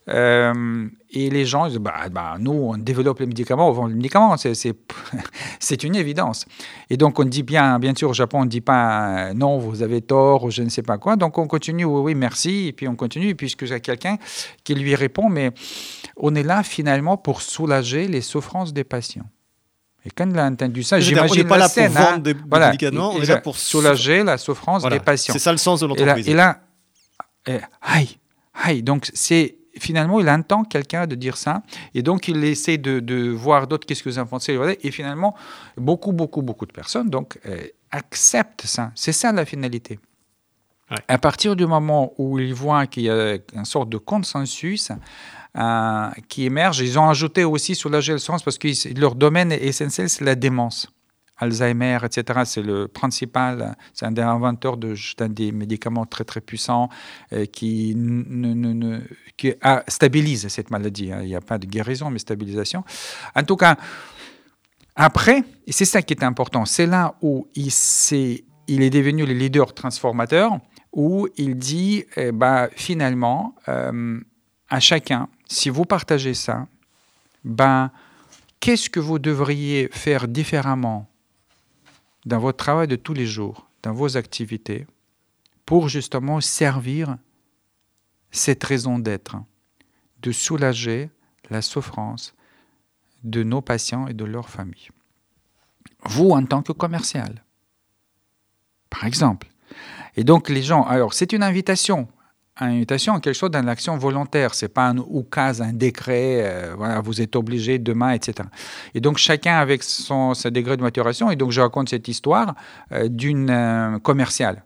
Euh, 0.08 0.88
et 1.10 1.30
les 1.30 1.44
gens 1.44 1.68
disent 1.68 1.78
bah, 1.78 2.08
bah, 2.10 2.34
nous, 2.38 2.52
on 2.52 2.76
développe 2.76 3.20
les 3.20 3.26
médicaments, 3.26 3.68
on 3.68 3.72
vend 3.72 3.86
les 3.86 3.94
médicaments, 3.94 4.36
c'est 4.36 5.82
une 5.84 5.94
évidence. 5.94 6.44
Et 6.90 6.96
donc, 6.96 7.20
on 7.20 7.24
dit 7.24 7.42
bien, 7.42 7.78
bien 7.78 7.94
sûr, 7.94 8.10
au 8.10 8.14
Japon, 8.14 8.40
on 8.40 8.44
ne 8.44 8.50
dit 8.50 8.60
pas 8.60 9.28
euh, 9.28 9.34
non, 9.34 9.58
vous 9.58 9.82
avez 9.82 10.00
tort, 10.00 10.44
ou 10.44 10.50
je 10.50 10.62
ne 10.62 10.68
sais 10.70 10.82
pas 10.82 10.98
quoi. 10.98 11.14
Donc, 11.16 11.38
on 11.38 11.46
continue, 11.46 11.84
oui, 11.84 12.00
oui, 12.00 12.14
merci, 12.16 12.68
et 12.68 12.72
puis 12.72 12.88
on 12.88 12.96
continue, 12.96 13.36
puisque 13.36 13.64
j'ai 13.64 13.80
quelqu'un 13.80 14.18
qui 14.64 14.74
lui 14.74 14.94
répond 14.94 15.28
mais 15.28 15.52
on 16.16 16.34
est 16.34 16.42
là 16.42 16.62
finalement 16.62 17.16
pour 17.16 17.42
soulager 17.42 18.08
les 18.08 18.20
souffrances 18.20 18.72
des 18.72 18.84
patients. 18.84 19.26
Et 20.04 20.10
quand 20.10 20.28
il 20.28 20.38
a 20.38 20.46
entendu 20.46 20.82
ça, 20.82 20.98
j'imagine 20.98 21.46
pas 21.46 21.56
la 21.56 21.64
là 21.64 21.68
scène, 21.68 21.92
pour 21.92 22.02
vendre 22.02 22.18
des, 22.18 22.34
voilà, 22.48 22.72
médicaments, 22.72 23.12
on 23.14 23.22
est 23.22 23.26
là 23.26 23.36
pour 23.36 23.56
soulager 23.56 24.24
la 24.24 24.36
souffrance 24.36 24.82
des 24.84 24.98
patients. 24.98 25.32
C'est 25.32 25.38
ça 25.38 25.52
le 25.52 25.58
sens 25.58 25.80
de 25.80 25.86
l'entreprise. 25.86 26.28
Et 26.28 26.34
là, 26.34 26.60
et 27.46 27.58
là 27.58 27.68
aïe, 27.80 28.18
aïe, 28.54 28.82
donc 28.82 29.08
c'est 29.14 29.61
finalement, 29.82 30.20
il 30.20 30.28
entend 30.28 30.64
quelqu'un 30.64 31.06
de 31.06 31.14
dire 31.14 31.36
ça, 31.36 31.62
et 31.94 32.02
donc 32.02 32.28
il 32.28 32.42
essaie 32.44 32.78
de, 32.78 33.30
voir 33.30 33.66
d'autres, 33.66 33.86
qu'est-ce 33.86 34.02
que 34.02 34.08
vous 34.08 34.18
en 34.18 34.26
pensez, 34.26 34.58
et 34.82 34.90
finalement, 34.90 35.34
beaucoup, 35.76 36.12
beaucoup, 36.12 36.42
beaucoup 36.42 36.66
de 36.66 36.72
personnes 36.72 37.10
donc 37.10 37.38
euh, 37.46 37.66
acceptent 37.90 38.66
ça. 38.66 38.92
C'est 38.94 39.12
ça 39.12 39.32
la 39.32 39.44
finalité. 39.44 39.98
À 41.08 41.16
partir 41.18 41.56
du 41.56 41.66
moment 41.66 42.12
où 42.18 42.38
ils 42.38 42.54
voient 42.54 42.86
qu'il 42.86 43.04
y 43.04 43.10
a 43.10 43.38
une 43.54 43.64
sorte 43.64 43.88
de 43.88 43.96
consensus 43.96 44.92
euh, 45.56 46.10
qui 46.28 46.44
émerge, 46.44 46.80
ils 46.80 46.98
ont 46.98 47.08
ajouté 47.08 47.44
aussi 47.44 47.74
sur 47.74 47.88
la 47.88 48.02
sens 48.18 48.42
parce 48.42 48.58
que 48.58 48.68
leur 48.98 49.14
domaine 49.14 49.52
essentiel, 49.52 50.10
c'est 50.10 50.24
la 50.24 50.34
démence. 50.34 50.92
Alzheimer, 51.42 51.98
etc. 52.04 52.40
C'est 52.44 52.62
le 52.62 52.88
principal, 52.88 53.76
c'est 53.92 54.06
un 54.06 54.12
des 54.12 54.22
inventeurs 54.22 54.76
de, 54.76 54.94
des 55.26 55.50
médicaments 55.50 56.06
très 56.06 56.24
très 56.24 56.40
puissants 56.40 56.88
euh, 57.32 57.46
qui, 57.46 57.96
stabilise 59.88 60.46
cette 60.48 60.70
maladie. 60.70 61.10
Hein. 61.10 61.20
Il 61.22 61.28
n'y 61.28 61.34
a 61.34 61.40
pas 61.40 61.58
de 61.58 61.66
guérison, 61.66 62.10
mais 62.10 62.20
stabilisation. 62.20 62.84
En 63.34 63.42
tout 63.42 63.56
cas, 63.56 63.76
après, 64.94 65.42
et 65.66 65.72
c'est 65.72 65.84
ça 65.84 66.00
qui 66.02 66.14
est 66.14 66.22
important, 66.22 66.64
c'est 66.64 66.86
là 66.86 67.14
où 67.22 67.48
il, 67.54 67.68
est, 67.68 68.44
il 68.68 68.82
est 68.82 68.90
devenu 68.90 69.26
le 69.26 69.32
leader 69.32 69.74
transformateur, 69.74 70.58
où 70.92 71.26
il 71.36 71.56
dit, 71.56 72.04
eh 72.16 72.30
ben, 72.30 72.68
finalement, 72.76 73.54
euh, 73.68 74.20
à 74.68 74.78
chacun, 74.78 75.28
si 75.48 75.70
vous 75.70 75.86
partagez 75.86 76.34
ça, 76.34 76.66
ben, 77.44 77.90
qu'est-ce 78.60 78.88
que 78.88 79.00
vous 79.00 79.18
devriez 79.18 79.88
faire 79.90 80.28
différemment 80.28 81.08
dans 82.24 82.38
votre 82.38 82.58
travail 82.58 82.88
de 82.88 82.96
tous 82.96 83.14
les 83.14 83.26
jours, 83.26 83.68
dans 83.82 83.92
vos 83.92 84.16
activités, 84.16 84.86
pour 85.66 85.88
justement 85.88 86.40
servir 86.40 87.16
cette 88.30 88.62
raison 88.64 88.98
d'être, 88.98 89.36
de 90.22 90.32
soulager 90.32 91.10
la 91.50 91.62
souffrance 91.62 92.34
de 93.24 93.42
nos 93.42 93.60
patients 93.60 94.06
et 94.06 94.14
de 94.14 94.24
leurs 94.24 94.48
familles. 94.48 94.90
Vous, 96.04 96.30
en 96.30 96.44
tant 96.44 96.62
que 96.62 96.72
commercial, 96.72 97.44
par 98.90 99.04
exemple. 99.04 99.48
Et 100.16 100.24
donc 100.24 100.48
les 100.48 100.62
gens, 100.62 100.84
alors 100.84 101.14
c'est 101.14 101.32
une 101.32 101.42
invitation 101.42 102.08
une 102.60 102.66
invitation 102.66 103.14
à 103.14 103.20
quelque 103.20 103.34
chose 103.34 103.50
dans 103.50 103.64
l'action 103.64 103.96
volontaire. 103.96 104.54
C'est 104.54 104.68
pas 104.68 104.88
un 104.88 104.98
oukase, 104.98 105.62
un 105.62 105.72
décret, 105.72 106.42
euh, 106.42 106.74
voilà, 106.76 107.00
vous 107.00 107.20
êtes 107.20 107.34
obligé 107.36 107.78
demain, 107.78 108.12
etc. 108.12 108.48
Et 108.94 109.00
donc 109.00 109.18
chacun 109.18 109.56
avec 109.56 109.82
son, 109.82 110.32
degré 110.46 110.76
de 110.76 110.82
maturation. 110.82 111.30
Et 111.30 111.36
donc 111.36 111.50
je 111.50 111.60
raconte 111.60 111.88
cette 111.88 112.08
histoire 112.08 112.54
euh, 112.92 113.08
d'une 113.08 113.50
euh, 113.50 113.98
commerciale 113.98 114.64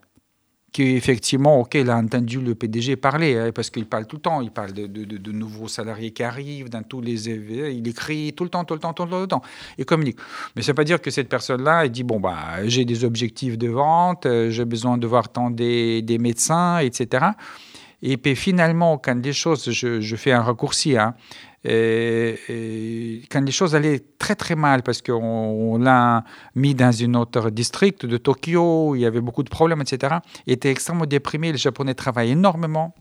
qui 0.73 0.83
effectivement, 0.95 1.61
ok, 1.61 1.75
a 1.75 1.95
entendu 1.95 2.39
le 2.41 2.53
PDG 2.53 2.97
parler, 2.97 3.35
hein, 3.37 3.51
parce 3.55 3.69
qu'il 3.69 3.85
parle 3.85 4.05
tout 4.05 4.17
le 4.17 4.21
temps, 4.21 4.41
il 4.41 4.51
parle 4.51 4.73
de, 4.73 4.85
de, 4.85 5.31
nouveaux 5.31 5.69
salariés 5.69 6.11
qui 6.11 6.23
arrivent, 6.23 6.69
dans 6.69 6.83
tous 6.83 6.99
les 6.99 7.29
il 7.29 7.87
écrit 7.87 8.33
tout 8.33 8.43
le 8.43 8.49
temps, 8.49 8.65
tout 8.65 8.73
le 8.73 8.79
temps, 8.81 8.93
tout 8.93 9.05
le 9.05 9.09
temps, 9.09 9.15
tout 9.15 9.21
le 9.21 9.27
temps, 9.27 9.41
il 9.77 9.85
communique. 9.85 10.17
Mais 10.55 10.61
ça 10.61 10.67
ne 10.67 10.73
veut 10.73 10.75
pas 10.75 10.83
dire 10.83 11.01
que 11.01 11.09
cette 11.09 11.29
personne-là, 11.29 11.85
il 11.85 11.91
dit, 11.91 12.03
bon, 12.03 12.19
bah, 12.19 12.65
j'ai 12.65 12.83
des 12.83 13.05
objectifs 13.05 13.57
de 13.57 13.69
vente, 13.69 14.27
j'ai 14.49 14.65
besoin 14.65 14.97
de 14.97 15.07
voir 15.07 15.29
tant 15.29 15.49
des, 15.49 16.01
des 16.01 16.17
médecins, 16.19 16.79
etc. 16.79 17.27
Et 18.01 18.17
puis 18.17 18.35
finalement, 18.35 18.97
quand 18.97 19.23
les 19.23 19.33
choses, 19.33 19.71
je, 19.71 20.15
fais 20.15 20.31
un 20.31 20.41
raccourci, 20.41 20.97
hein, 20.97 21.15
quand 21.63 23.41
les 23.41 23.51
choses 23.51 23.75
allaient 23.75 24.03
très 24.19 24.35
très 24.35 24.55
mal, 24.55 24.83
parce 24.83 25.01
qu'on 25.01 25.77
l'a 25.79 26.23
mis 26.55 26.75
dans 26.75 26.91
une 26.91 27.15
autre 27.15 27.49
district 27.49 28.05
de 28.05 28.17
Tokyo, 28.17 28.95
il 28.95 29.01
y 29.01 29.05
avait 29.05 29.21
beaucoup 29.21 29.43
de 29.43 29.49
problèmes, 29.49 29.81
etc., 29.81 30.17
il 30.45 30.53
était 30.53 30.69
extrêmement 30.69 31.05
déprimé, 31.05 31.51
les 31.51 31.57
Japonais 31.57 31.95
travaillent 31.95 32.31
énormément, 32.31 32.93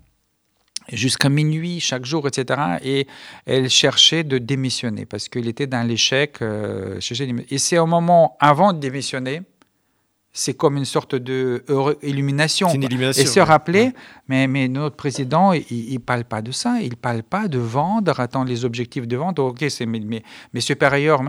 jusqu'à 0.92 1.28
minuit 1.28 1.80
chaque 1.80 2.04
jour, 2.04 2.26
etc. 2.26 2.78
Et 2.82 3.06
elle 3.44 3.68
cherchait 3.68 4.24
de 4.24 4.38
démissionner, 4.38 5.06
parce 5.06 5.28
qu'il 5.28 5.48
était 5.48 5.66
dans 5.66 5.87
l'échec. 5.87 6.40
Euh, 6.42 7.00
et 7.50 7.59
c'est 7.59 7.78
au 7.78 7.87
moment 7.87 8.37
avant 8.40 8.72
de 8.72 8.78
démissionner, 8.78 9.42
c'est 10.37 10.53
comme 10.53 10.77
une 10.77 10.85
sorte 10.85 11.14
de 11.14 11.64
illumination. 12.03 12.68
et 12.68 13.27
se 13.27 13.40
rappeler, 13.40 13.92
mais, 14.29 14.46
mais 14.46 14.69
notre 14.69 14.94
président, 14.94 15.54
il 15.54 15.94
ne 15.94 15.98
parle 15.98 16.25
pas 16.25 16.42
de 16.42 16.52
ça, 16.52 16.79
il 16.83 16.90
ne 16.90 16.94
parle 16.94 17.23
pas 17.23 17.48
de 17.48 17.58
vendre, 17.58 18.21
attendre 18.21 18.46
les 18.46 18.67
objectifs 18.67 19.08
de 19.08 19.17
vente. 19.17 19.38
Ok, 19.38 19.65
c'est 19.71 19.87
mes, 19.87 20.23
mes, 20.52 20.60
supérieurs, 20.60 21.23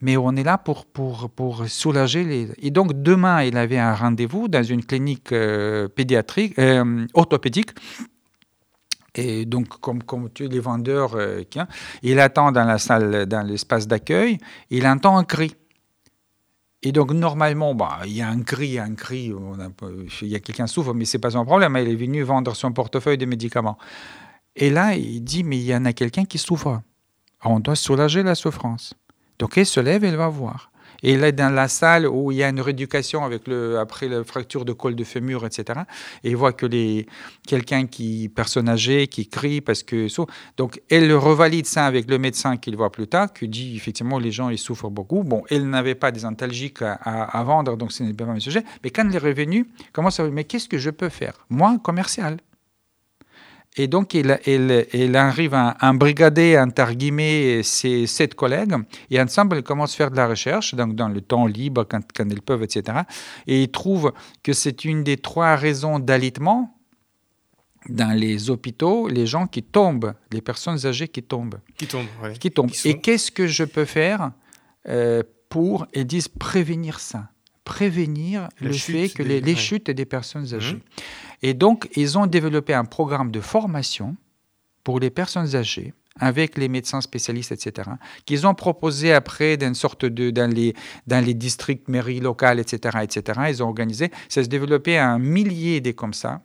mais 0.00 0.16
on 0.16 0.34
est 0.36 0.42
là 0.42 0.56
pour, 0.56 0.86
pour, 0.86 1.28
pour 1.28 1.68
soulager 1.68 2.24
les... 2.24 2.48
Et 2.62 2.70
donc 2.70 3.02
demain, 3.02 3.42
il 3.42 3.58
avait 3.58 3.78
un 3.78 3.94
rendez-vous 3.94 4.48
dans 4.48 4.62
une 4.62 4.82
clinique 4.82 5.32
euh, 5.32 5.86
pédiatrique, 5.88 6.58
euh, 6.58 7.06
orthopédique, 7.12 7.72
Et 9.16 9.44
donc, 9.44 9.68
comme, 9.80 10.02
comme 10.02 10.30
tu 10.32 10.48
les 10.48 10.60
vendeurs, 10.60 11.14
euh, 11.14 11.42
il 12.02 12.20
attend 12.20 12.52
dans 12.52 12.64
la 12.64 12.78
salle, 12.78 13.26
dans 13.26 13.46
l'espace 13.46 13.86
d'accueil, 13.86 14.38
il 14.70 14.86
entend 14.86 15.18
un 15.18 15.24
cri. 15.24 15.54
Et 16.82 16.92
donc, 16.92 17.12
normalement, 17.12 17.74
bah, 17.74 18.00
il 18.04 18.12
y 18.12 18.22
a 18.22 18.28
un 18.28 18.42
cri, 18.42 18.78
un 18.78 18.94
cri, 18.94 19.32
il 20.22 20.28
y 20.28 20.34
a 20.34 20.40
quelqu'un 20.40 20.66
souffre, 20.66 20.94
mais 20.94 21.04
ce 21.04 21.16
n'est 21.16 21.20
pas 21.20 21.36
un 21.36 21.44
problème. 21.44 21.76
Il 21.80 21.88
est 21.88 21.94
venu 21.96 22.22
vendre 22.22 22.54
son 22.54 22.72
portefeuille 22.72 23.18
de 23.18 23.26
médicaments. 23.26 23.78
Et 24.54 24.70
là, 24.70 24.94
il 24.94 25.22
dit, 25.22 25.42
mais 25.42 25.56
il 25.56 25.64
y 25.64 25.74
en 25.74 25.84
a 25.84 25.92
quelqu'un 25.92 26.24
qui 26.24 26.38
souffre. 26.38 26.80
On 27.44 27.60
doit 27.60 27.76
soulager 27.76 28.22
la 28.22 28.34
souffrance. 28.34 28.94
Donc, 29.38 29.56
il 29.56 29.66
se 29.66 29.80
lève 29.80 30.04
et 30.04 30.08
il 30.08 30.16
va 30.16 30.28
voir. 30.28 30.70
Et 31.06 31.12
est 31.12 31.32
dans 31.32 31.54
la 31.54 31.68
salle 31.68 32.08
où 32.08 32.32
il 32.32 32.38
y 32.38 32.42
a 32.42 32.48
une 32.48 32.60
rééducation 32.60 33.24
avec 33.24 33.46
le, 33.46 33.78
après 33.78 34.08
la 34.08 34.24
fracture 34.24 34.64
de 34.64 34.72
col 34.72 34.96
de 34.96 35.04
fémur, 35.04 35.46
etc. 35.46 35.82
Et 36.24 36.30
il 36.30 36.36
voit 36.36 36.52
que 36.52 36.66
les, 36.66 37.06
quelqu'un 37.46 37.86
qui, 37.86 38.28
personne 38.28 38.68
âgée, 38.68 39.06
qui 39.06 39.28
crie 39.28 39.60
parce 39.60 39.84
que. 39.84 40.08
Donc, 40.56 40.80
elle 40.90 41.12
revalide 41.12 41.66
ça 41.66 41.86
avec 41.86 42.10
le 42.10 42.18
médecin 42.18 42.56
qu'il 42.56 42.76
voit 42.76 42.90
plus 42.90 43.06
tard, 43.06 43.32
qui 43.32 43.46
dit 43.46 43.76
effectivement 43.76 44.18
les 44.18 44.32
gens 44.32 44.48
ils 44.48 44.58
souffrent 44.58 44.90
beaucoup. 44.90 45.22
Bon, 45.22 45.44
elle 45.48 45.70
n'avait 45.70 45.94
pas 45.94 46.10
des 46.10 46.24
antalgiques 46.24 46.82
à, 46.82 47.42
vendre, 47.44 47.76
donc 47.76 47.92
ce 47.92 48.02
n'est 48.02 48.12
pas 48.12 48.24
un 48.24 48.40
sujet. 48.40 48.64
Mais 48.82 48.90
quand 48.90 49.08
elle 49.08 49.14
est 49.14 49.18
revenue, 49.18 49.68
comment 49.92 50.10
ça 50.10 50.24
Mais 50.28 50.42
qu'est-ce 50.42 50.68
que 50.68 50.78
je 50.78 50.90
peux 50.90 51.08
faire? 51.08 51.34
Moi, 51.50 51.78
commercial. 51.84 52.38
Et 53.78 53.88
donc, 53.88 54.14
il, 54.14 54.38
il, 54.46 55.16
arrive 55.16 55.52
à 55.54 55.76
embrigader, 55.82 56.58
entre 56.58 56.92
guillemets, 56.92 57.62
ses 57.62 58.06
sept 58.06 58.34
collègues. 58.34 58.74
Et 59.10 59.20
ensemble, 59.20 59.58
ils 59.58 59.62
commencent 59.62 59.94
à 59.94 59.96
faire 59.96 60.10
de 60.10 60.16
la 60.16 60.26
recherche, 60.26 60.74
donc 60.74 60.94
dans 60.94 61.08
le 61.08 61.20
temps 61.20 61.46
libre, 61.46 61.84
quand, 61.84 62.00
quand 62.14 62.28
ils 62.30 62.40
peuvent, 62.40 62.62
etc. 62.62 63.00
Et 63.46 63.64
ils 63.64 63.70
trouvent 63.70 64.12
que 64.42 64.54
c'est 64.54 64.84
une 64.84 65.04
des 65.04 65.18
trois 65.18 65.56
raisons 65.56 65.98
d'alitement 65.98 66.76
dans 67.88 68.12
les 68.12 68.50
hôpitaux, 68.50 69.08
les 69.08 69.26
gens 69.26 69.46
qui 69.46 69.62
tombent, 69.62 70.14
les 70.32 70.40
personnes 70.40 70.86
âgées 70.86 71.08
qui 71.08 71.22
tombent. 71.22 71.60
Qui 71.76 71.86
tombent, 71.86 72.06
oui. 72.22 72.38
Qui 72.38 72.50
tombent. 72.50 72.72
Et 72.84 72.98
qu'est-ce 72.98 73.30
que 73.30 73.46
je 73.46 73.64
peux 73.64 73.84
faire 73.84 74.32
euh, 74.88 75.22
pour, 75.48 75.86
ils 75.94 76.06
disent, 76.06 76.28
prévenir 76.28 77.00
ça? 77.00 77.30
Prévenir 77.64 78.48
le 78.60 78.72
fait 78.72 79.08
que 79.08 79.22
les, 79.22 79.56
chutes 79.56 79.90
des 79.90 80.04
personnes 80.04 80.54
âgées. 80.54 80.76
Mmh. 80.76 80.80
Et 81.46 81.54
donc, 81.54 81.88
ils 81.94 82.18
ont 82.18 82.26
développé 82.26 82.74
un 82.74 82.84
programme 82.84 83.30
de 83.30 83.40
formation 83.40 84.16
pour 84.82 84.98
les 84.98 85.10
personnes 85.10 85.54
âgées 85.54 85.94
avec 86.18 86.58
les 86.58 86.66
médecins 86.66 87.00
spécialistes, 87.00 87.52
etc., 87.52 87.88
qu'ils 88.24 88.48
ont 88.48 88.54
proposé 88.54 89.12
après 89.12 89.56
d'une 89.56 89.76
sorte 89.76 90.04
de, 90.04 90.30
dans 90.30 90.52
les, 90.52 90.74
dans 91.06 91.24
les 91.24 91.34
districts, 91.34 91.86
mairies 91.86 92.18
locales, 92.18 92.58
etc., 92.58 92.98
etc., 93.00 93.42
ils 93.48 93.62
ont 93.62 93.68
organisé, 93.68 94.10
ça 94.28 94.42
se 94.42 94.48
développé 94.48 94.98
un 94.98 95.20
millier 95.20 95.80
des 95.80 95.94
comme 95.94 96.14
ça, 96.14 96.40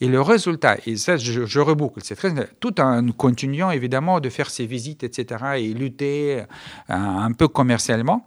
et 0.00 0.08
le 0.08 0.20
résultat, 0.20 0.78
et 0.84 0.96
ça 0.96 1.16
je, 1.16 1.60
reboucle, 1.60 2.00
c'est 2.02 2.16
très, 2.16 2.32
tout 2.58 2.80
en 2.80 3.06
continuant 3.12 3.70
évidemment 3.70 4.18
de 4.18 4.30
faire 4.30 4.50
ses 4.50 4.66
visites, 4.66 5.04
etc., 5.04 5.44
et 5.58 5.74
lutter 5.74 6.40
euh, 6.40 6.44
un 6.88 7.30
peu 7.30 7.46
commercialement, 7.46 8.26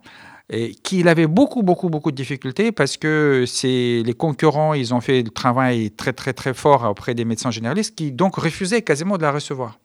et 0.49 0.75
qu'il 0.75 1.07
avait 1.07 1.27
beaucoup, 1.27 1.61
beaucoup, 1.61 1.89
beaucoup 1.89 2.11
de 2.11 2.15
difficultés 2.15 2.71
parce 2.71 2.97
que 2.97 3.45
les 3.63 4.13
concurrents, 4.13 4.73
ils 4.73 4.93
ont 4.93 5.01
fait 5.01 5.23
le 5.23 5.29
travail 5.29 5.91
très, 5.91 6.13
très, 6.13 6.33
très 6.33 6.53
fort 6.53 6.83
auprès 6.83 7.13
des 7.15 7.25
médecins 7.25 7.51
généralistes 7.51 7.95
qui 7.95 8.11
donc 8.11 8.35
refusaient 8.37 8.81
quasiment 8.81 9.17
de 9.17 9.23
la 9.23 9.31
recevoir. 9.31 9.79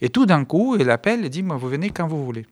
Et 0.00 0.08
tout 0.08 0.26
d'un 0.26 0.44
coup, 0.44 0.76
elle 0.78 0.90
appelle 0.90 1.24
et 1.24 1.28
dit, 1.28 1.42
moi, 1.42 1.56
vous 1.56 1.68
venez 1.68 1.90
quand 1.90 2.08
vous 2.08 2.24
voulez. 2.24 2.46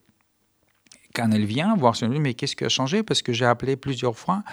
Quand 1.14 1.30
elle 1.32 1.46
vient 1.46 1.74
voir 1.74 1.96
son 1.96 2.08
mais 2.08 2.34
qu'est-ce 2.34 2.54
qui 2.54 2.64
a 2.64 2.68
changé? 2.68 3.02
Parce 3.02 3.22
que 3.22 3.32
j'ai 3.32 3.46
appelé 3.46 3.76
plusieurs 3.76 4.16
fois, 4.16 4.44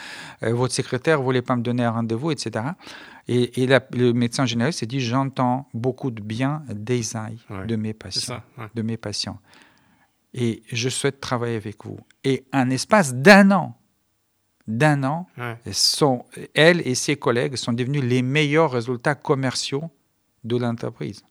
euh, 0.42 0.54
votre 0.54 0.74
secrétaire 0.74 1.20
ne 1.20 1.24
voulait 1.24 1.42
pas 1.44 1.56
me 1.56 1.62
donner 1.62 1.84
un 1.84 1.92
rendez-vous, 1.92 2.32
etc. 2.32 2.66
Et, 3.28 3.68
le 3.92 4.14
médecin 4.14 4.46
généraliste 4.46 4.80
s'est 4.80 4.86
dit, 4.86 5.02
j'entends 5.02 5.68
beaucoup 5.74 6.10
de 6.10 6.22
bien 6.22 6.64
des 6.70 7.02
de 7.68 7.76
mes 7.76 7.94
patients, 7.94 8.42
de 8.74 8.82
mes 8.82 8.98
patients 8.98 9.40
et 10.36 10.62
je 10.72 10.90
souhaite 10.90 11.22
travailler 11.22 11.56
avec 11.56 11.86
vous. 11.86 11.98
Et 12.26 12.46
un 12.52 12.70
espace 12.70 13.16
d'un 13.16 13.52
an, 13.52 13.78
d'un 14.68 15.04
an, 15.06 15.28
sont, 15.72 16.26
elle 16.54 16.86
et 16.86 16.94
ses 16.94 17.16
collègues 17.16 17.56
sont 17.56 17.72
devenus 17.72 18.04
les 18.04 18.22
meilleurs 18.22 18.72
résultats 18.72 19.16
commerciaux 19.16 19.90
de 20.44 20.58
l'entreprise. 20.58 21.24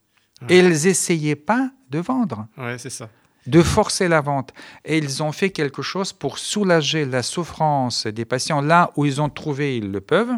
Et 0.49 0.59
elles 0.59 0.71
n'essayaient 0.71 1.37
pas 1.37 1.71
de 1.91 1.99
vendre. 1.99 2.49
c'est 2.79 2.91
ça. 2.91 3.11
De 3.47 3.63
forcer 3.63 4.09
la 4.09 4.23
vente. 4.23 4.55
Et 4.87 4.97
ils 4.97 5.23
ont 5.23 5.33
fait 5.33 5.51
quelque 5.51 5.83
chose 5.83 6.15
pour 6.15 6.39
soulager 6.39 7.05
la 7.05 7.23
souffrance 7.23 8.07
des 8.07 8.25
patients 8.25 8.63
là 8.63 8.91
où 8.97 9.05
ils 9.05 9.21
ont 9.21 9.29
trouvé, 9.29 9.77
ils 9.77 9.93
le 9.93 10.01
peuvent. 10.01 10.33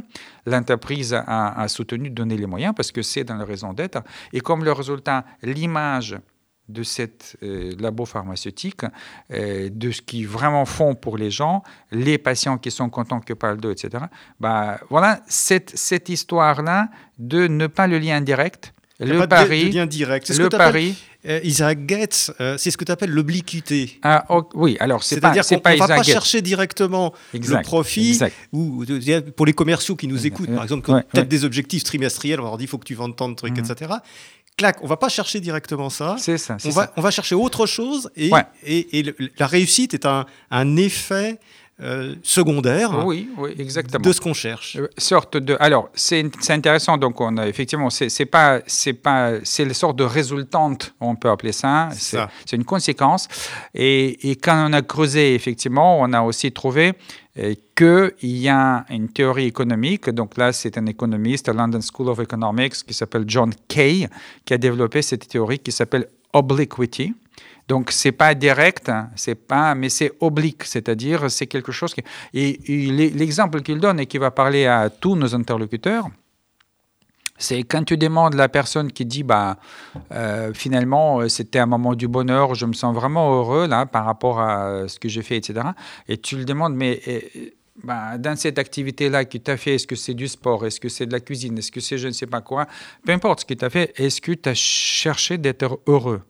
L'entreprise 0.44 1.14
a, 1.14 1.52
a, 1.52 1.68
soutenu, 1.68 2.10
donné 2.10 2.36
les 2.36 2.46
moyens 2.46 2.74
parce 2.74 2.90
que 2.90 3.02
c'est 3.02 3.22
dans 3.22 3.36
leur 3.36 3.46
raison 3.46 3.72
d'être. 3.72 4.02
Et 4.32 4.40
comme 4.40 4.64
le 4.64 4.72
résultat, 4.72 5.24
l'image 5.42 6.16
de 6.68 6.82
cette 6.82 7.36
euh, 7.42 7.72
labo 7.78 8.04
pharmaceutique, 8.04 8.82
euh, 9.32 9.68
de 9.72 9.90
ce 9.90 10.02
qu'ils 10.02 10.26
vraiment 10.26 10.64
font 10.64 10.94
pour 10.94 11.16
les 11.16 11.30
gens, 11.30 11.62
les 11.92 12.18
patients 12.18 12.58
qui 12.58 12.70
sont 12.70 12.90
contents 12.90 13.20
que 13.20 13.32
parlent 13.32 13.60
d'eux, 13.60 13.70
etc. 13.70 14.04
Bah, 14.40 14.80
voilà, 14.90 15.20
cette, 15.28 15.76
cette 15.76 16.08
histoire-là 16.08 16.88
de 17.18 17.46
ne 17.46 17.66
pas 17.66 17.86
le 17.86 17.98
lien 17.98 18.20
direct, 18.20 18.72
le 18.98 19.26
pari, 19.26 19.68
direct. 19.86 20.28
le 20.30 20.48
pari. 20.48 20.96
Euh, 21.28 21.40
Isaac 21.42 21.80
Getz, 21.88 22.30
c'est 22.56 22.70
ce 22.70 22.76
que 22.76 22.84
tu 22.84 22.92
appelles 22.92 23.10
l'obliquité. 23.10 23.98
Ah, 24.02 24.24
oui, 24.54 24.76
alors 24.78 25.02
c'est 25.02 25.20
pas, 25.20 25.34
c'est 25.42 25.58
pas, 25.58 25.72
on 25.72 25.74
ne 25.74 25.78
va 25.80 25.88
pas 25.88 26.02
chercher 26.04 26.40
directement 26.40 27.12
le 27.34 27.62
profit. 27.62 28.18
Ou 28.52 28.84
pour 29.36 29.44
les 29.44 29.52
commerciaux 29.52 29.96
qui 29.96 30.06
nous 30.06 30.24
écoutent, 30.26 30.54
par 30.54 30.62
exemple, 30.62 30.86
peut-être 31.12 31.28
des 31.28 31.44
objectifs 31.44 31.84
trimestriels, 31.84 32.40
on 32.40 32.44
leur 32.44 32.56
dit 32.56 32.64
il 32.64 32.68
faut 32.68 32.78
que 32.78 32.86
tu 32.86 32.94
vendes 32.94 33.16
tant 33.16 33.28
de 33.28 33.34
trucs, 33.34 33.58
mhm. 33.58 33.64
etc 33.64 33.94
clac, 34.56 34.78
on 34.82 34.86
va 34.86 34.96
pas 34.96 35.08
chercher 35.08 35.40
directement 35.40 35.90
ça. 35.90 36.16
C'est 36.18 36.38
ça. 36.38 36.56
On 36.64 36.70
va, 36.70 36.92
on 36.96 37.00
va 37.00 37.10
chercher 37.10 37.34
autre 37.34 37.66
chose 37.66 38.10
et, 38.16 38.30
et, 38.64 39.14
la 39.38 39.46
réussite 39.46 39.94
est 39.94 40.06
un, 40.06 40.26
un 40.50 40.76
effet 40.76 41.38
euh, 41.82 42.14
secondaire 42.22 43.04
oui, 43.04 43.28
oui, 43.36 43.54
exactement. 43.58 44.02
de 44.02 44.10
ce 44.10 44.18
qu'on 44.18 44.32
cherche. 44.32 44.76
Euh, 44.76 44.88
sorte 44.96 45.36
de, 45.36 45.58
alors, 45.60 45.90
c'est 45.94 46.24
intéressant. 46.48 46.96
Donc, 46.96 47.20
on 47.20 47.36
a 47.36 47.46
effectivement, 47.46 47.90
c'est 47.90 48.24
pas, 48.24 48.60
c'est 48.66 48.94
pas, 48.94 49.32
c'est 49.44 49.64
une 49.64 49.74
sorte 49.74 49.96
de 49.96 50.04
résultante, 50.04 50.94
on 51.00 51.16
peut 51.16 51.28
appeler 51.28 51.52
ça. 51.52 51.90
C'est 51.92 52.56
une 52.56 52.64
conséquence. 52.64 53.28
Et, 53.74 54.30
et, 54.30 54.36
quand 54.36 54.70
on 54.70 54.72
a 54.72 54.80
creusé, 54.80 55.34
effectivement, 55.34 56.00
on 56.00 56.12
a 56.14 56.22
aussi 56.22 56.50
trouvé 56.50 56.94
euh, 57.38 57.54
qu'il 57.74 58.36
y 58.38 58.48
a 58.48 58.86
une 58.88 59.10
théorie 59.10 59.44
économique. 59.44 60.08
Donc 60.08 60.38
là, 60.38 60.54
c'est 60.54 60.78
un 60.78 60.86
économiste 60.86 61.50
à 61.50 61.52
London 61.52 61.80
School 61.82 62.08
of 62.08 62.20
Economics 62.20 62.72
qui 62.86 62.94
s'appelle 62.94 63.24
John 63.26 63.52
Kay 63.68 64.08
qui 64.46 64.54
a 64.54 64.58
développé 64.58 65.02
cette 65.02 65.28
théorie 65.28 65.58
qui 65.58 65.72
s'appelle 65.72 66.06
obliquity. 66.32 67.12
Donc 67.68 67.90
c'est 67.90 68.12
pas 68.12 68.34
direct, 68.34 68.88
hein, 68.88 69.10
c'est 69.16 69.34
pas, 69.34 69.74
mais 69.74 69.88
c'est 69.88 70.12
oblique, 70.20 70.64
c'est-à-dire 70.64 71.30
c'est 71.30 71.46
quelque 71.46 71.72
chose 71.72 71.94
qui. 71.94 72.02
Et, 72.32 72.58
l'exemple 73.10 73.62
qu'il 73.62 73.80
donne 73.80 73.98
et 73.98 74.06
qui 74.06 74.18
va 74.18 74.30
parler 74.30 74.66
à 74.66 74.88
tous 74.88 75.16
nos 75.16 75.34
interlocuteurs, 75.34 76.06
c'est 77.38 77.64
quand 77.64 77.84
tu 77.84 77.96
demandes 77.96 78.34
la 78.34 78.48
personne 78.48 78.92
qui 78.92 79.04
dit 79.04 79.24
bah 79.24 79.58
euh, 80.12 80.54
finalement 80.54 81.20
euh, 81.20 81.28
c'était 81.28 81.58
un 81.58 81.66
moment 81.66 81.94
du 81.94 82.08
bonheur, 82.08 82.54
je 82.54 82.66
me 82.66 82.72
sens 82.72 82.94
vraiment 82.94 83.36
heureux 83.36 83.68
par 83.90 84.04
rapport 84.04 84.40
à 84.40 84.88
ce 84.88 84.98
que 84.98 85.08
j'ai 85.08 85.22
fait, 85.22 85.36
etc. 85.36 85.68
Et 86.08 86.18
tu 86.18 86.36
le 86.36 86.44
demandes 86.44 86.74
mais 86.74 87.00
bah, 87.82 88.16
dans 88.16 88.36
cette 88.36 88.58
activité-là 88.58 89.24
que 89.24 89.38
tu 89.38 89.50
as 89.50 89.56
fait, 89.56 89.74
est-ce 89.74 89.86
que 89.86 89.96
c'est 89.96 90.14
du 90.14 90.28
sport, 90.28 90.64
est-ce 90.64 90.80
que 90.80 90.88
c'est 90.88 91.06
de 91.06 91.12
la 91.12 91.20
cuisine, 91.20 91.58
est-ce 91.58 91.70
que 91.70 91.80
c'est 91.80 91.98
je 91.98 92.08
ne 92.08 92.12
sais 92.12 92.26
pas 92.26 92.40
quoi, 92.40 92.66
peu 93.04 93.12
importe 93.12 93.40
ce 93.40 93.44
que 93.44 93.54
tu 93.54 93.64
as 93.64 93.70
fait, 93.70 93.92
est-ce 93.96 94.20
que 94.20 94.32
tu 94.32 94.48
as 94.48 94.54
cherché 94.54 95.36
d'être 95.36 95.80
heureux? 95.86 96.22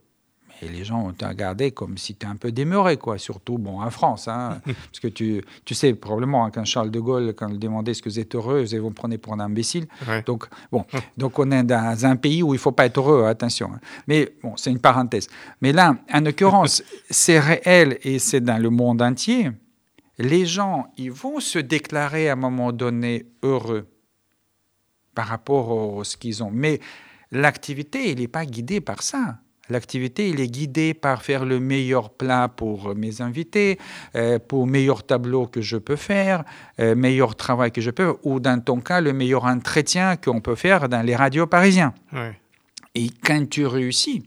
Et 0.62 0.68
les 0.68 0.84
gens 0.84 1.02
ont 1.02 1.14
regardé 1.28 1.70
comme 1.70 1.98
si 1.98 2.14
tu 2.14 2.26
es 2.26 2.28
un 2.28 2.36
peu 2.36 2.50
démeuré, 2.52 2.96
quoi. 2.96 3.18
Surtout, 3.18 3.58
bon, 3.58 3.80
en 3.80 3.90
France, 3.90 4.28
hein, 4.28 4.60
parce 4.64 5.00
que 5.00 5.08
tu, 5.08 5.42
tu 5.64 5.74
sais 5.74 5.94
probablement 5.94 6.46
hein, 6.46 6.50
quand 6.50 6.64
Charles 6.64 6.90
de 6.90 7.00
Gaulle, 7.00 7.34
quand 7.34 7.48
il 7.48 7.58
demandait 7.58 7.92
est-ce 7.92 8.02
que 8.02 8.08
vous 8.08 8.18
êtes 8.18 8.34
heureux, 8.34 8.64
vous 8.64 8.88
me 8.88 8.94
prenez 8.94 9.18
pour 9.18 9.34
un 9.34 9.40
imbécile. 9.40 9.86
Donc, 10.24 10.46
bon, 10.72 10.84
donc 11.16 11.38
on 11.38 11.50
est 11.50 11.62
dans 11.62 12.06
un 12.06 12.16
pays 12.16 12.42
où 12.42 12.54
il 12.54 12.60
faut 12.60 12.72
pas 12.72 12.86
être 12.86 12.98
heureux, 12.98 13.26
attention. 13.26 13.70
Hein. 13.74 13.80
Mais 14.06 14.30
bon, 14.42 14.56
c'est 14.56 14.70
une 14.70 14.80
parenthèse. 14.80 15.28
Mais 15.60 15.72
là, 15.72 15.96
en 16.12 16.20
l'occurrence, 16.20 16.82
c'est 17.10 17.38
réel 17.38 17.98
et 18.02 18.18
c'est 18.18 18.40
dans 18.40 18.58
le 18.58 18.70
monde 18.70 19.02
entier. 19.02 19.50
Les 20.18 20.46
gens, 20.46 20.86
ils 20.96 21.12
vont 21.12 21.40
se 21.40 21.58
déclarer 21.58 22.30
à 22.30 22.32
un 22.32 22.36
moment 22.36 22.72
donné 22.72 23.26
heureux 23.42 23.86
par 25.14 25.26
rapport 25.26 26.00
à 26.00 26.04
ce 26.04 26.16
qu'ils 26.16 26.42
ont. 26.42 26.50
Mais 26.50 26.80
l'activité, 27.30 28.12
il 28.12 28.20
n'est 28.20 28.28
pas 28.28 28.46
guidée 28.46 28.80
par 28.80 29.02
ça. 29.02 29.38
L'activité, 29.68 30.28
il 30.28 30.40
est 30.40 30.48
guidé 30.48 30.94
par 30.94 31.22
faire 31.22 31.44
le 31.44 31.58
meilleur 31.58 32.10
plat 32.10 32.48
pour 32.48 32.94
mes 32.94 33.20
invités, 33.20 33.78
euh, 34.14 34.38
pour 34.38 34.66
meilleur 34.66 35.04
tableau 35.04 35.46
que 35.46 35.60
je 35.60 35.76
peux 35.76 35.96
faire, 35.96 36.44
euh, 36.78 36.94
meilleur 36.94 37.34
travail 37.34 37.72
que 37.72 37.80
je 37.80 37.90
peux, 37.90 38.14
ou 38.22 38.38
dans 38.38 38.60
ton 38.60 38.80
cas, 38.80 39.00
le 39.00 39.12
meilleur 39.12 39.44
entretien 39.44 40.16
qu'on 40.16 40.40
peut 40.40 40.54
faire 40.54 40.88
dans 40.88 41.02
les 41.02 41.16
radios 41.16 41.46
parisiens. 41.46 41.94
Et 42.94 43.08
quand 43.24 43.48
tu 43.48 43.66
réussis, 43.66 44.22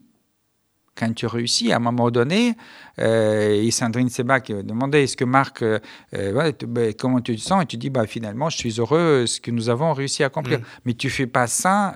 quand 0.99 1.13
tu 1.13 1.25
réussis, 1.25 1.71
à 1.71 1.77
un 1.77 1.79
moment 1.79 2.11
donné, 2.11 2.49
euh, 2.49 2.53
et 2.99 3.71
Sandrine 3.71 4.09
Sebak 4.09 4.51
demandait 4.51 5.03
est-ce 5.03 5.15
que 5.15 5.25
Marc, 5.25 5.61
euh, 5.61 5.79
euh, 6.13 6.51
ben, 6.67 6.93
comment 6.93 7.21
tu 7.21 7.35
te 7.35 7.41
sens? 7.41 7.63
Et 7.63 7.65
tu 7.65 7.77
dis 7.77 7.89
bah, 7.89 8.05
finalement, 8.05 8.49
je 8.49 8.57
suis 8.57 8.79
heureux 8.79 9.21
de 9.21 9.25
ce 9.25 9.39
que 9.39 9.51
nous 9.51 9.69
avons 9.69 9.93
réussi 9.93 10.23
à 10.23 10.27
accomplir. 10.27 10.59
Mm. 10.59 10.63
Mais 10.85 10.93
tu 10.93 11.09
fais 11.09 11.27
pas 11.27 11.47
ça, 11.47 11.93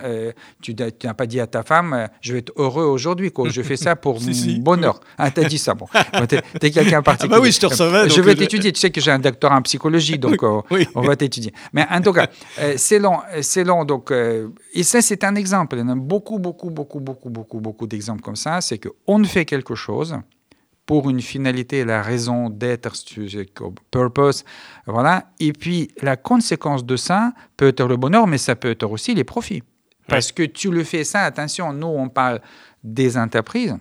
tu 0.62 0.74
n'as 0.74 1.14
pas 1.14 1.26
dit 1.26 1.40
à 1.40 1.46
ta 1.46 1.62
femme 1.62 2.08
je 2.20 2.32
vais 2.32 2.38
être 2.40 2.52
heureux 2.56 2.84
aujourd'hui, 2.84 3.32
je 3.46 3.62
fais 3.62 3.76
ça 3.76 3.96
pour 3.96 4.20
mon 4.20 4.56
bonheur. 4.58 5.00
Ah, 5.18 5.30
tu 5.30 5.40
as 5.40 5.44
dit 5.44 5.58
ça, 5.58 5.74
bon. 5.74 5.86
tu 6.28 6.36
es, 6.66 6.70
quelqu'un 6.70 7.02
particulier. 7.02 7.34
Ah 7.34 7.38
bah 7.38 7.42
oui, 7.42 7.52
je 7.52 7.60
te 7.60 7.66
recevais. 7.66 8.08
Je 8.08 8.20
vais 8.20 8.34
t'étudier, 8.34 8.72
tu 8.72 8.80
sais 8.80 8.90
que 8.90 9.00
j'ai 9.00 9.10
un 9.10 9.18
doctorat 9.18 9.56
en 9.56 9.62
psychologie, 9.62 10.18
donc 10.18 10.42
on 10.42 11.00
va 11.02 11.16
t'étudier. 11.16 11.52
Mais 11.72 11.86
en 11.90 12.00
tout 12.00 12.12
cas, 12.12 12.28
c'est 12.76 12.98
long, 12.98 13.18
c'est 13.42 13.64
long. 13.64 13.84
Donc, 13.84 14.12
et 14.12 14.82
ça, 14.82 15.02
c'est 15.02 15.24
un 15.24 15.34
exemple. 15.34 15.76
Il 15.76 15.80
y 15.80 15.82
en 15.82 15.90
a 15.90 15.94
beaucoup, 15.94 16.38
beaucoup, 16.38 16.70
beaucoup, 16.70 17.00
beaucoup, 17.00 17.30
beaucoup, 17.30 17.60
beaucoup 17.60 17.86
d'exemples 17.86 18.22
comme 18.22 18.36
ça. 18.36 18.60
C'est 18.60 18.78
qu'on 18.78 19.24
fait 19.24 19.44
quelque 19.44 19.74
chose 19.74 20.16
pour 20.86 21.08
une 21.08 21.20
finalité, 21.20 21.84
la 21.84 22.02
raison 22.02 22.50
d'être, 22.50 22.92
purpose, 23.90 24.44
voilà. 24.86 25.30
Et 25.40 25.52
puis 25.52 25.88
la 26.02 26.16
conséquence 26.16 26.84
de 26.84 26.96
ça 26.96 27.32
peut 27.56 27.68
être 27.68 27.86
le 27.86 27.96
bonheur, 27.96 28.26
mais 28.26 28.38
ça 28.38 28.54
peut 28.56 28.70
être 28.70 28.90
aussi 28.90 29.14
les 29.14 29.24
profits. 29.24 29.62
Parce 30.08 30.32
que 30.32 30.42
tu 30.42 30.70
le 30.70 30.84
fais 30.84 31.04
ça, 31.04 31.22
attention, 31.22 31.72
nous 31.72 31.86
on 31.86 32.08
parle 32.08 32.40
des 32.82 33.16
entreprises, 33.16 33.76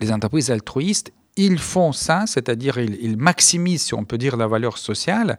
les 0.00 0.12
entreprises 0.12 0.50
altruistes, 0.50 1.12
ils 1.36 1.58
font 1.58 1.92
ça, 1.92 2.24
c'est-à-dire 2.26 2.78
ils, 2.78 3.16
maximisent, 3.16 3.82
si 3.82 3.94
on 3.94 4.04
peut 4.04 4.18
dire, 4.18 4.36
la 4.36 4.46
valeur 4.46 4.76
sociale 4.76 5.38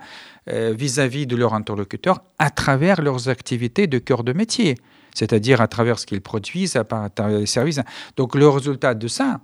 euh, 0.49 0.74
vis-à-vis 0.76 1.28
de 1.28 1.36
leurs 1.36 1.53
interlocuteurs 1.53 2.24
à 2.39 2.49
travers 2.49 3.01
leurs 3.01 3.30
activités 3.30 3.86
de 3.86 3.99
cœur 3.99 4.24
de 4.24 4.34
métier, 4.34 4.76
c'est-à-dire 5.13 5.61
à 5.61 5.67
travers 5.67 5.99
ce 5.99 6.07
qu'ils 6.07 6.21
produisent, 6.21 6.76
à 6.76 6.84
travers 6.84 7.39
les 7.39 7.45
services. 7.45 7.80
Donc 8.17 8.34
le 8.36 8.49
résultat 8.49 8.95
de 8.95 9.07
ça, 9.07 9.39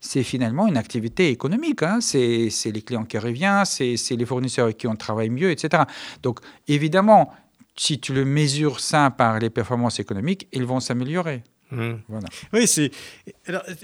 c'est 0.00 0.22
finalement 0.22 0.66
une 0.66 0.76
activité 0.76 1.30
économique. 1.30 1.82
Hein. 1.82 2.00
C'est 2.00 2.50
les 2.64 2.82
clients 2.82 3.04
qui 3.04 3.18
reviennent, 3.18 3.64
c'est 3.64 3.96
les 4.10 4.26
fournisseurs 4.26 4.76
qui 4.76 4.86
ont 4.86 4.96
travaillé 4.96 5.30
mieux, 5.30 5.50
etc. 5.50 5.84
Donc 6.22 6.40
évidemment, 6.66 7.32
si 7.76 8.00
tu 8.00 8.12
le 8.12 8.24
mesures 8.24 8.80
ça 8.80 9.10
par 9.10 9.38
les 9.38 9.50
performances 9.50 10.00
économiques, 10.00 10.48
ils 10.52 10.64
vont 10.64 10.80
s'améliorer. 10.80 11.42
Mmh. 11.70 11.92
Voilà. 12.08 12.28
Oui, 12.52 12.66
c'est. 12.66 12.90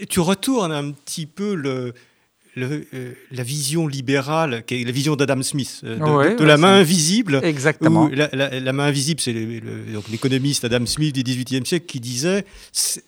Tu 0.09 0.21
retournes 0.21 0.73
un 0.73 0.93
petit 0.93 1.27
peu 1.27 1.55
le, 1.55 1.93
le, 2.57 2.87
euh, 2.95 3.13
la 3.33 3.43
vision 3.43 3.87
libérale, 3.87 4.65
qui 4.65 4.81
est 4.81 4.85
la 4.85 4.93
vision 4.93 5.17
d'Adam 5.17 5.43
Smith, 5.43 5.81
euh, 5.85 6.37
de, 6.37 6.45
la 6.45 6.57
main 6.57 6.77
invisible. 6.77 7.41
Exactement. 7.43 8.09
La, 8.13 8.73
main 8.73 8.85
invisible, 8.85 9.21
c'est 9.21 9.33
l'économiste 9.33 10.65
Adam 10.65 10.87
Smith 10.87 11.15
du 11.15 11.23
XVIIIe 11.23 11.67
siècle 11.67 11.87
qui 11.87 12.01
disait, 12.01 12.45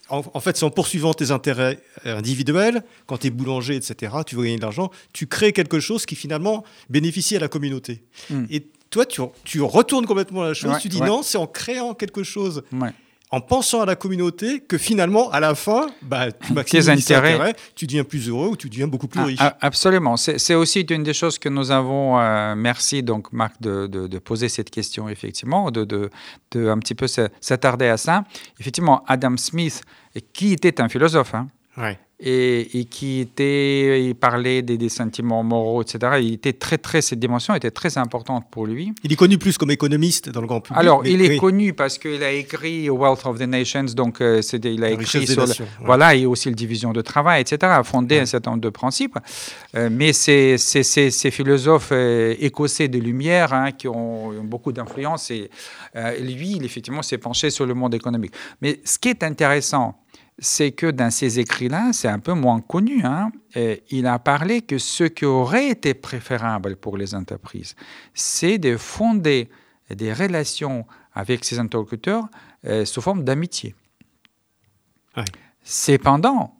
en, 0.09 0.40
fait, 0.40 0.57
c'est 0.57 0.64
en 0.64 0.70
poursuivant 0.70 1.14
tes 1.14 1.30
intérêts 1.30 1.78
individuels, 2.05 2.82
quand 3.07 3.18
tu 3.18 3.28
es 3.28 3.30
boulanger, 3.30 3.76
etc., 3.76 4.12
tu 4.26 4.36
veux 4.36 4.42
gagner 4.42 4.57
de 4.57 4.62
l'argent, 4.62 4.90
tu 5.12 5.26
crées 5.26 5.53
quelque 5.53 5.80
chose 5.80 6.07
qui 6.07 6.16
finalement 6.16 6.64
bénéficie 6.90 7.36
à 7.36 7.40
la 7.40 7.49
communauté. 7.49 8.03
Hmm. 8.30 8.44
Et 8.51 8.66
toi, 8.90 9.07
tu, 9.07 9.20
tu, 9.44 9.61
retournes 9.62 10.07
complètement 10.07 10.42
la 10.42 10.55
chose, 10.55 10.76
tu 10.80 10.88
dis 10.88 11.01
non, 11.01 11.22
c'est 11.22 11.38
en 11.38 11.47
créant 11.47 11.94
quelque 11.94 12.22
chose 12.22 12.62
en 13.37 13.41
pensant 13.43 13.82
à 13.82 13.87
la 13.87 13.97
communauté 13.97 14.61
que 14.61 14.78
finalement, 14.78 15.30
à 15.30 15.41
la 15.41 15.55
fin, 15.55 15.89
bah, 16.01 16.32
tu 16.32 16.55
maximises 16.55 16.87
tes 16.87 17.14
intérêts, 17.14 17.55
tu 17.74 17.87
deviens 17.87 18.03
plus 18.03 18.30
heureux 18.30 18.49
ou 18.49 18.57
tu 18.57 18.70
deviens 18.70 18.89
beaucoup 18.89 19.09
plus 19.09 19.20
ah, 19.20 19.24
riche. 19.24 19.39
Ah, 19.43 19.59
absolument. 19.61 20.16
C'est 20.16 20.55
aussi 20.55 20.80
une 20.80 21.03
des 21.03 21.12
choses 21.12 21.39
que 21.39 21.51
nous 21.51 21.70
avons, 21.70 22.18
euh, 22.18 22.55
merci 22.57 23.03
donc 23.03 23.30
Marc 23.34 23.61
de, 23.61 23.87
de, 23.87 24.18
poser 24.18 24.49
cette 24.49 24.70
question, 24.70 25.11
effectivement, 25.11 25.70
de, 25.70 25.84
de, 25.84 26.11
de 26.53 26.68
un 26.68 26.78
petit 26.78 26.95
peu 26.95 27.07
s'attarder 27.07 27.89
à 27.89 27.99
ça. 27.99 28.24
Effectivement, 28.59 29.05
Adam 29.07 29.37
Smith, 29.37 29.82
qui 30.32 30.55
était 30.55 30.80
un 30.80 30.89
philosophe, 30.89 31.34
hein, 31.34 31.49
ouais 31.76 31.99
et, 32.19 32.87
qui 32.91 33.21
était, 33.21 34.03
il 34.03 34.14
parlait 34.14 34.62
des, 34.62 34.89
sentiments 34.89 35.43
moraux, 35.43 35.83
etc. 35.83 36.14
Il 36.21 36.35
était 36.35 36.55
très, 36.55 36.79
très, 36.79 37.03
cette 37.03 37.19
dimension 37.19 37.55
était 37.55 37.71
très 37.71 37.99
importante 37.99 38.47
pour 38.51 38.67
lui. 38.67 38.93
Il 39.05 39.12
est 39.12 39.17
connu 39.17 39.37
plus 39.37 39.59
comme 39.59 39.71
économiste 39.71 40.31
dans 40.31 40.41
le 40.41 40.47
grand 40.47 40.61
public. 40.61 40.81
Alors, 40.81 41.07
il 41.07 41.21
est 41.23 41.37
connu 41.37 41.75
parce 41.75 41.99
qu'il 41.99 42.23
a 42.23 42.33
écrit 42.33 42.89
Wealth 42.89 43.27
of 43.27 43.39
the 43.39 43.47
Nations, 43.47 43.85
donc 43.95 44.21
euh, 44.21 44.41
il 44.64 44.85
a 44.85 44.91
écrit 44.91 45.27
sur, 45.27 45.45
voilà, 45.85 46.14
et 46.14 46.25
aussi 46.25 46.49
la 46.49 46.55
division 46.55 46.93
de 46.93 47.03
travail, 47.03 47.43
etc. 47.43 47.59
a 47.64 47.85
fondé 47.85 48.19
un 48.19 48.27
certain 48.27 48.53
nombre 48.53 48.62
de 48.62 48.71
principes. 48.71 49.19
Euh, 49.75 49.91
mais 49.93 50.12
c'est 50.12 50.57
ces 50.57 51.31
philosophes 51.31 51.91
euh, 51.93 52.35
écossais 52.39 52.89
de 52.89 52.99
lumière 52.99 53.53
hein, 53.53 53.73
qui 53.73 53.89
ont, 53.89 54.29
ont 54.29 54.45
beaucoup 54.45 54.73
d'influence 54.73 55.31
et 55.31 55.51
lui, 56.21 56.57
il 56.57 56.64
effectivement 56.64 57.03
s'est 57.03 57.19
penché 57.19 57.51
sur 57.51 57.67
le 57.67 57.75
monde 57.75 57.95
économique. 57.95 58.33
Mais 58.61 58.81
ce 58.85 58.99
qui 58.99 59.09
est 59.09 59.23
intéressant, 59.23 59.99
c'est 60.39 60.72
que 60.72 60.91
dans 60.91 61.11
ces 61.11 61.39
écrits-là, 61.39 61.93
c'est 61.93 62.09
un 62.09 62.18
peu 62.18 62.32
moins 62.32 62.61
connu, 62.61 63.03
hein, 63.05 63.30
il 63.91 64.07
a 64.07 64.18
parlé 64.18 64.62
que 64.62 64.78
ce 64.78 65.05
qui 65.05 65.24
aurait 65.24 65.68
été 65.68 65.95
préférable 65.95 66.76
pour 66.76 66.97
les 66.97 67.14
entreprises, 67.14 67.74
c'est 68.12 68.59
de 68.59 68.76
fonder 68.76 69.49
des 69.91 70.12
relations 70.12 70.87
avec 71.14 71.45
ses 71.45 71.59
interlocuteurs 71.59 72.28
euh, 72.66 72.84
sous 72.84 73.01
forme 73.01 73.24
d'amitié. 73.24 73.74
Cependant, 75.62 76.56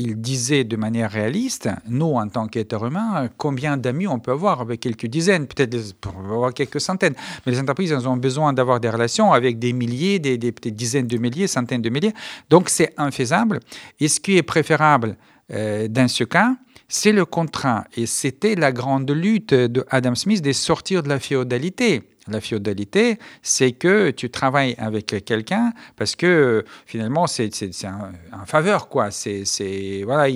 il 0.00 0.20
disait 0.20 0.64
de 0.64 0.76
manière 0.76 1.10
réaliste, 1.10 1.68
nous, 1.88 2.14
en 2.14 2.28
tant 2.28 2.46
qu'êtres 2.46 2.84
humains, 2.84 3.28
combien 3.36 3.76
d'amis 3.76 4.06
on 4.06 4.18
peut 4.18 4.32
avoir 4.32 4.60
avec 4.60 4.80
quelques 4.80 5.06
dizaines, 5.06 5.46
peut-être 5.46 5.76
avoir 6.16 6.52
quelques 6.54 6.80
centaines. 6.80 7.14
Mais 7.44 7.52
les 7.52 7.60
entreprises, 7.60 7.92
elles 7.92 8.08
ont 8.08 8.16
besoin 8.16 8.52
d'avoir 8.52 8.80
des 8.80 8.90
relations 8.90 9.32
avec 9.32 9.58
des 9.58 9.72
milliers, 9.72 10.18
des, 10.18 10.38
dizaines 10.38 11.06
de 11.06 11.18
milliers, 11.18 11.46
centaines 11.46 11.82
de 11.82 11.90
milliers. 11.90 12.14
Donc, 12.48 12.68
c'est 12.68 12.92
infaisable. 12.96 13.60
Et 13.98 14.08
ce 14.08 14.20
qui 14.20 14.36
est 14.36 14.42
préférable 14.42 15.16
euh, 15.52 15.88
dans 15.88 16.08
ce 16.08 16.24
cas, 16.24 16.56
c'est 16.88 17.12
le 17.12 17.24
contrat. 17.24 17.84
Et 17.96 18.06
c'était 18.06 18.54
la 18.54 18.72
grande 18.72 19.10
lutte 19.10 19.54
de 19.54 19.84
Adam 19.90 20.14
Smith 20.14 20.42
de 20.42 20.52
sortir 20.52 21.02
de 21.02 21.08
la 21.08 21.20
féodalité. 21.20 22.02
La 22.30 22.40
féodalité, 22.40 23.18
c'est 23.42 23.72
que 23.72 24.10
tu 24.10 24.30
travailles 24.30 24.74
avec 24.78 25.24
quelqu'un 25.24 25.72
parce 25.96 26.16
que 26.16 26.64
finalement, 26.86 27.26
c'est 27.26 27.50
un, 27.84 28.46
faveur, 28.46 28.88
quoi. 28.88 29.10
C'est 29.10 30.02
voilà, 30.04 30.28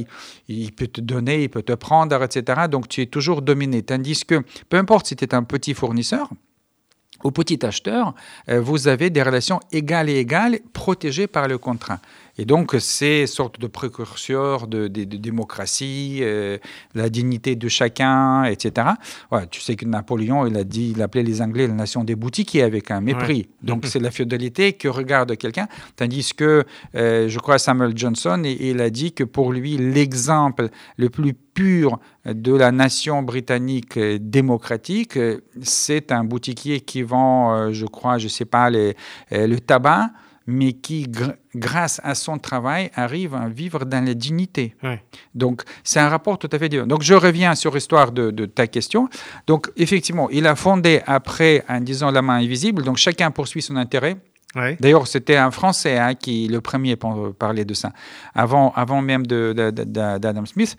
il, 0.49 0.73
peut 0.73 0.89
te 0.89 1.01
donner, 1.01 1.45
il 1.45 1.49
peut 1.49 1.63
te 1.63 1.73
prendre, 1.73 2.23
etc. 2.23 2.63
Donc, 2.71 2.89
tu 2.89 3.03
es 3.03 3.07
toujours 3.07 3.43
dominé. 3.43 3.83
Tandis 3.83 4.25
que, 4.25 4.43
peu 4.69 4.77
importe 4.77 5.07
si 5.07 5.17
tu 5.17 5.25
es 5.25 5.35
un 5.35 5.45
petit 5.45 5.75
fournisseur, 5.75 6.31
ou 7.25 7.31
petit 7.31 7.65
acheteur, 7.65 8.15
euh, 8.49 8.61
vous 8.61 8.87
avez 8.87 9.11
des 9.11 9.23
relations 9.23 9.59
égales 9.73 10.11
et 10.11 10.19
égales 10.19 10.61
protégées 10.73 11.27
par 11.27 11.49
le 11.49 11.59
contrat. 11.59 11.99
Et 12.37 12.45
donc, 12.45 12.75
c'est 12.81 13.27
sorte 13.27 13.61
de 13.61 13.67
précurseur 13.67 14.67
de, 14.67 14.89
démocratie, 14.89 16.19
euh, 16.23 16.59
la 16.95 17.09
dignité 17.09 17.55
de 17.55 17.69
chacun, 17.69 18.45
etc. 18.45 18.89
tu 19.51 19.61
sais 19.61 19.77
que 19.77 19.85
Napoléon, 19.85 20.47
il 20.47 20.57
a 20.57 20.65
dit, 20.65 20.93
il 20.97 21.03
appelait 21.03 21.23
les 21.23 21.43
Anglais 21.43 21.69
la 21.69 21.75
nation 21.75 22.03
des 22.03 22.17
boutiquiers 22.17 22.63
avec 22.63 22.91
un 22.91 23.01
mépris. 23.01 23.49
Donc, 23.63 23.87
c'est 23.87 24.01
la 24.01 24.11
féodalité 24.11 24.73
que 24.73 24.89
regarde 24.89 25.37
quelqu'un. 25.37 25.69
Tandis 25.97 26.33
que, 26.35 26.65
euh, 26.97 27.29
je 27.29 27.39
crois, 27.39 27.59
Samuel 27.59 27.93
Johnson, 27.97 28.43
il 28.45 28.81
a 28.81 28.91
dit 28.91 29.13
que 29.13 29.25
pour 29.25 29.53
lui, 29.53 29.77
l'exemple 29.77 30.71
le 30.97 31.11
plus 31.11 31.35
pur 31.35 32.01
de 32.27 32.53
la 32.53 32.73
nation 32.73 33.23
britannique 33.23 33.97
euh, 33.97 34.19
démocratique, 34.21 35.19
c'est 35.63 36.11
un 36.11 36.25
boutiquier 36.25 36.81
qui 36.81 37.03
vend, 37.03 37.73
je 37.73 37.87
crois, 37.87 38.19
je 38.19 38.25
ne 38.25 38.31
sais 38.31 38.45
pas, 38.45 38.71
les, 38.71 38.97
le 39.31 39.57
tabac 39.59 40.11
mais 40.47 40.75
qui, 40.75 41.07
grâce 41.55 42.01
à 42.05 42.15
son 42.15 42.39
travail, 42.39 42.91
arrive 42.95 43.35
à 43.35 43.49
vivre 43.49 43.85
dans 43.85 44.05
la 44.05 44.15
dignité. 44.15 44.75
Donc, 45.35 45.63
c'est 45.83 46.01
un 46.01 46.09
rapport 46.09 46.39
tout 46.39 46.49
à 46.53 46.59
fait 46.59 46.69
différent. 46.69 46.87
Donc, 46.87 47.03
je 47.03 47.15
reviens 47.15 47.55
sur 47.55 47.75
l'histoire 47.75 48.13
de, 48.13 48.47
ta 48.47 48.67
question. 48.67 49.09
Donc, 49.47 49.71
effectivement, 49.77 50.29
il 50.31 50.47
a 50.47 50.55
fondé 50.55 51.01
après 51.07 51.65
en 51.69 51.81
disant 51.81 52.11
la 52.11 52.23
main 52.23 52.37
invisible. 52.37 52.83
Donc, 52.83 52.99
chacun 52.99 53.31
poursuit 53.31 53.63
son 53.63 53.77
intérêt. 53.77 54.17
D'ailleurs, 54.79 55.07
c'était 55.07 55.37
un 55.37 55.51
Français 55.51 55.99
hein, 55.99 56.15
qui 56.15 56.47
le 56.47 56.61
premier 56.61 56.97
parlait 56.97 57.65
de 57.65 57.75
ça, 57.75 57.93
avant, 58.35 58.73
avant 58.77 59.03
même 59.03 59.27
d'Adam 59.27 60.47
Smith. 60.47 60.77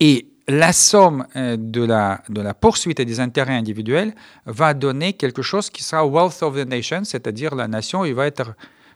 Et 0.00 0.26
la 0.48 0.72
somme 0.72 1.26
euh, 1.36 1.56
de 1.58 1.84
la, 1.84 2.22
de 2.30 2.40
la 2.40 2.54
poursuite 2.54 3.00
des 3.00 3.20
intérêts 3.20 3.54
individuels 3.54 4.14
va 4.46 4.72
donner 4.72 5.12
quelque 5.12 5.42
chose 5.42 5.68
qui 5.68 5.84
sera 5.84 6.04
wealth 6.06 6.42
of 6.42 6.56
the 6.56 6.66
nation, 6.66 7.04
c'est-à-dire 7.04 7.54
la 7.54 7.68
nation, 7.68 8.04
il 8.04 8.14
va 8.14 8.26
être 8.26 8.54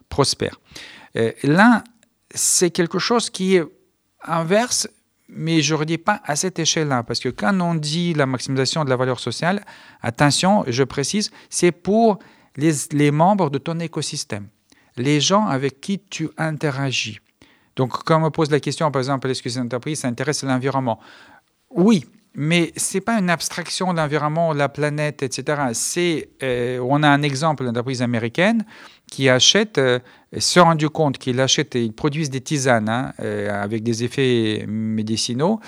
prospère. 0.08 0.58
Euh, 1.16 1.30
là, 1.42 1.84
c'est 2.34 2.70
quelque 2.70 2.98
chose 2.98 3.28
qui 3.28 3.56
est 3.56 3.64
inverse, 4.24 4.88
mais 5.28 5.60
je 5.60 5.74
ne 5.74 5.80
redis 5.80 5.98
pas 5.98 6.22
à 6.24 6.36
cette 6.36 6.58
échelle-là, 6.58 7.02
parce 7.02 7.20
que 7.20 7.28
quand 7.28 7.58
on 7.60 7.74
dit 7.74 8.14
la 8.14 8.24
maximisation 8.24 8.84
de 8.84 8.90
la 8.90 8.96
valeur 8.96 9.20
sociale, 9.20 9.62
attention, 10.00 10.64
je 10.66 10.84
précise, 10.84 11.30
c'est 11.50 11.72
pour 11.72 12.18
les, 12.56 12.72
les 12.92 13.10
membres 13.10 13.50
de 13.50 13.58
ton 13.58 13.78
écosystème, 13.78 14.48
les 14.96 15.20
gens 15.20 15.46
avec 15.46 15.80
qui 15.82 15.98
tu 15.98 16.30
interagis. 16.38 17.20
Donc, 17.76 18.04
quand 18.04 18.18
on 18.18 18.24
me 18.24 18.28
pose 18.28 18.50
la 18.50 18.60
question, 18.60 18.90
par 18.90 19.00
exemple, 19.00 19.30
est-ce 19.30 19.42
que 19.42 19.48
ces 19.48 19.58
entreprises 19.58 20.00
s'intéressent 20.00 20.44
à 20.44 20.52
l'environnement? 20.52 21.00
Oui, 21.74 22.04
mais 22.34 22.72
c'est 22.76 23.00
pas 23.02 23.18
une 23.18 23.28
abstraction 23.28 23.92
de 23.92 23.98
l'environnement, 23.98 24.54
la 24.54 24.68
planète, 24.68 25.22
etc. 25.22 25.62
C'est, 25.74 26.30
euh, 26.42 26.78
on 26.78 27.02
a 27.02 27.08
un 27.08 27.22
exemple 27.22 27.64
d'entreprise 27.64 28.00
américaine 28.00 28.64
qui 29.06 29.28
achète, 29.28 29.76
euh, 29.76 29.98
se 30.38 30.58
rendu 30.58 30.88
compte 30.88 31.18
qu'ils 31.18 31.40
achètent, 31.40 31.74
ils 31.74 31.92
produisent 31.92 32.30
des 32.30 32.40
tisanes 32.40 32.88
hein, 32.88 33.12
euh, 33.20 33.62
avec 33.62 33.82
des 33.82 34.04
effets 34.04 34.64
médicinaux, 34.66 35.60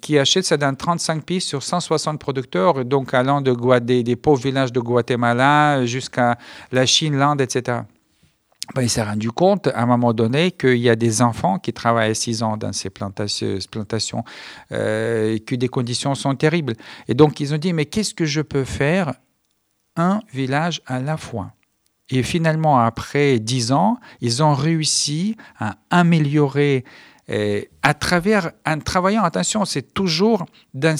qui 0.00 0.18
achètent 0.18 0.44
ça 0.44 0.56
dans 0.56 0.74
35 0.74 1.24
pays 1.24 1.40
sur 1.40 1.62
160 1.62 2.20
producteurs, 2.20 2.84
donc 2.84 3.12
allant 3.12 3.40
de 3.40 3.78
des 3.80 4.16
pauvres 4.16 4.42
villages 4.42 4.72
de 4.72 4.80
Guatemala 4.80 5.84
jusqu'à 5.86 6.38
la 6.72 6.86
Chine, 6.86 7.16
l'Inde, 7.16 7.40
etc. 7.40 7.80
Ben, 8.74 8.82
il 8.82 8.90
s'est 8.90 9.02
rendu 9.02 9.30
compte 9.32 9.66
à 9.66 9.82
un 9.82 9.86
moment 9.86 10.12
donné 10.12 10.52
qu'il 10.52 10.78
y 10.78 10.88
a 10.88 10.96
des 10.96 11.22
enfants 11.22 11.58
qui 11.58 11.72
travaillent 11.72 12.10
à 12.10 12.14
6 12.14 12.42
ans 12.42 12.56
dans 12.56 12.72
ces 12.72 12.88
plantations, 12.90 14.24
euh, 14.70 15.38
que 15.44 15.56
des 15.56 15.68
conditions 15.68 16.14
sont 16.14 16.34
terribles. 16.36 16.74
Et 17.08 17.14
donc 17.14 17.40
ils 17.40 17.52
ont 17.52 17.58
dit, 17.58 17.72
mais 17.72 17.86
qu'est-ce 17.86 18.14
que 18.14 18.26
je 18.26 18.40
peux 18.40 18.64
faire 18.64 19.14
un 19.96 20.20
village 20.32 20.82
à 20.86 21.00
la 21.00 21.16
fois? 21.16 21.52
Et 22.10 22.22
finalement, 22.22 22.78
après 22.80 23.38
10 23.38 23.72
ans, 23.72 23.98
ils 24.20 24.42
ont 24.42 24.54
réussi 24.54 25.36
à 25.58 25.76
améliorer 25.90 26.84
euh, 27.30 27.62
à 27.82 27.94
travers, 27.94 28.50
en 28.66 28.78
travaillant, 28.78 29.22
attention, 29.22 29.64
c'est 29.64 29.94
toujours 29.94 30.46
d'un 30.74 30.96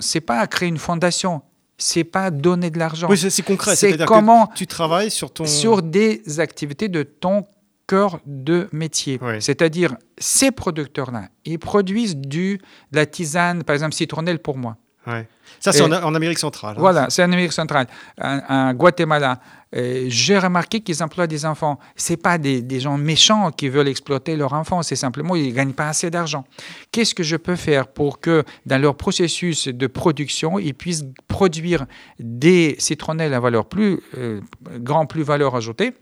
c'est 0.00 0.20
pas 0.20 0.40
à 0.40 0.46
créer 0.46 0.68
une 0.68 0.78
fondation, 0.78 1.40
c'est 1.80 2.04
pas 2.04 2.30
donner 2.30 2.70
de 2.70 2.78
l'argent. 2.78 3.08
Oui, 3.10 3.18
c'est 3.18 3.42
concret. 3.42 3.74
C'est 3.74 4.04
comment 4.04 4.48
tu 4.54 4.66
travailles 4.66 5.10
sur 5.10 5.32
ton 5.32 5.46
sur 5.46 5.82
des 5.82 6.40
activités 6.40 6.88
de 6.88 7.02
ton 7.02 7.44
cœur 7.86 8.20
de 8.24 8.68
métier. 8.72 9.18
C'est-à-dire 9.40 9.96
ces 10.18 10.52
producteurs-là, 10.52 11.28
ils 11.44 11.58
produisent 11.58 12.16
du 12.16 12.58
de 12.92 12.96
la 12.96 13.06
tisane, 13.06 13.64
par 13.64 13.74
exemple 13.74 13.94
citronnelle 13.94 14.38
pour 14.38 14.56
moi. 14.56 14.76
Ouais. 15.06 15.26
Ça, 15.60 15.72
c'est 15.72 15.82
en, 15.82 16.14
Amérique 16.14 16.38
centrale. 16.38 16.74
Hein. 16.76 16.80
Voilà, 16.80 17.10
c'est 17.10 17.22
en 17.22 17.32
Amérique 17.32 17.52
centrale. 17.52 17.86
En, 18.20 18.72
Guatemala, 18.74 19.40
j'ai 19.72 20.38
remarqué 20.38 20.80
qu'ils 20.80 21.02
emploient 21.02 21.26
des 21.26 21.44
enfants. 21.44 21.78
Ce 21.96 22.14
pas 22.14 22.38
des, 22.38 22.62
des, 22.62 22.80
gens 22.80 22.96
méchants 22.96 23.50
qui 23.50 23.68
veulent 23.68 23.88
exploiter 23.88 24.36
leurs 24.36 24.52
enfants, 24.52 24.82
c'est 24.82 24.96
simplement 24.96 25.36
ils 25.36 25.48
ne 25.48 25.54
gagnent 25.54 25.72
pas 25.72 25.88
assez 25.88 26.10
d'argent. 26.10 26.44
Qu'est-ce 26.92 27.14
que 27.14 27.22
je 27.22 27.36
peux 27.36 27.56
faire 27.56 27.88
pour 27.88 28.20
que 28.20 28.44
dans 28.66 28.80
leur 28.80 28.96
processus 28.96 29.68
de 29.68 29.86
production, 29.86 30.58
ils 30.58 30.74
puissent 30.74 31.04
produire 31.28 31.86
des 32.18 32.76
citronnelles 32.78 33.34
à 33.34 33.40
valeur 33.40 33.66
plus 33.66 34.00
euh, 34.16 34.40
grand, 34.78 35.06
plus 35.06 35.22
valeur 35.22 35.56
ajoutée 35.56 35.94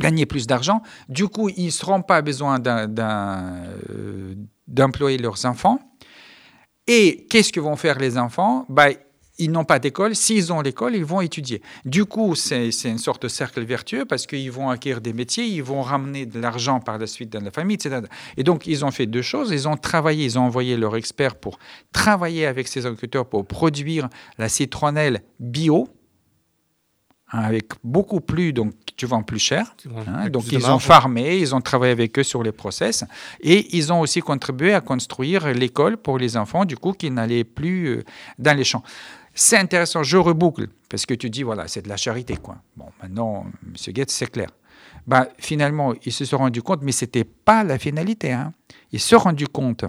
gagner 0.00 0.26
plus 0.26 0.46
d'argent? 0.46 0.82
Du 1.08 1.28
coup, 1.28 1.50
ils 1.56 1.66
ne 1.66 1.70
seront 1.70 2.02
pas 2.02 2.22
besoin 2.22 2.58
euh, 2.66 4.34
d'employer 4.66 5.18
leurs 5.18 5.44
enfants 5.44 5.78
et 6.86 7.26
qu'est-ce 7.30 7.52
que 7.52 7.60
vont 7.60 7.76
faire 7.76 7.98
les 7.98 8.18
enfants? 8.18 8.66
Bah, 8.68 8.88
Ils 9.38 9.50
n'ont 9.50 9.64
pas 9.64 9.78
d'école. 9.78 10.14
S'ils 10.14 10.52
ont 10.52 10.60
l'école, 10.60 10.94
ils 10.94 11.04
vont 11.04 11.20
étudier. 11.20 11.62
Du 11.84 12.04
coup, 12.04 12.34
c'est 12.34 12.70
une 12.84 12.98
sorte 12.98 13.22
de 13.22 13.28
cercle 13.28 13.64
vertueux 13.64 14.04
parce 14.04 14.26
qu'ils 14.26 14.52
vont 14.52 14.68
acquérir 14.68 15.00
des 15.00 15.12
métiers, 15.12 15.44
ils 15.44 15.62
vont 15.62 15.80
ramener 15.80 16.26
de 16.26 16.38
l'argent 16.38 16.80
par 16.80 16.98
la 16.98 17.06
suite 17.06 17.30
dans 17.30 17.42
la 17.42 17.50
famille, 17.50 17.76
etc. 17.76 18.00
Et 18.36 18.44
donc, 18.44 18.66
ils 18.66 18.84
ont 18.84 18.90
fait 18.90 19.06
deux 19.06 19.22
choses. 19.22 19.50
Ils 19.50 19.66
ont 19.68 19.76
travaillé, 19.76 20.24
ils 20.24 20.38
ont 20.38 20.42
envoyé 20.42 20.76
leurs 20.76 20.96
experts 20.96 21.36
pour 21.36 21.58
travailler 21.92 22.46
avec 22.46 22.68
ces 22.68 22.84
agriculteurs 22.84 23.26
pour 23.26 23.46
produire 23.46 24.08
la 24.38 24.48
citronnelle 24.48 25.22
bio, 25.40 25.88
avec 27.32 27.72
beaucoup 27.82 28.20
plus, 28.20 28.52
donc 28.52 28.74
tu 28.96 29.06
vends 29.06 29.22
plus 29.22 29.38
cher. 29.38 29.74
Hein, 30.06 30.28
donc 30.28 30.52
ils 30.52 30.70
ont 30.70 30.78
farmé, 30.78 31.38
ils 31.38 31.54
ont 31.54 31.60
travaillé 31.60 31.92
avec 31.92 32.18
eux 32.18 32.22
sur 32.22 32.42
les 32.42 32.52
process 32.52 33.04
et 33.40 33.74
ils 33.76 33.92
ont 33.92 34.00
aussi 34.00 34.20
contribué 34.20 34.74
à 34.74 34.80
construire 34.80 35.48
l'école 35.52 35.96
pour 35.96 36.18
les 36.18 36.36
enfants, 36.36 36.64
du 36.64 36.76
coup, 36.76 36.92
qui 36.92 37.10
n'allaient 37.10 37.44
plus 37.44 37.86
euh, 37.86 38.04
dans 38.38 38.56
les 38.56 38.64
champs. 38.64 38.82
C'est 39.34 39.56
intéressant, 39.56 40.02
je 40.02 40.18
reboucle, 40.18 40.68
parce 40.90 41.06
que 41.06 41.14
tu 41.14 41.30
dis, 41.30 41.42
voilà, 41.42 41.66
c'est 41.68 41.82
de 41.82 41.88
la 41.88 41.96
charité, 41.96 42.36
quoi. 42.36 42.56
Bon, 42.76 42.86
maintenant, 43.02 43.46
M. 43.66 43.94
Goetz, 43.94 44.12
c'est 44.12 44.30
clair. 44.30 44.50
Bah, 45.06 45.26
finalement, 45.38 45.94
ils 46.04 46.12
se 46.12 46.26
sont 46.26 46.36
rendus 46.36 46.62
compte, 46.62 46.80
mais 46.82 46.92
ce 46.92 47.06
n'était 47.06 47.24
pas 47.24 47.64
la 47.64 47.78
finalité. 47.78 48.32
Hein. 48.32 48.52
Ils 48.92 49.00
se 49.00 49.08
sont 49.08 49.18
rendus 49.18 49.48
compte 49.48 49.86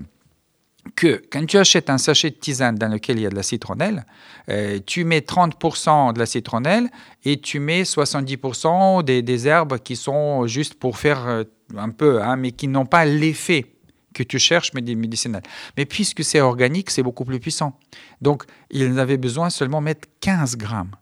que 0.95 1.21
quand 1.31 1.45
tu 1.45 1.57
achètes 1.57 1.89
un 1.89 1.97
sachet 1.97 2.29
de 2.29 2.35
tisane 2.35 2.75
dans 2.75 2.87
lequel 2.87 3.17
il 3.17 3.23
y 3.23 3.25
a 3.25 3.29
de 3.29 3.35
la 3.35 3.43
citronnelle, 3.43 4.05
euh, 4.49 4.79
tu 4.85 5.03
mets 5.03 5.19
30% 5.19 6.13
de 6.13 6.19
la 6.19 6.25
citronnelle 6.25 6.89
et 7.23 7.39
tu 7.39 7.59
mets 7.59 7.83
70% 7.83 9.03
des, 9.03 9.47
herbes 9.47 9.79
qui 9.79 9.95
sont 9.95 10.45
juste 10.47 10.75
pour 10.75 10.97
faire 10.97 11.27
euh, 11.27 11.43
un 11.77 11.89
peu, 11.89 12.21
hein, 12.21 12.35
mais 12.35 12.51
qui 12.51 12.67
n'ont 12.67 12.85
pas 12.85 13.05
l'effet 13.05 13.65
que 14.13 14.23
tu 14.23 14.37
cherches 14.37 14.73
médicinal. 14.73 15.41
Mais 15.75 15.85
puisque 15.85 16.23
c'est 16.23 16.39
organique, 16.39 16.91
c'est 16.91 17.01
beaucoup 17.01 17.25
plus 17.25 17.39
puissant. 17.39 17.79
Donc, 18.21 18.43
ils 18.69 18.99
avaient 18.99 19.17
besoin 19.17 19.49
seulement 19.49 19.81
mettre 19.81 20.07
15 20.21 20.55
grammes. 20.57 20.95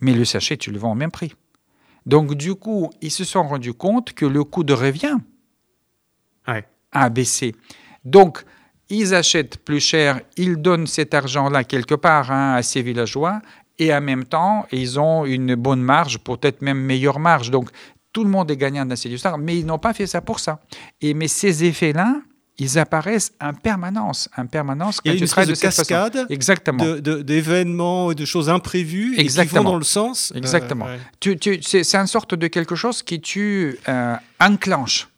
Mais 0.00 0.12
le 0.12 0.24
sachet, 0.24 0.56
tu 0.56 0.72
le 0.72 0.78
vends 0.78 0.92
au 0.92 0.96
même 0.96 1.12
prix. 1.12 1.34
Donc, 2.04 2.34
du 2.34 2.54
coup, 2.54 2.90
ils 3.00 3.10
se 3.10 3.24
sont 3.24 3.44
rendus 3.44 3.74
compte 3.74 4.12
que 4.12 4.26
le 4.26 4.44
coût 4.44 4.64
de 4.64 4.72
revient 4.72 5.18
a 6.92 7.10
baissé. 7.10 7.54
Donc, 8.04 8.44
ils 8.88 9.14
achètent 9.14 9.58
plus 9.58 9.80
cher, 9.80 10.20
ils 10.36 10.56
donnent 10.56 10.86
cet 10.86 11.14
argent-là 11.14 11.64
quelque 11.64 11.94
part 11.94 12.30
hein, 12.30 12.54
à 12.54 12.62
ces 12.62 12.82
villageois, 12.82 13.40
et 13.78 13.92
en 13.92 14.00
même 14.00 14.24
temps, 14.24 14.66
ils 14.72 14.98
ont 14.98 15.26
une 15.26 15.54
bonne 15.54 15.82
marge, 15.82 16.18
peut-être 16.18 16.62
même 16.62 16.78
meilleure 16.78 17.18
marge. 17.18 17.50
Donc, 17.50 17.68
tout 18.12 18.24
le 18.24 18.30
monde 18.30 18.50
est 18.50 18.56
gagnant 18.56 18.86
dans 18.86 18.96
cette 18.96 19.12
histoire, 19.12 19.36
mais 19.36 19.58
ils 19.58 19.66
n'ont 19.66 19.78
pas 19.78 19.92
fait 19.92 20.06
ça 20.06 20.22
pour 20.22 20.40
ça. 20.40 20.60
Et, 21.02 21.12
mais 21.12 21.28
ces 21.28 21.64
effets-là, 21.64 22.22
ils 22.58 22.78
apparaissent 22.78 23.32
en 23.40 23.52
permanence, 23.52 24.30
en 24.36 24.46
permanance. 24.46 25.00
Il 25.04 25.08
y 25.08 25.14
a 25.14 25.18
une 25.18 25.24
espèce 25.24 25.48
de, 25.48 25.54
cascade 25.54 26.26
Exactement. 26.30 26.82
d'événements 27.00 28.12
et 28.12 28.14
de 28.14 28.24
choses 28.24 28.48
imprévues 28.48 29.18
Exactement. 29.18 29.60
qui 29.60 29.64
vont 29.66 29.72
dans 29.72 29.78
le 29.78 29.84
sens? 29.84 30.32
Euh, 30.34 30.38
Exactement. 30.38 30.86
Tu, 31.20 31.36
tu, 31.36 31.60
c'est, 31.62 31.94
une 31.94 32.06
sorte 32.06 32.34
de 32.34 32.46
quelque 32.46 32.74
chose 32.74 33.02
qui 33.02 33.20
tu 33.20 33.78
euh, 33.88 34.16
enclenches 34.40 35.08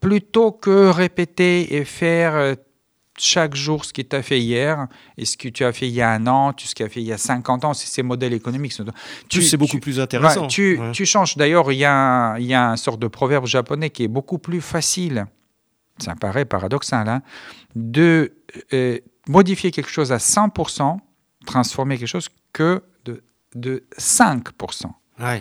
plutôt 0.00 0.52
que 0.52 0.90
répéter 0.90 1.76
et 1.76 1.84
faire 1.84 2.34
euh, 2.34 2.54
chaque 3.18 3.54
jour 3.54 3.84
ce 3.84 3.92
que 3.92 4.02
tu 4.02 4.14
as 4.14 4.22
fait 4.22 4.40
hier 4.40 4.86
et 5.16 5.24
ce 5.24 5.36
que 5.36 5.48
tu 5.48 5.64
as 5.64 5.72
fait 5.72 5.88
il 5.88 5.94
y 5.94 6.02
a 6.02 6.10
un 6.10 6.26
an, 6.26 6.52
ce 6.56 6.74
que 6.74 6.78
tu 6.78 6.82
as 6.82 6.88
fait 6.88 7.00
il 7.00 7.06
y 7.06 7.12
a 7.12 7.18
50 7.18 7.64
ans, 7.64 7.74
c'est 7.74 7.86
ces 7.86 8.02
modèles 8.02 8.34
économiques. 8.34 8.74
Tu, 9.28 9.42
c'est 9.42 9.56
beaucoup 9.56 9.78
plus 9.78 10.00
intéressant. 10.00 10.46
tu, 10.46 10.80
tu, 10.92 11.06
changes. 11.06 11.36
D'ailleurs, 11.36 11.72
il 11.72 11.78
y, 11.78 11.84
a, 11.84 12.36
il 12.38 12.46
y 12.46 12.54
a 12.54 12.70
un 12.70 12.76
sort 12.76 12.98
de 12.98 13.06
proverbe 13.06 13.46
japonais 13.46 13.90
qui 13.90 14.04
est 14.04 14.08
beaucoup 14.08 14.38
plus 14.38 14.60
facile, 14.60 15.26
ça 15.98 16.14
paraît 16.14 16.44
paradoxal, 16.44 17.08
hein, 17.08 17.22
de 17.74 18.34
euh, 18.72 18.98
modifier 19.28 19.70
quelque 19.70 19.90
chose 19.90 20.12
à 20.12 20.18
100%, 20.18 20.98
transformer 21.46 21.96
quelque 21.96 22.08
chose 22.08 22.28
que 22.52 22.82
de, 23.04 23.22
de 23.54 23.86
5%. 23.98 24.90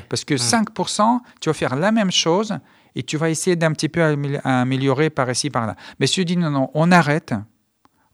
Parce 0.07 0.23
que 0.23 0.35
5%, 0.35 1.19
tu 1.41 1.49
vas 1.49 1.53
faire 1.53 1.75
la 1.75 1.91
même 1.91 2.11
chose 2.11 2.57
et 2.95 3.03
tu 3.03 3.17
vas 3.17 3.29
essayer 3.29 3.55
d'un 3.55 3.71
petit 3.71 3.89
peu 3.89 4.01
améliorer 4.43 5.09
par 5.09 5.29
ici, 5.29 5.49
par 5.49 5.67
là. 5.67 5.75
Mais 5.99 6.07
si 6.07 6.15
tu 6.15 6.25
dis 6.25 6.37
non, 6.37 6.49
non, 6.49 6.71
on 6.73 6.91
arrête, 6.91 7.33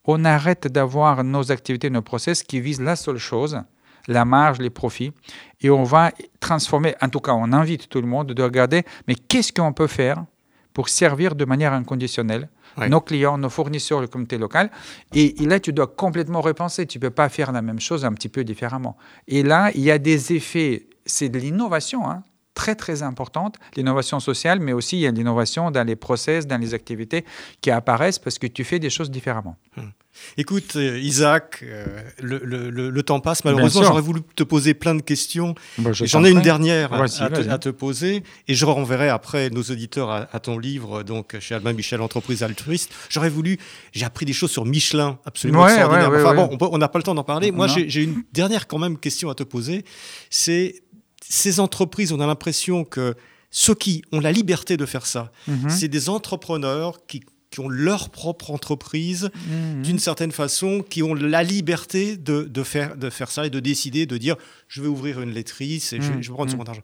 on 0.05 0.25
arrête 0.25 0.67
d'avoir 0.67 1.23
nos 1.23 1.51
activités, 1.51 1.89
nos 1.89 2.01
process 2.01 2.43
qui 2.43 2.59
visent 2.59 2.81
la 2.81 2.95
seule 2.95 3.17
chose, 3.17 3.61
la 4.07 4.25
marge, 4.25 4.59
les 4.59 4.71
profits, 4.71 5.13
et 5.61 5.69
on 5.69 5.83
va 5.83 6.11
transformer, 6.39 6.95
en 7.01 7.09
tout 7.09 7.19
cas 7.19 7.33
on 7.33 7.53
invite 7.53 7.87
tout 7.87 8.01
le 8.01 8.07
monde 8.07 8.33
de 8.33 8.43
regarder, 8.43 8.83
mais 9.07 9.15
qu'est-ce 9.15 9.53
qu'on 9.53 9.73
peut 9.73 9.87
faire 9.87 10.25
pour 10.73 10.89
servir 10.89 11.35
de 11.35 11.45
manière 11.45 11.73
inconditionnelle 11.73 12.49
nos 12.89 13.01
clients, 13.01 13.37
nos 13.37 13.49
fournisseurs, 13.49 14.01
le 14.01 14.07
comité 14.07 14.37
local. 14.37 14.69
Et, 15.13 15.33
là, 15.45 15.59
tu 15.59 15.73
dois 15.73 15.87
complètement 15.87 16.41
repenser. 16.41 16.85
Tu 16.85 16.97
ne 16.97 17.01
peux 17.01 17.09
pas 17.09 17.29
faire 17.29 17.51
la 17.51 17.61
même 17.61 17.79
chose 17.79 18.05
un 18.05 18.13
petit 18.13 18.29
peu 18.29 18.43
différemment. 18.43 18.97
Et 19.27 19.43
là, 19.43 19.71
il 19.75 19.81
y 19.81 19.91
a 19.91 19.97
des 19.97 20.33
effets, 20.33 20.87
c'est 21.05 21.29
de 21.29 21.39
l'innovation. 21.39 22.09
Hein 22.09 22.23
très 22.53 22.75
très 22.75 23.03
importante, 23.03 23.57
l'innovation 23.75 24.19
sociale, 24.19 24.59
mais 24.59 24.73
aussi 24.73 24.97
il 24.97 25.01
y 25.01 25.07
a 25.07 25.11
l'innovation 25.11 25.71
dans 25.71 25.85
les 25.85 25.95
process, 25.95 26.47
dans 26.47 26.57
les 26.57 26.73
activités 26.73 27.25
qui 27.61 27.71
apparaissent 27.71 28.19
parce 28.19 28.37
que 28.39 28.47
tu 28.47 28.63
fais 28.63 28.79
des 28.79 28.89
choses 28.89 29.09
différemment. 29.09 29.57
Hum. 29.77 29.91
Écoute, 30.37 30.75
euh, 30.75 30.99
Isaac, 30.99 31.59
euh, 31.63 31.85
le, 32.21 32.39
le, 32.43 32.69
le, 32.69 33.03
temps 33.03 33.19
passe. 33.19 33.45
Malheureusement, 33.45 33.83
j'aurais 33.83 34.01
voulu 34.01 34.21
te 34.35 34.43
poser 34.43 34.73
plein 34.73 34.93
de 34.93 35.01
questions. 35.01 35.55
Bah, 35.77 35.91
j'en 35.93 36.23
ai 36.23 36.31
une 36.31 36.41
dernière 36.41 36.93
à, 36.93 37.07
te, 37.07 37.69
poser 37.69 38.23
et 38.47 38.53
je 38.53 38.65
renverrai 38.65 39.09
après 39.09 39.49
nos 39.49 39.61
auditeurs 39.61 40.09
à, 40.09 40.39
ton 40.39 40.59
livre, 40.59 41.03
donc 41.03 41.39
chez 41.39 41.55
Albin 41.55 41.73
Michel, 41.73 42.01
Entreprise 42.01 42.43
altruiste. 42.43 42.93
J'aurais 43.09 43.29
voulu, 43.29 43.57
j'ai 43.93 44.05
appris 44.05 44.25
des 44.25 44.33
choses 44.33 44.51
sur 44.51 44.65
Michelin 44.65 45.17
absolument 45.25 45.65
extraordinaires. 45.65 46.11
enfin 46.13 46.35
bon, 46.35 46.69
on 46.71 46.77
n'a 46.77 46.89
pas 46.89 46.99
le 46.99 47.03
temps 47.03 47.15
d'en 47.15 47.23
parler. 47.23 47.51
Moi, 47.51 47.67
j'ai 47.67 48.03
une 48.03 48.23
dernière 48.33 48.67
quand 48.67 48.79
même 48.79 48.97
question 48.97 49.29
à 49.29 49.35
te 49.35 49.43
poser. 49.43 49.85
C'est 50.29 50.83
ces 51.27 51.59
entreprises, 51.59 52.11
on 52.11 52.19
a 52.19 52.27
l'impression 52.27 52.83
que 52.83 53.15
ceux 53.49 53.75
qui 53.75 54.03
ont 54.11 54.19
la 54.19 54.31
liberté 54.31 54.77
de 54.77 54.85
faire 54.85 55.05
ça, 55.05 55.31
mhm. 55.47 55.69
c'est 55.69 55.87
des 55.87 56.09
entrepreneurs 56.09 57.05
qui, 57.05 57.21
ont 57.57 57.67
leur 57.67 58.11
propre 58.11 58.51
entreprise 58.51 59.29
mhm. 59.49 59.81
d'une 59.81 59.99
certaine 59.99 60.31
façon, 60.31 60.85
qui 60.89 61.03
ont 61.03 61.13
la 61.13 61.43
liberté 61.43 62.15
de, 62.15 62.47
faire, 62.63 62.95
de 62.95 63.09
faire 63.09 63.29
ça 63.29 63.45
et 63.45 63.49
de 63.49 63.59
décider, 63.59 64.05
de 64.05 64.17
dire 64.17 64.37
je 64.69 64.81
vais 64.81 64.87
ouvrir 64.87 65.19
une 65.19 65.31
laiterie, 65.31 65.83
et 65.91 66.01
je, 66.01 66.11
je, 66.21 66.29
vais 66.29 66.33
prendre 66.33 66.49
ce 66.49 66.55
mhm. 66.55 66.63
argent. 66.65 66.81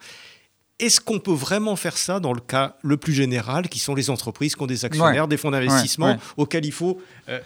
Est-ce 0.79 1.01
qu'on 1.01 1.17
peut 1.17 1.33
vraiment 1.33 1.75
faire 1.75 1.97
ça 1.97 2.19
dans 2.19 2.33
le 2.33 2.39
cas 2.39 2.75
le 2.83 2.97
plus 2.97 3.13
général, 3.13 3.67
qui 3.67 3.79
sont 3.79 3.95
les 3.95 4.11
entreprises 4.11 4.55
qui 4.55 4.61
ont 4.61 4.67
des 4.67 4.85
actionnaires, 4.85 5.27
des 5.27 5.37
fonds 5.37 5.49
d'investissement, 5.49 6.17
auxquels 6.37 6.65
il 6.65 6.71
faut 6.71 6.99
euh, 7.29 7.39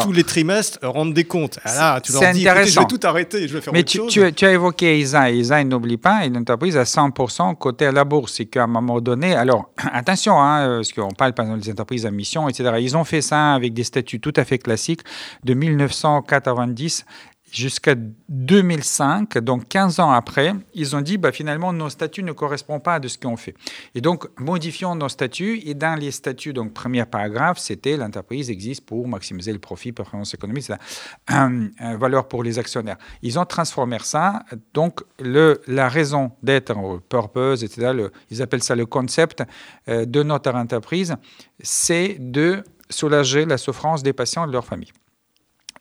tous 0.00 0.12
les 0.12 0.22
trimestres 0.22 0.78
rendre 0.82 1.12
des 1.12 1.24
comptes 1.24 1.58
ah 1.64 1.74
Là, 1.74 2.00
tu 2.00 2.12
leur 2.12 2.32
dis, 2.32 2.44
je 2.44 2.78
vais 2.78 2.86
tout 2.86 3.00
arrêter, 3.02 3.48
je 3.48 3.54
vais 3.54 3.60
faire 3.60 3.72
Mais 3.72 3.80
autre 3.80 3.88
tu, 3.88 3.98
chose. 3.98 4.12
Tu, 4.12 4.32
tu, 4.32 4.46
as 4.46 4.52
évoqué 4.52 5.00
ESA. 5.00 5.32
ESA, 5.32 5.64
n'oublie 5.64 5.96
pas, 5.96 6.24
une 6.24 6.36
entreprise 6.36 6.76
à 6.76 6.84
100% 6.84 7.56
côté 7.56 7.86
à 7.86 7.92
la 7.92 8.04
bourse. 8.04 8.38
Et 8.40 8.46
qu'à 8.46 8.64
un 8.64 8.68
moment 8.68 9.00
donné, 9.00 9.34
alors 9.34 9.70
attention, 9.92 10.40
hein, 10.40 10.76
parce 10.76 10.92
qu'on 10.92 11.10
parle 11.10 11.32
par 11.32 11.46
exemple 11.46 11.62
des 11.62 11.72
entreprises 11.72 12.06
à 12.06 12.12
mission, 12.12 12.48
etc. 12.48 12.74
Ils 12.80 12.96
ont 12.96 13.04
fait 13.04 13.22
ça 13.22 13.54
avec 13.54 13.74
des 13.74 13.84
statuts 13.84 14.20
tout 14.20 14.32
à 14.36 14.44
fait 14.44 14.58
classiques 14.58 15.02
de 15.42 15.54
1990 15.54 17.04
jusqu'à 17.52 17.94
2005, 18.28 19.38
donc 19.38 19.68
15 19.68 20.00
ans 20.00 20.10
après, 20.10 20.54
ils 20.74 20.94
ont 20.96 21.00
dit 21.00 21.18
bah, 21.18 21.32
finalement 21.32 21.72
nos 21.72 21.88
statuts 21.88 22.22
ne 22.22 22.32
correspondent 22.32 22.82
pas 22.82 22.94
à 22.94 23.08
ce 23.08 23.18
qu'on 23.18 23.36
fait. 23.36 23.54
Et 23.94 24.00
donc 24.00 24.28
modifions 24.38 24.94
nos 24.94 25.08
statuts. 25.08 25.60
Et 25.64 25.74
dans 25.74 25.98
les 25.98 26.10
statuts, 26.10 26.52
donc 26.52 26.72
premier 26.72 27.04
paragraphe, 27.04 27.58
c'était 27.58 27.96
l'entreprise 27.96 28.50
existe 28.50 28.84
pour 28.84 29.06
maximiser 29.08 29.52
le 29.52 29.58
profit, 29.58 29.92
performance 29.92 30.34
économique, 30.34 30.64
c'est 30.64 30.78
la 31.28 31.96
valeur 31.96 32.28
pour 32.28 32.42
les 32.42 32.58
actionnaires. 32.58 32.98
Ils 33.22 33.38
ont 33.38 33.44
transformé 33.44 33.98
ça. 34.00 34.44
Donc 34.74 35.02
le, 35.18 35.60
la 35.66 35.88
raison 35.88 36.32
d'être, 36.42 36.74
purpose, 37.08 37.64
etc. 37.64 37.92
ils 38.30 38.42
appellent 38.42 38.62
ça 38.62 38.76
le 38.76 38.86
concept 38.86 39.42
euh, 39.88 40.04
de 40.04 40.22
notre 40.22 40.50
entreprise, 40.54 41.14
c'est 41.60 42.16
de 42.18 42.62
soulager 42.90 43.44
la 43.44 43.58
souffrance 43.58 44.02
des 44.02 44.12
patients 44.12 44.44
et 44.44 44.48
de 44.48 44.52
leur 44.52 44.64
famille. 44.64 44.92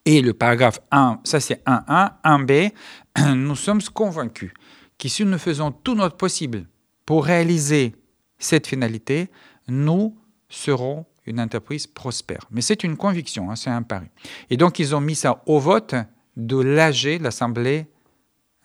Et 0.07 0.21
le 0.21 0.33
paragraphe 0.33 0.79
1, 0.89 1.19
ça 1.25 1.41
c'est 1.41 1.61
1.1, 1.65 2.11
1b, 2.23 2.71
nous 3.35 3.57
sommes 3.57 3.81
convaincus 3.93 4.53
que 4.97 5.09
si 5.09 5.25
nous 5.25 5.37
faisons 5.37 5.69
tout 5.69 5.95
notre 5.95 6.15
possible 6.15 6.65
pour 7.05 7.25
réaliser 7.25 7.93
cette 8.39 8.67
finalité, 8.67 9.29
nous 9.67 10.17
serons 10.47 11.05
une 11.25 11.41
entreprise 11.41 11.87
prospère. 11.87 12.39
Mais 12.51 12.61
c'est 12.61 12.85
une 12.85 12.95
conviction, 12.95 13.51
hein, 13.51 13.57
c'est 13.57 13.69
un 13.69 13.81
pari. 13.81 14.07
Et 14.49 14.55
donc 14.55 14.79
ils 14.79 14.95
ont 14.95 15.01
mis 15.01 15.13
ça 15.13 15.43
au 15.45 15.59
vote 15.59 15.93
de 16.37 16.55
l'AG, 16.55 17.19
l'Assemblée 17.19 17.87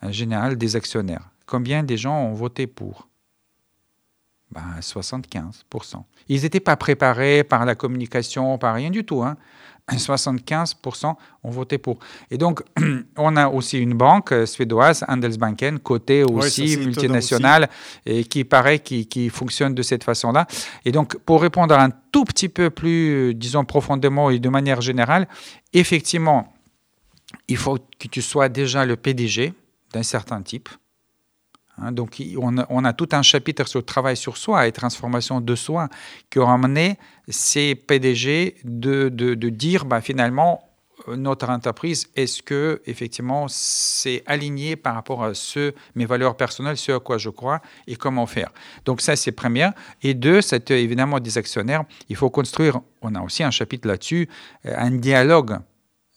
générale 0.01 0.57
des 0.57 0.77
actionnaires. 0.77 1.29
Combien 1.45 1.83
des 1.83 1.97
gens 1.97 2.23
ont 2.23 2.33
voté 2.33 2.67
pour? 2.67 3.09
Ben, 4.49 4.79
75%. 4.79 6.03
Ils 6.29 6.43
n'étaient 6.43 6.61
pas 6.61 6.77
préparés 6.77 7.43
par 7.43 7.65
la 7.65 7.75
communication, 7.75 8.57
par 8.57 8.75
rien 8.75 8.91
du 8.91 9.03
tout. 9.03 9.23
Hein. 9.23 9.35
75% 9.91 11.15
ont 11.43 11.49
voté 11.49 11.77
pour. 11.77 11.99
Et 12.31 12.37
donc, 12.37 12.63
on 13.17 13.35
a 13.35 13.47
aussi 13.47 13.79
une 13.79 13.93
banque 13.93 14.31
euh, 14.31 14.45
suédoise, 14.45 15.03
Handelsbanken, 15.07 15.79
cotée 15.79 16.23
aussi, 16.23 16.77
multinationale, 16.77 17.69
et 18.05 18.23
qui 18.23 18.43
paraît 18.43 18.79
qui, 18.79 19.07
qui, 19.07 19.29
fonctionne 19.29 19.73
de 19.75 19.81
cette 19.81 20.03
façon-là. 20.03 20.47
Et 20.85 20.91
donc, 20.91 21.17
pour 21.19 21.41
répondre 21.41 21.77
un 21.77 21.89
tout 22.11 22.23
petit 22.23 22.49
peu 22.49 22.69
plus, 22.69 23.29
euh, 23.29 23.33
disons, 23.33 23.65
profondément 23.65 24.29
et 24.29 24.39
de 24.39 24.49
manière 24.49 24.81
générale, 24.81 25.27
effectivement, 25.73 26.53
il 27.47 27.57
faut 27.57 27.77
que 27.99 28.07
tu 28.07 28.21
sois 28.21 28.49
déjà 28.49 28.85
le 28.85 28.95
PDG 28.95 29.53
d'un 29.91 30.03
certain 30.03 30.41
type. 30.41 30.69
Hein, 31.77 31.91
donc, 31.91 32.21
on 32.37 32.85
a, 32.85 32.93
tout 32.93 33.09
un 33.13 33.21
chapitre 33.21 33.67
sur 33.67 33.79
le 33.79 33.85
travail 33.85 34.15
sur 34.15 34.37
soi 34.37 34.67
et 34.67 34.71
transformation 34.71 35.41
de 35.41 35.55
soi 35.55 35.89
qui 36.29 36.39
aura 36.39 36.53
amené 36.53 36.97
ces 37.27 37.75
PDG 37.75 38.57
de, 38.63 39.09
de, 39.09 39.49
dire 39.49 39.85
bah, 39.85 40.01
finalement, 40.01 40.69
euh, 41.07 41.15
notre 41.15 41.49
entreprise, 41.49 42.07
est-ce 42.15 42.43
que 42.43 42.81
effectivement 42.85 43.47
c'est 43.47 44.23
aligné 44.27 44.75
par 44.75 44.93
rapport 44.93 45.23
à 45.23 45.33
ce, 45.33 45.73
mes 45.95 46.05
valeurs 46.05 46.37
personnelles, 46.37 46.77
ce 46.77 46.91
à 46.91 46.99
quoi 46.99 47.17
je 47.17 47.29
crois 47.29 47.61
et 47.87 47.95
comment 47.95 48.27
faire. 48.27 48.51
Donc 48.85 49.01
ça 49.01 49.15
c'est 49.15 49.31
première. 49.31 49.73
Et 50.03 50.13
deux, 50.13 50.41
c'est 50.41 50.69
évidemment 50.71 51.19
des 51.19 51.37
actionnaires. 51.37 51.83
Il 52.09 52.15
faut 52.15 52.29
construire, 52.29 52.79
on 53.01 53.15
a 53.15 53.21
aussi 53.21 53.43
un 53.43 53.51
chapitre 53.51 53.87
là-dessus, 53.87 54.29
euh, 54.65 54.75
un 54.77 54.91
dialogue 54.91 55.57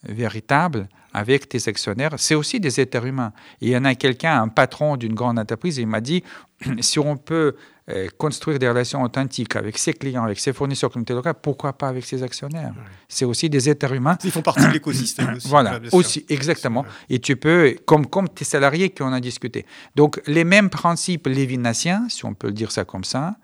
véritable 0.02 0.88
avec 1.12 1.48
tes 1.48 1.68
actionnaires, 1.68 2.12
c'est 2.18 2.34
aussi 2.34 2.60
des 2.60 2.78
êtres 2.78 3.04
humains. 3.04 3.32
il 3.62 3.70
y 3.70 3.76
en 3.76 3.86
a 3.86 3.94
quelqu'un, 3.94 4.42
un 4.42 4.48
patron 4.48 4.96
d'une 4.98 5.14
grande 5.14 5.38
entreprise, 5.38 5.78
il 5.78 5.86
m'a 5.86 6.02
dit, 6.02 6.22
si 6.80 6.98
on 6.98 7.16
peut 7.16 7.56
euh, 7.88 8.08
construire 8.18 8.58
des 8.58 8.68
relations 8.68 9.02
authentiques 9.02 9.56
avec 9.56 9.78
ses 9.78 9.94
clients, 9.94 10.24
avec 10.24 10.38
ses 10.38 10.52
fournisseurs 10.52 10.90
communauté 10.90 11.14
locale, 11.14 11.34
pourquoi 11.40 11.72
pas 11.72 11.88
avec 11.88 12.04
ses 12.04 12.22
actionnaires? 12.22 12.74
C'est 13.08 13.24
aussi 13.24 13.48
des 13.48 13.70
êtres 13.70 13.92
humains. 13.92 14.18
Ils 14.24 14.30
font 14.30 14.42
partie 14.42 14.66
de 14.66 14.72
l'écosystème 14.72 15.34
aussi. 15.36 15.48
Voilà, 15.48 15.80
aussi, 15.92 16.26
exactement. 16.28 16.84
Et 17.08 17.18
tu 17.18 17.36
peux, 17.36 17.76
comme, 17.86 18.06
comme 18.06 18.28
tes 18.28 18.44
salariés 18.44 18.90
qu'on 18.90 19.12
a 19.12 19.20
discuté. 19.20 19.64
Donc, 19.94 20.20
les 20.26 20.44
mêmes 20.44 20.68
principes 20.68 21.28
lévinassiens, 21.28 22.06
si 22.08 22.24
on 22.24 22.34
peut 22.34 22.48
le 22.48 22.54
dire 22.54 22.72
ça 22.72 22.84
comme 22.84 23.04
ça, 23.04 23.36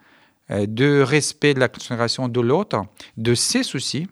euh, 0.50 0.66
de 0.68 1.00
respect 1.00 1.54
de 1.54 1.60
la 1.60 1.68
considération 1.68 2.28
de 2.28 2.40
l'autre, 2.40 2.84
de 3.16 3.34
ses 3.34 3.62
soucis, 3.62 4.08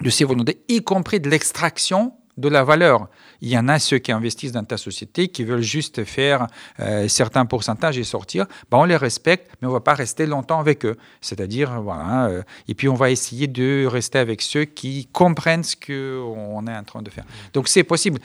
de 0.00 0.10
ses 0.10 0.24
volontés, 0.24 0.62
y 0.68 0.82
compris 0.82 1.20
de 1.20 1.30
l'extraction 1.30 2.12
de 2.36 2.48
la 2.48 2.64
valeur. 2.64 3.08
Il 3.40 3.48
y 3.48 3.58
en 3.58 3.68
a 3.68 3.78
ceux 3.78 3.98
qui 3.98 4.12
investissent 4.12 4.52
dans 4.52 4.64
ta 4.64 4.76
société 4.76 5.28
qui 5.28 5.44
veulent 5.44 5.62
juste 5.62 6.04
faire 6.04 6.46
euh, 6.80 7.08
certains 7.08 7.46
pourcentages 7.46 7.98
et 7.98 8.04
sortir. 8.04 8.46
Ben, 8.70 8.78
on 8.78 8.84
les 8.84 8.96
respecte, 8.96 9.50
mais 9.60 9.68
on 9.68 9.70
ne 9.70 9.76
va 9.76 9.80
pas 9.80 9.94
rester 9.94 10.26
longtemps 10.26 10.60
avec 10.60 10.84
eux. 10.84 10.96
C'est-à-dire, 11.20 11.80
voilà. 11.80 12.26
Euh, 12.26 12.42
et 12.68 12.74
puis, 12.74 12.88
on 12.88 12.94
va 12.94 13.10
essayer 13.10 13.46
de 13.46 13.86
rester 13.86 14.18
avec 14.18 14.42
ceux 14.42 14.64
qui 14.64 15.08
comprennent 15.12 15.64
ce 15.64 15.76
qu'on 15.76 16.66
est 16.66 16.76
en 16.76 16.84
train 16.84 17.02
de 17.02 17.10
faire. 17.10 17.24
Donc, 17.52 17.68
c'est 17.68 17.84
possible. 17.84 18.20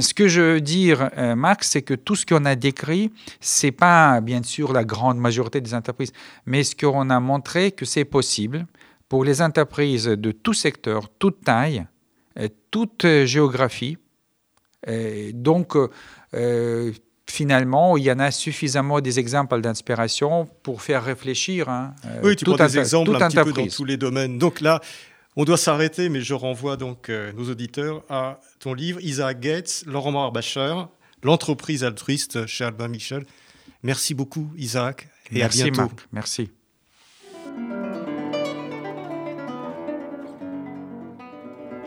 Ce 0.00 0.12
que 0.12 0.28
je 0.28 0.40
veux 0.40 0.60
dire, 0.60 1.10
euh, 1.16 1.36
Max, 1.36 1.70
c'est 1.70 1.82
que 1.82 1.94
tout 1.94 2.16
ce 2.16 2.26
qu'on 2.26 2.44
a 2.46 2.56
décrit, 2.56 3.12
c'est 3.40 3.70
pas 3.70 4.20
bien 4.20 4.42
sûr 4.42 4.72
la 4.72 4.84
grande 4.84 5.18
majorité 5.18 5.60
des 5.60 5.72
entreprises, 5.72 6.12
mais 6.46 6.64
ce 6.64 6.74
qu'on 6.74 7.10
a 7.10 7.20
montré 7.20 7.70
que 7.70 7.84
c'est 7.84 8.04
possible 8.04 8.66
pour 9.08 9.24
les 9.24 9.42
entreprises 9.42 10.06
de 10.06 10.30
tout 10.32 10.54
secteur, 10.54 11.08
toute 11.18 11.42
taille, 11.42 11.86
toute 12.70 13.04
euh, 13.04 13.26
géographie. 13.26 13.98
donc, 15.32 15.76
euh, 16.34 16.92
finalement, 17.30 17.96
il 17.96 18.04
y 18.04 18.12
en 18.12 18.18
a 18.18 18.30
suffisamment 18.30 19.00
des 19.00 19.18
exemples 19.18 19.60
d'inspiration 19.60 20.46
pour 20.62 20.82
faire 20.82 21.04
réfléchir. 21.04 21.68
Hein, 21.68 21.94
euh, 22.06 22.20
oui, 22.24 22.36
tu 22.36 22.44
prends 22.44 22.56
des 22.56 22.78
exemples 22.78 23.14
un 23.14 23.28
petit 23.28 23.36
peu 23.36 23.52
dans 23.52 23.66
tous 23.68 23.84
les 23.84 23.96
domaines. 23.96 24.38
Donc 24.38 24.60
là, 24.60 24.80
on 25.36 25.44
doit 25.44 25.56
s'arrêter, 25.56 26.08
mais 26.08 26.20
je 26.20 26.34
renvoie 26.34 26.76
donc 26.76 27.08
nos 27.08 27.48
auditeurs 27.48 28.02
à 28.08 28.40
ton 28.58 28.74
livre, 28.74 29.00
Isaac 29.00 29.40
Gates, 29.40 29.84
Laurent 29.86 30.12
Marbacher, 30.12 30.74
L'entreprise 31.24 31.84
altruiste 31.84 32.46
chez 32.46 32.64
Albin 32.64 32.88
Michel. 32.88 33.24
Merci 33.82 34.12
beaucoup, 34.12 34.52
Isaac, 34.56 35.08
et 35.30 35.38
Merci, 35.38 35.62
à 35.62 35.64
bientôt. 35.64 35.80
Marc. 35.80 36.08
Merci. 36.12 36.50